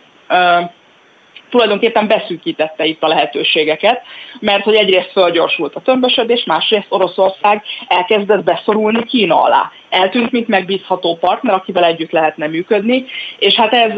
[1.50, 4.02] tulajdonképpen beszűkítette itt a lehetőségeket,
[4.40, 9.72] mert hogy egyrészt fölgyorsult a tömbösödés, másrészt Oroszország elkezdett beszorulni Kína alá.
[9.90, 13.06] Eltűnt, mint megbízható partner, akivel együtt lehetne működni,
[13.40, 13.92] és hát ez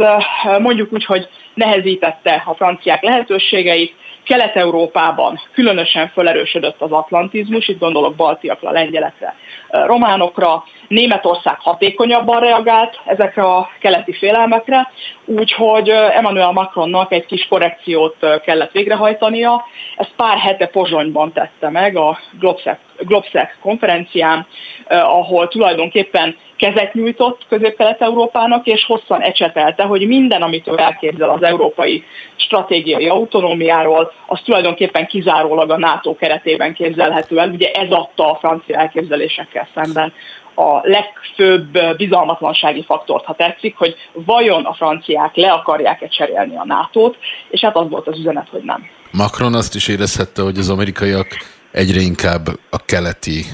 [0.59, 8.71] mondjuk úgy, hogy nehezítette a franciák lehetőségeit, Kelet-Európában különösen felerősödött az atlantizmus, itt gondolok baltiakra,
[8.71, 9.35] lengyelekre,
[9.69, 14.91] románokra, Németország hatékonyabban reagált ezekre a keleti félelmekre,
[15.25, 18.15] úgyhogy Emmanuel Macronnak egy kis korrekciót
[18.45, 19.65] kellett végrehajtania.
[19.97, 24.47] Ezt pár hete Pozsonyban tette meg a Globsec, Globsec konferencián,
[24.87, 32.03] ahol tulajdonképpen kezet nyújtott Közép-Kelet-Európának, és hosszan ecsetelte, hogy minden, amit ő elképzel az európai
[32.35, 37.49] stratégiai autonómiáról, az tulajdonképpen kizárólag a NATO keretében képzelhető el.
[37.49, 40.13] Ugye ez adta a francia elképzelésekkel szemben
[40.55, 47.17] a legfőbb bizalmatlansági faktort, ha tetszik, hogy vajon a franciák le akarják-e cserélni a NATO-t,
[47.49, 48.89] és hát az volt az üzenet, hogy nem.
[49.11, 51.27] Macron azt is érezhette, hogy az amerikaiak
[51.71, 53.45] egyre inkább a keleti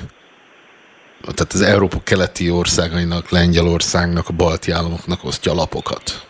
[1.21, 6.27] tehát az Európa keleti országainak, Lengyelországnak, a balti államoknak osztja lapokat.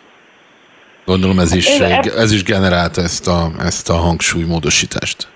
[1.06, 1.68] Gondolom ez is,
[2.18, 5.28] ez is generálta ezt a, ezt a hangsúlymódosítást.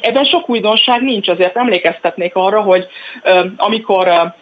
[0.00, 2.86] Ebben sok újdonság nincs, azért emlékeztetnék arra, hogy
[3.56, 4.34] amikor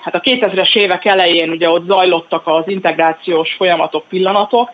[0.00, 4.70] hát a 2000-es évek elején ugye ott zajlottak az integrációs folyamatok, pillanatok,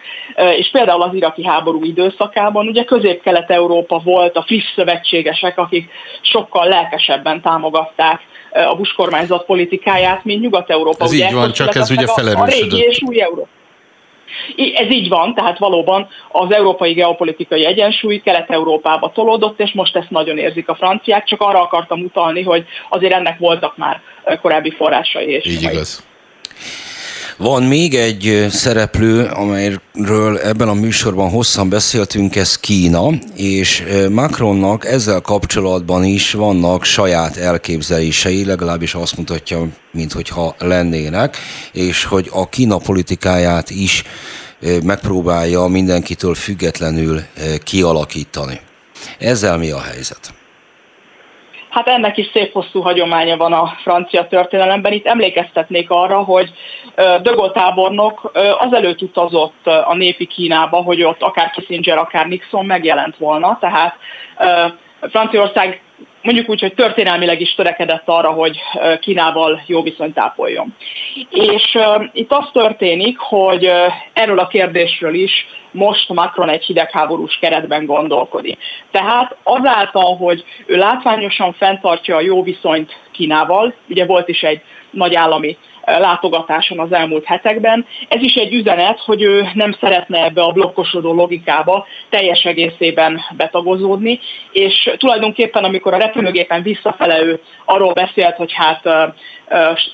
[0.56, 5.90] és például az iraki háború időszakában ugye közép-kelet-európa volt a friss szövetségesek, akik
[6.20, 8.20] sokkal lelkesebben támogatták
[8.50, 11.04] a Bush kormányzat politikáját, mint Nyugat-Európa.
[11.04, 12.48] Ez ugye így van, csak ez ugye felerősödött.
[12.48, 13.48] A régi és új Európa.
[14.74, 20.38] Ez így van, tehát valóban az európai geopolitikai egyensúly Kelet-Európába tolódott, és most ezt nagyon
[20.38, 24.00] érzik a franciák, csak arra akartam utalni, hogy azért ennek voltak már
[24.40, 25.26] korábbi forrásai.
[25.26, 26.06] És így igaz.
[27.36, 35.20] Van még egy szereplő, amelyről ebben a műsorban hosszan beszéltünk, ez Kína, és Macronnak ezzel
[35.20, 41.36] kapcsolatban is vannak saját elképzelései, legalábbis azt mutatja, mintha lennének,
[41.72, 44.02] és hogy a Kína politikáját is
[44.82, 47.22] megpróbálja mindenkitől függetlenül
[47.62, 48.60] kialakítani.
[49.18, 50.34] Ezzel mi a helyzet?
[51.74, 54.92] Hát ennek is szép hosszú hagyománya van a francia történelemben.
[54.92, 56.50] Itt emlékeztetnék arra, hogy
[57.22, 63.58] Dögol tábornok azelőtt utazott a népi Kínába, hogy ott akár Kissinger, akár Nixon megjelent volna,
[63.60, 63.96] tehát
[65.00, 65.82] Franciaország
[66.24, 68.58] mondjuk úgy, hogy történelmileg is törekedett arra, hogy
[69.00, 70.74] Kínával jó viszonyt tápoljon.
[71.30, 77.38] És uh, itt az történik, hogy uh, erről a kérdésről is most Macron egy hidegháborús
[77.40, 78.58] keretben gondolkodik.
[78.90, 84.60] Tehát azáltal, hogy ő látványosan fenntartja a jó viszonyt Kínával, ugye volt is egy
[84.90, 85.56] nagy állami
[85.86, 87.86] látogatáson az elmúlt hetekben.
[88.08, 94.20] Ez is egy üzenet, hogy ő nem szeretne ebbe a blokkosodó logikába teljes egészében betagozódni,
[94.52, 99.14] és tulajdonképpen amikor a repülőgépen visszafele ő arról beszélt, hogy hát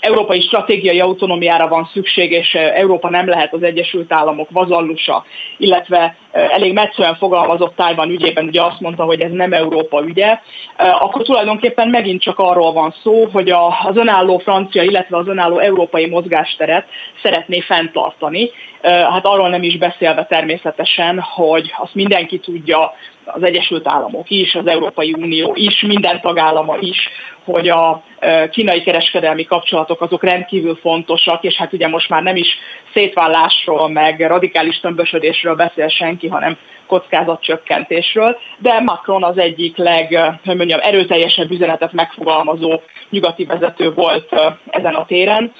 [0.00, 5.24] európai stratégiai autonómiára van szükség, és Európa nem lehet az Egyesült Államok vazallusa,
[5.56, 10.38] illetve elég metszően fogalmazott Tájvan ügyében, ugye azt mondta, hogy ez nem Európa ügye,
[10.76, 16.06] akkor tulajdonképpen megint csak arról van szó, hogy az önálló francia, illetve az önálló európai
[16.06, 16.86] mozgásteret
[17.22, 18.50] szeretné fenntartani.
[18.82, 22.92] Hát arról nem is beszélve természetesen, hogy azt mindenki tudja,
[23.34, 27.08] az Egyesült Államok is, az Európai Unió is, minden tagállama is,
[27.44, 28.02] hogy a
[28.50, 32.48] kínai kereskedelmi kapcsolatok azok rendkívül fontosak, és hát ugye most már nem is
[32.94, 40.80] szétvállásról, meg radikális tömbösödésről beszél senki, hanem kockázatcsökkentésről, de Macron az egyik leg, hogy mondjam,
[40.82, 42.80] erőteljesebb üzenetet megfogalmazó
[43.10, 44.34] nyugati vezető volt
[44.70, 45.52] ezen a téren,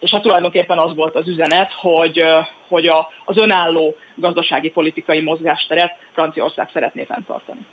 [0.00, 2.22] és hát tulajdonképpen az volt az üzenet, hogy,
[2.68, 7.66] hogy a, az önálló gazdasági politikai mozgásteret Franciaország szeretné fenntartani.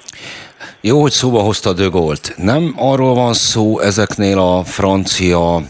[0.82, 2.34] Jó, hogy szóba hozta de.
[2.38, 5.62] Nem arról van szó ezeknél a francia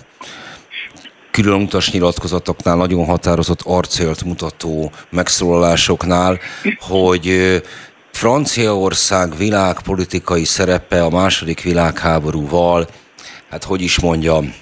[1.32, 6.40] különutas nyilatkozatoknál, nagyon határozott arcélt mutató megszólalásoknál,
[6.80, 7.32] hogy
[8.12, 12.88] Franciaország világpolitikai szerepe a második világháborúval,
[13.50, 14.54] hát hogy is mondjam,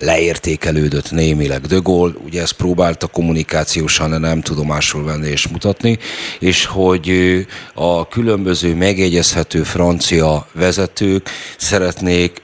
[0.00, 1.60] leértékelődött némileg.
[1.60, 5.98] De Gaulle ugye ezt próbálta kommunikációsan nem tudomásul venni és mutatni,
[6.38, 7.10] és hogy
[7.74, 12.42] a különböző megjegyezhető francia vezetők szeretnék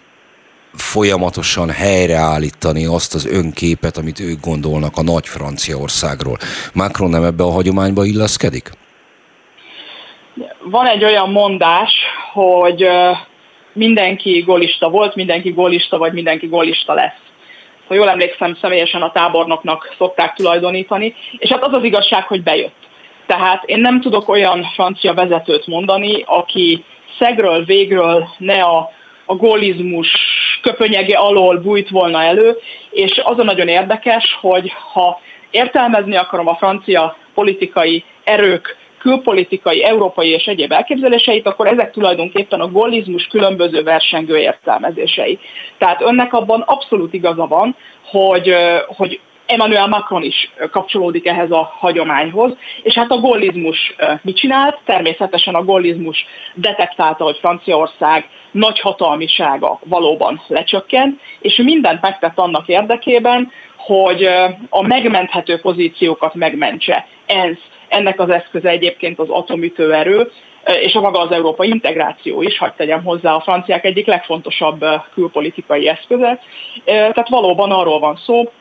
[0.73, 6.37] folyamatosan helyreállítani azt az önképet, amit ők gondolnak a nagy Franciaországról.
[6.73, 8.70] Macron nem ebbe a hagyományba illeszkedik?
[10.70, 11.93] Van egy olyan mondás,
[12.33, 12.87] hogy
[13.73, 17.24] mindenki golista volt, mindenki golista, vagy mindenki golista lesz.
[17.89, 22.89] Ha jól emlékszem, személyesen a tábornoknak szokták tulajdonítani, és hát az az igazság, hogy bejött.
[23.27, 26.85] Tehát én nem tudok olyan francia vezetőt mondani, aki
[27.19, 28.91] szegről, végről ne a,
[29.25, 30.09] a golizmus
[30.63, 32.57] köpönyege alól bújt volna elő,
[32.91, 38.77] és az a nagyon érdekes, hogy ha értelmezni akarom a francia politikai erők
[39.07, 45.39] külpolitikai, európai és egyéb elképzeléseit, akkor ezek tulajdonképpen a gollizmus különböző versengő értelmezései.
[45.78, 48.55] Tehát önnek abban abszolút igaza van, hogy,
[48.87, 52.53] hogy Emmanuel Macron is kapcsolódik ehhez a hagyományhoz,
[52.83, 54.78] és hát a gollizmus mit csinált?
[54.85, 63.53] Természetesen a gollizmus detektálta, hogy Franciaország nagy hatalmisága valóban lecsökkent, és mindent megtett annak érdekében,
[63.77, 64.24] hogy
[64.69, 67.07] a megmenthető pozíciókat megmentse.
[67.27, 67.57] Ez,
[67.97, 70.31] ennek az eszköze egyébként az atomütőerő,
[70.81, 75.89] és a maga az európai integráció is, hagyd tegyem hozzá a franciák egyik legfontosabb külpolitikai
[75.89, 76.40] eszköze.
[76.85, 78.52] Tehát valóban arról van szó,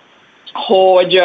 [0.54, 1.22] hogy,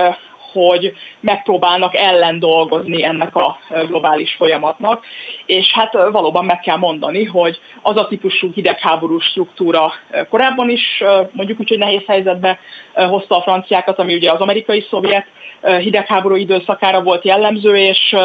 [0.52, 5.04] hogy megpróbálnak ellen dolgozni ennek a globális folyamatnak,
[5.46, 9.92] és hát valóban meg kell mondani, hogy az a típusú hidegháborús struktúra
[10.28, 12.58] korábban is mondjuk úgy, hogy nehéz helyzetbe
[12.94, 15.26] hozta a franciákat, ami ugye az amerikai-szovjet
[15.62, 18.16] hidegháború időszakára volt jellemző, és,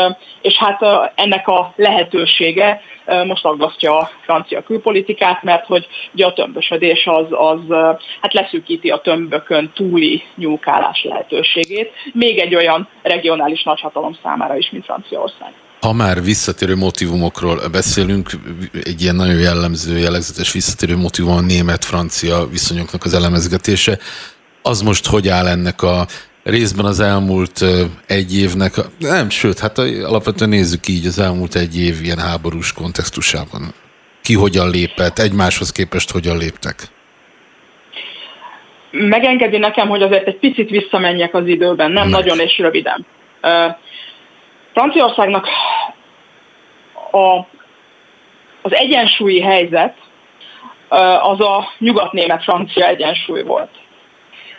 [0.41, 0.81] és hát
[1.15, 2.81] ennek a lehetősége
[3.25, 7.59] most aggasztja a francia külpolitikát, mert hogy ugye a tömbösödés az, az
[8.21, 14.85] hát leszűkíti a tömbökön túli nyúlkálás lehetőségét, még egy olyan regionális nagyhatalom számára is, mint
[14.85, 15.53] Franciaország.
[15.81, 18.29] Ha már visszatérő motivumokról beszélünk,
[18.83, 23.97] egy ilyen nagyon jellemző, jellegzetes visszatérő motivum a német-francia viszonyoknak az elemezgetése.
[24.61, 26.05] Az most hogy áll ennek a
[26.45, 27.61] részben az elmúlt
[28.07, 33.73] egy évnek, nem, sőt, hát alapvetően nézzük így az elmúlt egy év ilyen háborús kontextusában.
[34.22, 36.76] Ki hogyan lépett, egymáshoz képest hogyan léptek?
[38.91, 42.19] Megengedi nekem, hogy azért egy picit visszamenjek az időben, nem Meg.
[42.19, 43.05] nagyon és röviden.
[44.73, 45.47] Franciaországnak
[47.11, 47.38] a,
[48.61, 49.95] az egyensúlyi helyzet
[51.22, 53.69] az a nyugat-német-francia egyensúly volt.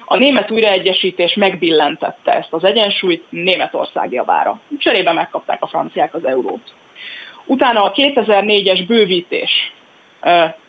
[0.09, 4.61] A német újraegyesítés megbillentette ezt az egyensúlyt Németország javára.
[4.79, 6.75] Cserébe megkapták a franciák az eurót.
[7.45, 9.73] Utána a 2004-es bővítés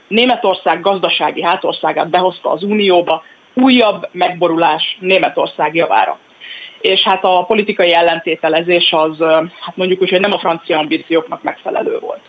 [0.08, 3.24] Németország gazdasági hátországát behozta az Unióba,
[3.54, 6.20] újabb megborulás Németország javára.
[6.82, 9.18] És hát a politikai ellentételezés az,
[9.60, 12.22] hát mondjuk úgy, hogy nem a francia ambícióknak megfelelő volt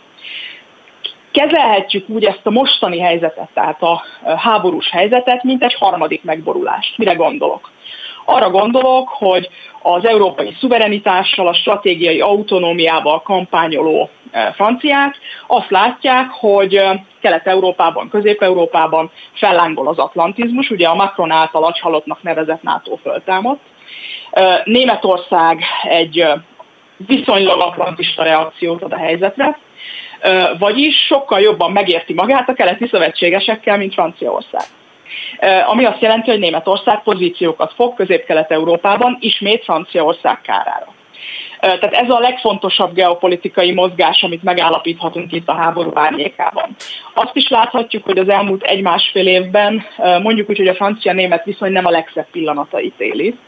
[1.31, 4.03] kezelhetjük úgy ezt a mostani helyzetet, tehát a
[4.37, 6.99] háborús helyzetet, mint egy harmadik megborulást.
[6.99, 7.71] Mire gondolok?
[8.25, 9.49] Arra gondolok, hogy
[9.83, 14.11] az európai szuverenitással, a stratégiai autonómiával kampányoló
[14.55, 16.83] franciák azt látják, hogy
[17.21, 23.61] Kelet-Európában, Közép-Európában fellángol az atlantizmus, ugye a Macron által agyhalottnak nevezett NATO föltámadt.
[24.65, 26.27] Németország egy
[26.97, 29.59] viszonylag atlantista reakciót ad a helyzetre,
[30.59, 34.63] vagyis sokkal jobban megérti magát a keleti szövetségesekkel, mint Franciaország.
[35.67, 40.97] Ami azt jelenti, hogy Németország pozíciókat fog Közép-Kelet-Európában ismét Franciaország kárára.
[41.61, 46.77] Tehát ez a legfontosabb geopolitikai mozgás, amit megállapíthatunk itt a háború árnyékában.
[47.15, 49.85] Azt is láthatjuk, hogy az elmúlt egy-másfél évben
[50.23, 53.39] mondjuk úgy, hogy a francia-német viszony nem a legszebb pillanatait éli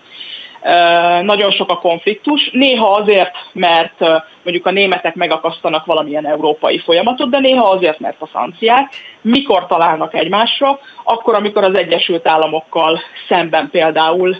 [1.22, 3.98] nagyon sok a konfliktus, néha azért, mert
[4.42, 8.92] mondjuk a németek megakasztanak valamilyen európai folyamatot, de néha azért, mert a franciák.
[9.20, 14.36] Mikor találnak egymásra, akkor, amikor az Egyesült Államokkal szemben például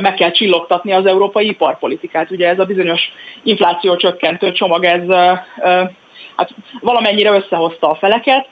[0.00, 2.30] meg kell csillogtatni az európai iparpolitikát.
[2.30, 3.00] Ugye ez a bizonyos
[3.42, 5.14] infláció csökkentő csomag, ez
[6.36, 8.46] hát valamennyire összehozta a feleket,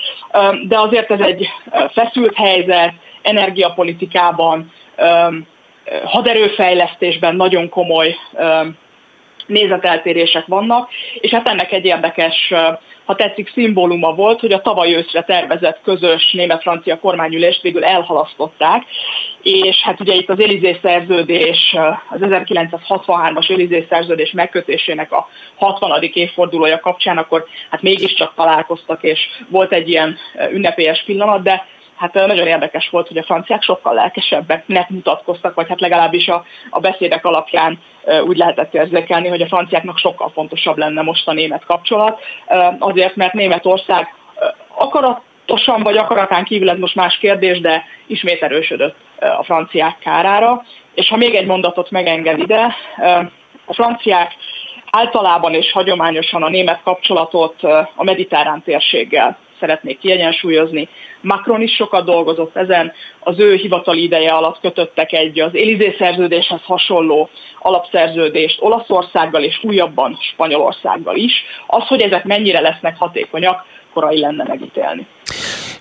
[0.69, 1.49] de azért ez egy
[1.93, 2.93] feszült helyzet,
[3.23, 4.73] energiapolitikában,
[6.05, 8.17] haderőfejlesztésben nagyon komoly
[9.47, 10.91] nézeteltérések vannak,
[11.21, 12.53] és hát ennek egy érdekes,
[13.05, 18.85] ha tetszik, szimbóluma volt, hogy a tavaly őszre tervezett közös német-francia kormányülést végül elhalasztották,
[19.43, 21.77] és hát ugye itt az Elizé szerződés,
[22.11, 26.03] az 1963-as Elizé szerződés megkötésének a 60.
[26.13, 30.19] évfordulója kapcsán, akkor hát mégiscsak találkoztak, és volt egy ilyen
[30.51, 31.67] ünnepélyes pillanat, de
[32.13, 36.81] hát nagyon érdekes volt, hogy a franciák sokkal lelkesebbek mutatkoztak, vagy hát legalábbis a, a
[36.81, 37.79] beszédek alapján
[38.27, 42.21] úgy lehetett érzékelni, hogy a franciáknak sokkal fontosabb lenne most a német kapcsolat,
[42.79, 44.15] azért, mert Németország
[44.77, 50.63] akaratosan vagy akaratán kívül ez most más kérdés, de ismét erősödött a franciák kárára.
[50.95, 52.75] És ha még egy mondatot megenged ide,
[53.65, 54.33] a franciák
[54.91, 57.63] általában és hagyományosan a német kapcsolatot
[57.95, 60.89] a mediterrán térséggel szeretnék kiegyensúlyozni.
[61.21, 66.61] Macron is sokat dolgozott ezen, az ő hivatali ideje alatt kötöttek egy az Élizé szerződéshez
[66.63, 71.33] hasonló alapszerződést Olaszországgal és újabban Spanyolországgal is.
[71.67, 75.07] Az, hogy ezek mennyire lesznek hatékonyak, korai lenne megítélni.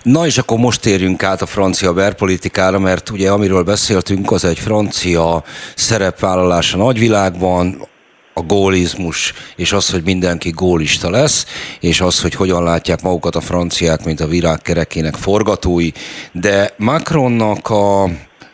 [0.02, 4.58] Na és akkor most térjünk át a francia belpolitikára, mert ugye amiről beszéltünk, az egy
[4.58, 5.42] francia
[5.74, 7.88] szerepvállalás a nagyvilágban,
[8.34, 11.46] a gólizmus, és az, hogy mindenki gólista lesz,
[11.80, 15.90] és az, hogy hogyan látják magukat a franciák, mint a virágkerekének forgatói,
[16.32, 18.08] de Macronnak a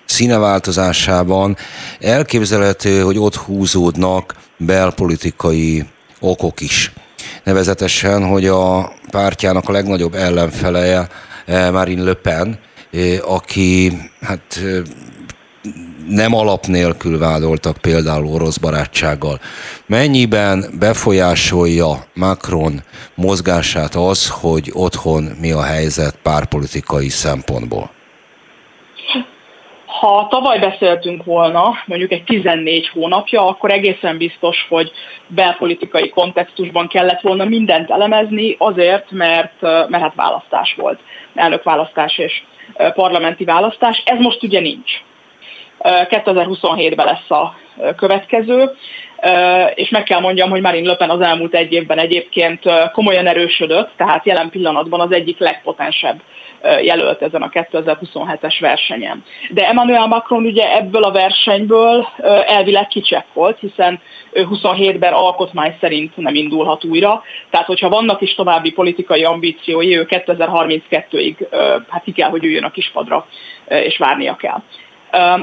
[0.04, 1.56] színeváltozásában
[2.00, 5.84] elképzelhető, hogy ott húzódnak belpolitikai
[6.20, 6.92] okok is.
[7.44, 11.08] Nevezetesen, hogy a pártjának a legnagyobb ellenfeleje
[11.46, 12.58] eh, Marine Le Pen,
[12.90, 14.82] eh, aki hát eh,
[16.10, 19.38] nem alap nélkül vádoltak például orosz barátsággal.
[19.86, 22.72] Mennyiben befolyásolja Macron
[23.14, 27.90] mozgását az, hogy otthon mi a helyzet párpolitikai szempontból?
[29.86, 34.90] Ha tavaly beszéltünk volna, mondjuk egy 14 hónapja, akkor egészen biztos, hogy
[35.26, 41.00] belpolitikai kontextusban kellett volna mindent elemezni, azért, mert, mert hát választás volt,
[41.34, 42.42] elnökválasztás és
[42.94, 44.02] parlamenti választás.
[44.04, 44.90] Ez most ugye nincs.
[45.84, 47.54] 2027-ben lesz a
[47.96, 48.70] következő,
[49.74, 52.62] és meg kell mondjam, hogy Marine Le Pen az elmúlt egy évben egyébként
[52.92, 56.20] komolyan erősödött, tehát jelen pillanatban az egyik legpotensebb
[56.82, 59.24] jelölt ezen a 2027-es versenyen.
[59.50, 62.08] De Emmanuel Macron ugye ebből a versenyből
[62.46, 64.00] elvileg kicsekkolt, hiszen
[64.32, 71.46] 27-ben alkotmány szerint nem indulhat újra, tehát hogyha vannak is további politikai ambíciói, ő 2032-ig
[71.88, 73.26] hát ki kell, hogy üljön a kispadra,
[73.68, 74.62] és várnia kell.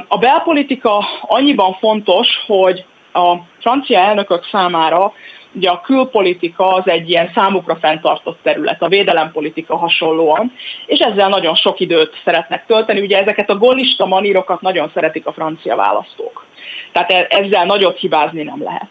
[0.07, 5.13] A belpolitika annyiban fontos, hogy a francia elnökök számára
[5.57, 10.51] ugye a külpolitika az egy ilyen számukra fenntartott terület, a védelempolitika hasonlóan,
[10.85, 13.01] és ezzel nagyon sok időt szeretnek tölteni.
[13.01, 16.45] Ugye ezeket a gollista manírokat nagyon szeretik a francia választók.
[16.91, 18.87] Tehát e- ezzel nagyot hibázni nem lehet.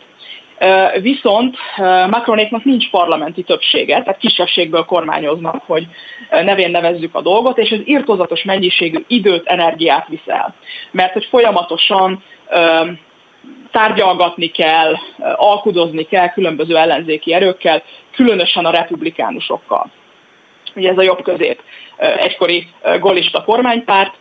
[1.00, 1.56] Viszont
[2.10, 5.86] Macronéknak nincs parlamenti többsége, tehát kisebbségből kormányoznak, hogy
[6.30, 10.54] nevén nevezzük a dolgot, és ez irtozatos mennyiségű időt, energiát viszel.
[10.90, 12.22] Mert hogy folyamatosan
[13.70, 14.94] tárgyalgatni kell,
[15.34, 19.90] alkudozni kell különböző ellenzéki erőkkel, különösen a republikánusokkal.
[20.74, 21.62] Ugye ez a jobb közép
[21.98, 22.68] egykori
[23.00, 24.14] golista kormánypárt,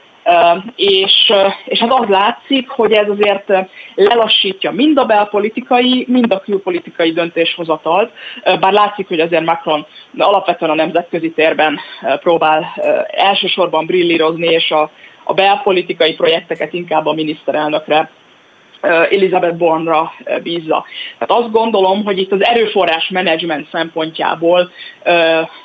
[0.75, 1.33] és,
[1.65, 3.53] és hát az látszik, hogy ez azért
[3.95, 8.11] lelassítja mind a belpolitikai, mind a külpolitikai döntéshozatalt,
[8.59, 9.85] bár látszik, hogy azért Macron
[10.17, 11.79] alapvetően a nemzetközi térben
[12.19, 12.75] próbál
[13.07, 14.91] elsősorban brillírozni, és a,
[15.23, 18.09] a belpolitikai projekteket inkább a miniszterelnökre
[18.81, 20.85] Elizabeth Bornra bízza.
[21.17, 24.71] Tehát azt gondolom, hogy itt az erőforrás menedzsment szempontjából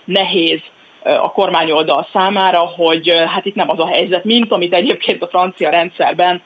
[0.05, 0.61] nehéz
[1.03, 5.71] a kormányoldal számára, hogy hát itt nem az a helyzet, mint amit egyébként a francia
[5.71, 6.43] rendszerben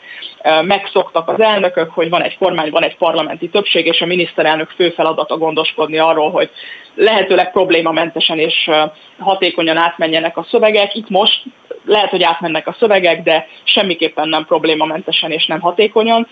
[0.62, 4.90] megszoktak az elnökök, hogy van egy kormány, van egy parlamenti többség, és a miniszterelnök fő
[4.90, 6.50] feladata gondoskodni arról, hogy
[6.94, 8.70] lehetőleg problémamentesen és
[9.18, 10.94] hatékonyan átmenjenek a szövegek.
[10.94, 11.42] Itt most
[11.84, 16.28] lehet, hogy átmennek a szövegek, de semmiképpen nem problémamentesen és nem hatékonyan.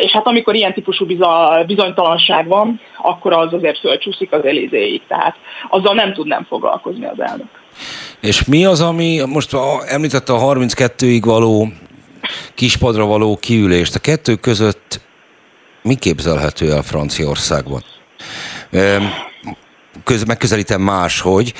[0.00, 1.06] És hát amikor ilyen típusú
[1.66, 5.36] bizonytalanság van, akkor az azért fölcsúszik az Elizéig, tehát
[5.68, 7.64] azzal nem tud nem foglalkozni az elnök.
[8.20, 11.72] És mi az, ami most említette a 32-ig való
[12.54, 15.00] kispadra való kiülést, a kettő között
[15.82, 17.84] mi képzelhető el Franciaországban?
[20.04, 21.54] Köz, megközelítem máshogy.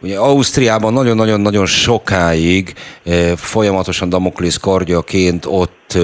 [0.00, 2.74] Ugye Ausztriában nagyon-nagyon-nagyon sokáig
[3.36, 5.98] folyamatosan Damoklész kardjaként ott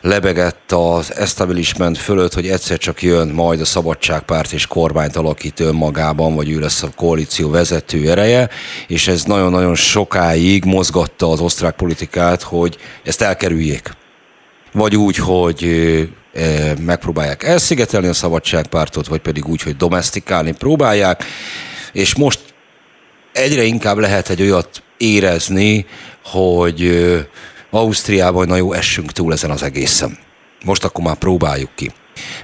[0.00, 6.34] lebegett az establishment fölött, hogy egyszer csak jön majd a szabadságpárt és kormányt alakít önmagában,
[6.34, 8.48] vagy ő lesz a koalíció vezető ereje,
[8.86, 13.90] és ez nagyon-nagyon sokáig mozgatta az osztrák politikát, hogy ezt elkerüljék.
[14.72, 15.64] Vagy úgy, hogy
[16.80, 21.24] megpróbálják elszigetelni a szabadságpártot, vagy pedig úgy, hogy domestikálni próbálják,
[21.92, 22.40] és most
[23.32, 25.86] egyre inkább lehet egy olyat érezni,
[26.24, 27.06] hogy
[27.70, 30.18] Ausztriában, na jó, essünk túl ezen az egészen.
[30.64, 31.90] Most akkor már próbáljuk ki.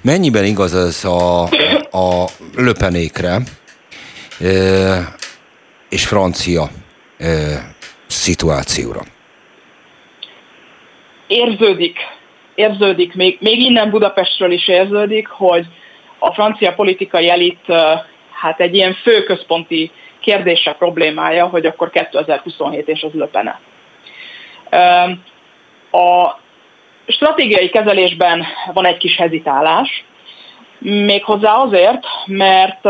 [0.03, 1.43] Mennyiben igaz ez a,
[1.91, 3.43] a löpenékre
[5.89, 6.71] és francia
[8.07, 9.05] szituációra?
[11.27, 11.97] Érződik
[12.61, 15.67] érződik, még, még innen Budapestről is érződik, hogy
[16.19, 17.73] a francia politikai elit
[18.31, 23.61] hát egy ilyen főközponti kérdése problémája, hogy akkor 2027 és az löpene.
[25.91, 26.39] A
[27.07, 30.05] stratégiai kezelésben van egy kis hezitálás,
[30.79, 32.85] méghozzá azért, mert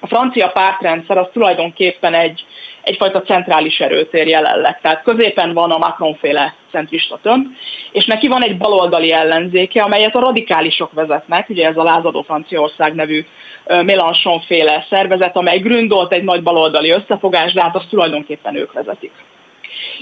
[0.00, 2.44] a francia pártrendszer az tulajdonképpen egy,
[2.86, 4.80] egyfajta centrális erőtér jelenleg.
[4.80, 7.46] Tehát középen van a Macron-féle centrista tömb,
[7.92, 12.94] és neki van egy baloldali ellenzéke, amelyet a radikálisok vezetnek, ugye ez a Lázadó Franciaország
[12.94, 13.24] nevű
[13.66, 19.12] Mélenchon-féle szervezet, amely gründolt egy nagy baloldali összefogás, de hát azt tulajdonképpen ők vezetik.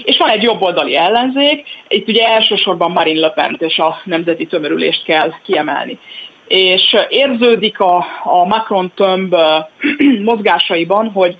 [0.03, 5.03] És van egy jobboldali ellenzék, itt ugye elsősorban Marine Le Pen és a nemzeti tömörülést
[5.03, 5.99] kell kiemelni.
[6.47, 9.35] És érződik a, a Macron tömb
[10.29, 11.37] mozgásaiban, hogy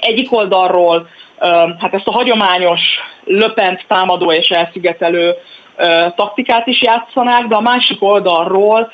[0.00, 1.08] egyik oldalról
[1.78, 2.80] hát ezt a hagyományos
[3.24, 5.34] löpent támadó és elszigetelő
[6.16, 8.92] taktikát is játszanák, de a másik oldalról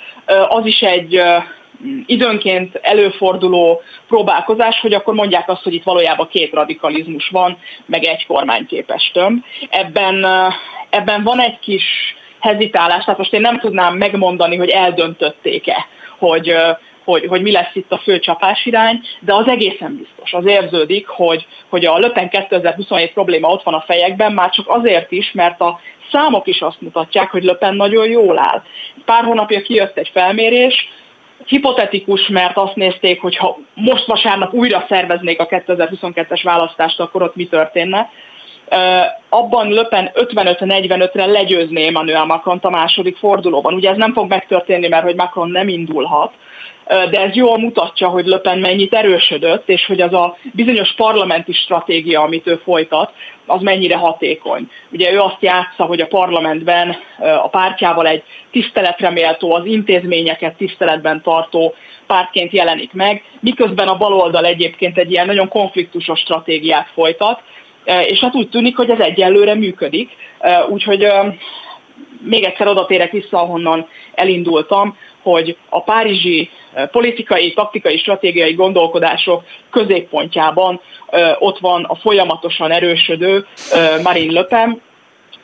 [0.48, 1.22] az is egy
[2.06, 8.26] időnként előforduló próbálkozás, hogy akkor mondják azt, hogy itt valójában két radikalizmus van, meg egy
[8.26, 9.44] kormányképes tömb.
[9.70, 10.26] Ebben,
[10.90, 11.84] ebben van egy kis
[12.40, 15.86] hezitálás, tehát most én nem tudnám megmondani, hogy eldöntötték-e,
[16.18, 16.56] hogy,
[17.04, 18.20] hogy, hogy mi lesz itt a fő
[18.64, 23.74] irány, de az egészen biztos, az érződik, hogy, hogy a Löpen 2027 probléma ott van
[23.74, 25.80] a fejekben, már csak azért is, mert a
[26.12, 28.62] számok is azt mutatják, hogy Löpen nagyon jól áll.
[29.04, 30.88] Pár hónapja kijött egy felmérés,
[31.46, 37.36] hipotetikus, mert azt nézték, hogy ha most vasárnap újra szerveznék a 2022-es választást, akkor ott
[37.36, 38.10] mi történne.
[39.28, 43.74] Abban Löpen 55-45-re legyőzné Emmanuel Macron a második fordulóban.
[43.74, 46.32] Ugye ez nem fog megtörténni, mert hogy Macron nem indulhat,
[46.86, 52.20] de ez jól mutatja, hogy Löpen mennyit erősödött, és hogy az a bizonyos parlamenti stratégia,
[52.20, 53.12] amit ő folytat,
[53.46, 54.70] az mennyire hatékony.
[54.90, 61.22] Ugye ő azt játsza, hogy a parlamentben a pártjával egy tiszteletre méltó, az intézményeket tiszteletben
[61.22, 61.74] tartó
[62.06, 67.42] pártként jelenik meg, miközben a baloldal egyébként egy ilyen nagyon konfliktusos stratégiát folytat,
[68.06, 70.10] és hát úgy tűnik, hogy ez egyelőre működik,
[70.68, 71.06] úgyhogy
[72.24, 76.50] még egyszer oda térek vissza, ahonnan elindultam, hogy a párizsi
[76.90, 80.80] politikai, taktikai, stratégiai gondolkodások középpontjában
[81.38, 83.46] ott van a folyamatosan erősödő
[84.02, 84.82] Marine Le Pen,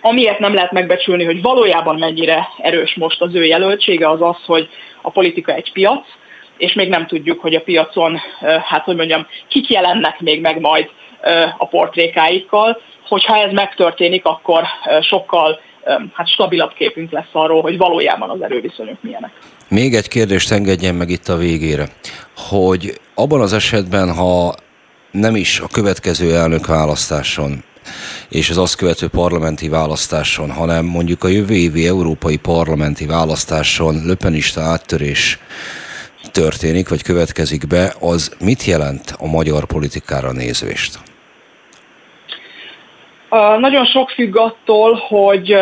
[0.01, 4.69] Amiért nem lehet megbecsülni, hogy valójában mennyire erős most az ő jelöltsége, az az, hogy
[5.03, 6.07] a politika egy piac,
[6.57, 8.21] és még nem tudjuk, hogy a piacon,
[8.65, 10.91] hát hogy mondjam, kik jelennek még meg majd
[11.59, 12.81] a portrékáikkal.
[13.09, 14.65] Hogyha ez megtörténik, akkor
[15.01, 15.61] sokkal
[16.13, 19.31] hát stabilabb képünk lesz arról, hogy valójában az erőviszonyok milyenek.
[19.69, 21.89] Még egy kérdést engedjen meg itt a végére,
[22.37, 24.55] hogy abban az esetben, ha
[25.11, 27.65] nem is a következő elnök választáson
[28.29, 34.61] és az azt követő parlamenti választáson, hanem mondjuk a jövő évi európai parlamenti választáson löpenista
[34.61, 35.39] áttörés
[36.33, 40.99] történik, vagy következik be, az mit jelent a magyar politikára nézvést?
[43.59, 45.57] Nagyon sok függ attól, hogy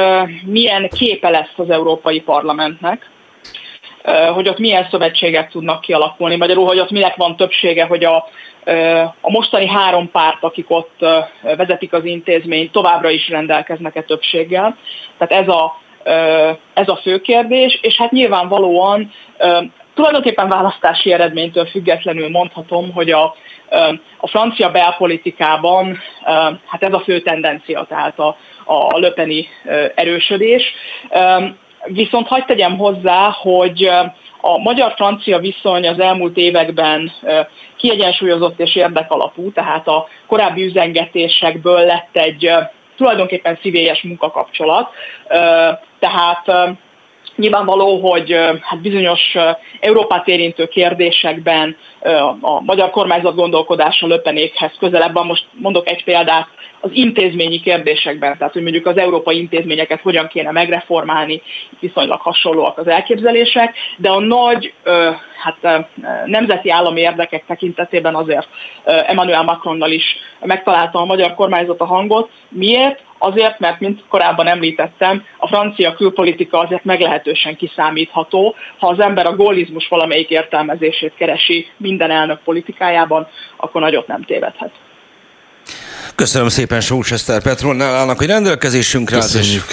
[0.44, 3.10] milyen képe lesz az Európai Parlamentnek,
[4.34, 8.16] hogy ott milyen szövetségek tudnak kialakulni, magyarul, hogy ott minek van többsége, hogy a,
[9.20, 11.06] a mostani három párt, akik ott
[11.42, 14.76] vezetik az intézményt, továbbra is rendelkeznek-e többséggel.
[15.18, 15.80] Tehát ez a,
[16.74, 19.12] ez a fő kérdés, és hát nyilvánvalóan
[19.98, 23.34] tulajdonképpen választási eredménytől függetlenül mondhatom, hogy a,
[24.16, 25.98] a francia belpolitikában
[26.66, 29.48] hát ez a fő tendencia, tehát a, a löpeni
[29.94, 30.62] erősödés.
[31.84, 33.90] Viszont hagyd tegyem hozzá, hogy
[34.40, 37.12] a magyar-francia viszony az elmúlt években
[37.76, 42.50] kiegyensúlyozott és érdekalapú, tehát a korábbi üzengetésekből lett egy
[42.96, 44.90] tulajdonképpen szívélyes munkakapcsolat.
[45.98, 46.76] Tehát
[47.39, 49.36] Nyilvánvaló, hogy hát bizonyos
[49.81, 51.77] Európát érintő kérdésekben
[52.40, 55.27] a magyar kormányzat gondolkodása löpenékhez közelebb van.
[55.27, 56.48] Most mondok egy példát,
[56.81, 61.43] az intézményi kérdésekben, tehát hogy mondjuk az európai intézményeket hogyan kéne megreformálni,
[61.81, 64.73] viszonylag hasonlóak az elképzelések, de a nagy
[65.39, 65.86] hát,
[66.24, 68.48] nemzeti állami érdekek tekintetében azért
[68.85, 72.31] Emmanuel Macronnal is megtalálta a magyar kormányzat a hangot.
[72.48, 73.06] Miért?
[73.18, 78.54] Azért, mert, mint korábban említettem, a francia külpolitika azért meglehetősen kiszámítható.
[78.78, 84.70] Ha az ember a gólizmus valamelyik értelmezését keresi minden elnök politikájában, akkor nagyot nem tévedhet.
[86.14, 89.64] Köszönöm szépen Sós Eszter Petronnál állnak, hogy rendelkezésünkre Köszönjük.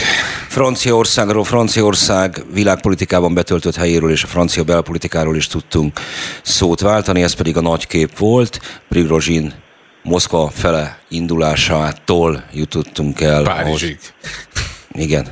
[0.48, 6.00] Franciaországról, Franciaország világpolitikában betöltött helyéről és a francia belpolitikáról is tudtunk
[6.42, 8.60] szót váltani, ez pedig a nagy kép volt.
[8.90, 9.54] Prigozsin
[10.06, 13.44] Moszkva fele indulásától jutottunk el.
[13.44, 14.00] Párizsig.
[14.00, 15.28] Ahhoz, igen,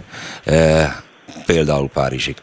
[0.45, 1.04] e,
[1.45, 2.36] például Párizsig.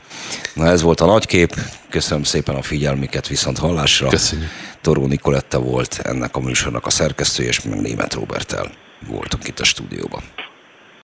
[0.54, 1.54] Na ez volt a nagy kép.
[1.88, 4.08] Köszönöm szépen a figyelmüket, viszont hallásra.
[4.08, 4.48] Köszönjük.
[4.80, 8.70] Toró Nikoletta volt ennek a műsornak a szerkesztője, és meg Német Robertel
[9.08, 10.22] voltunk itt a stúdióban.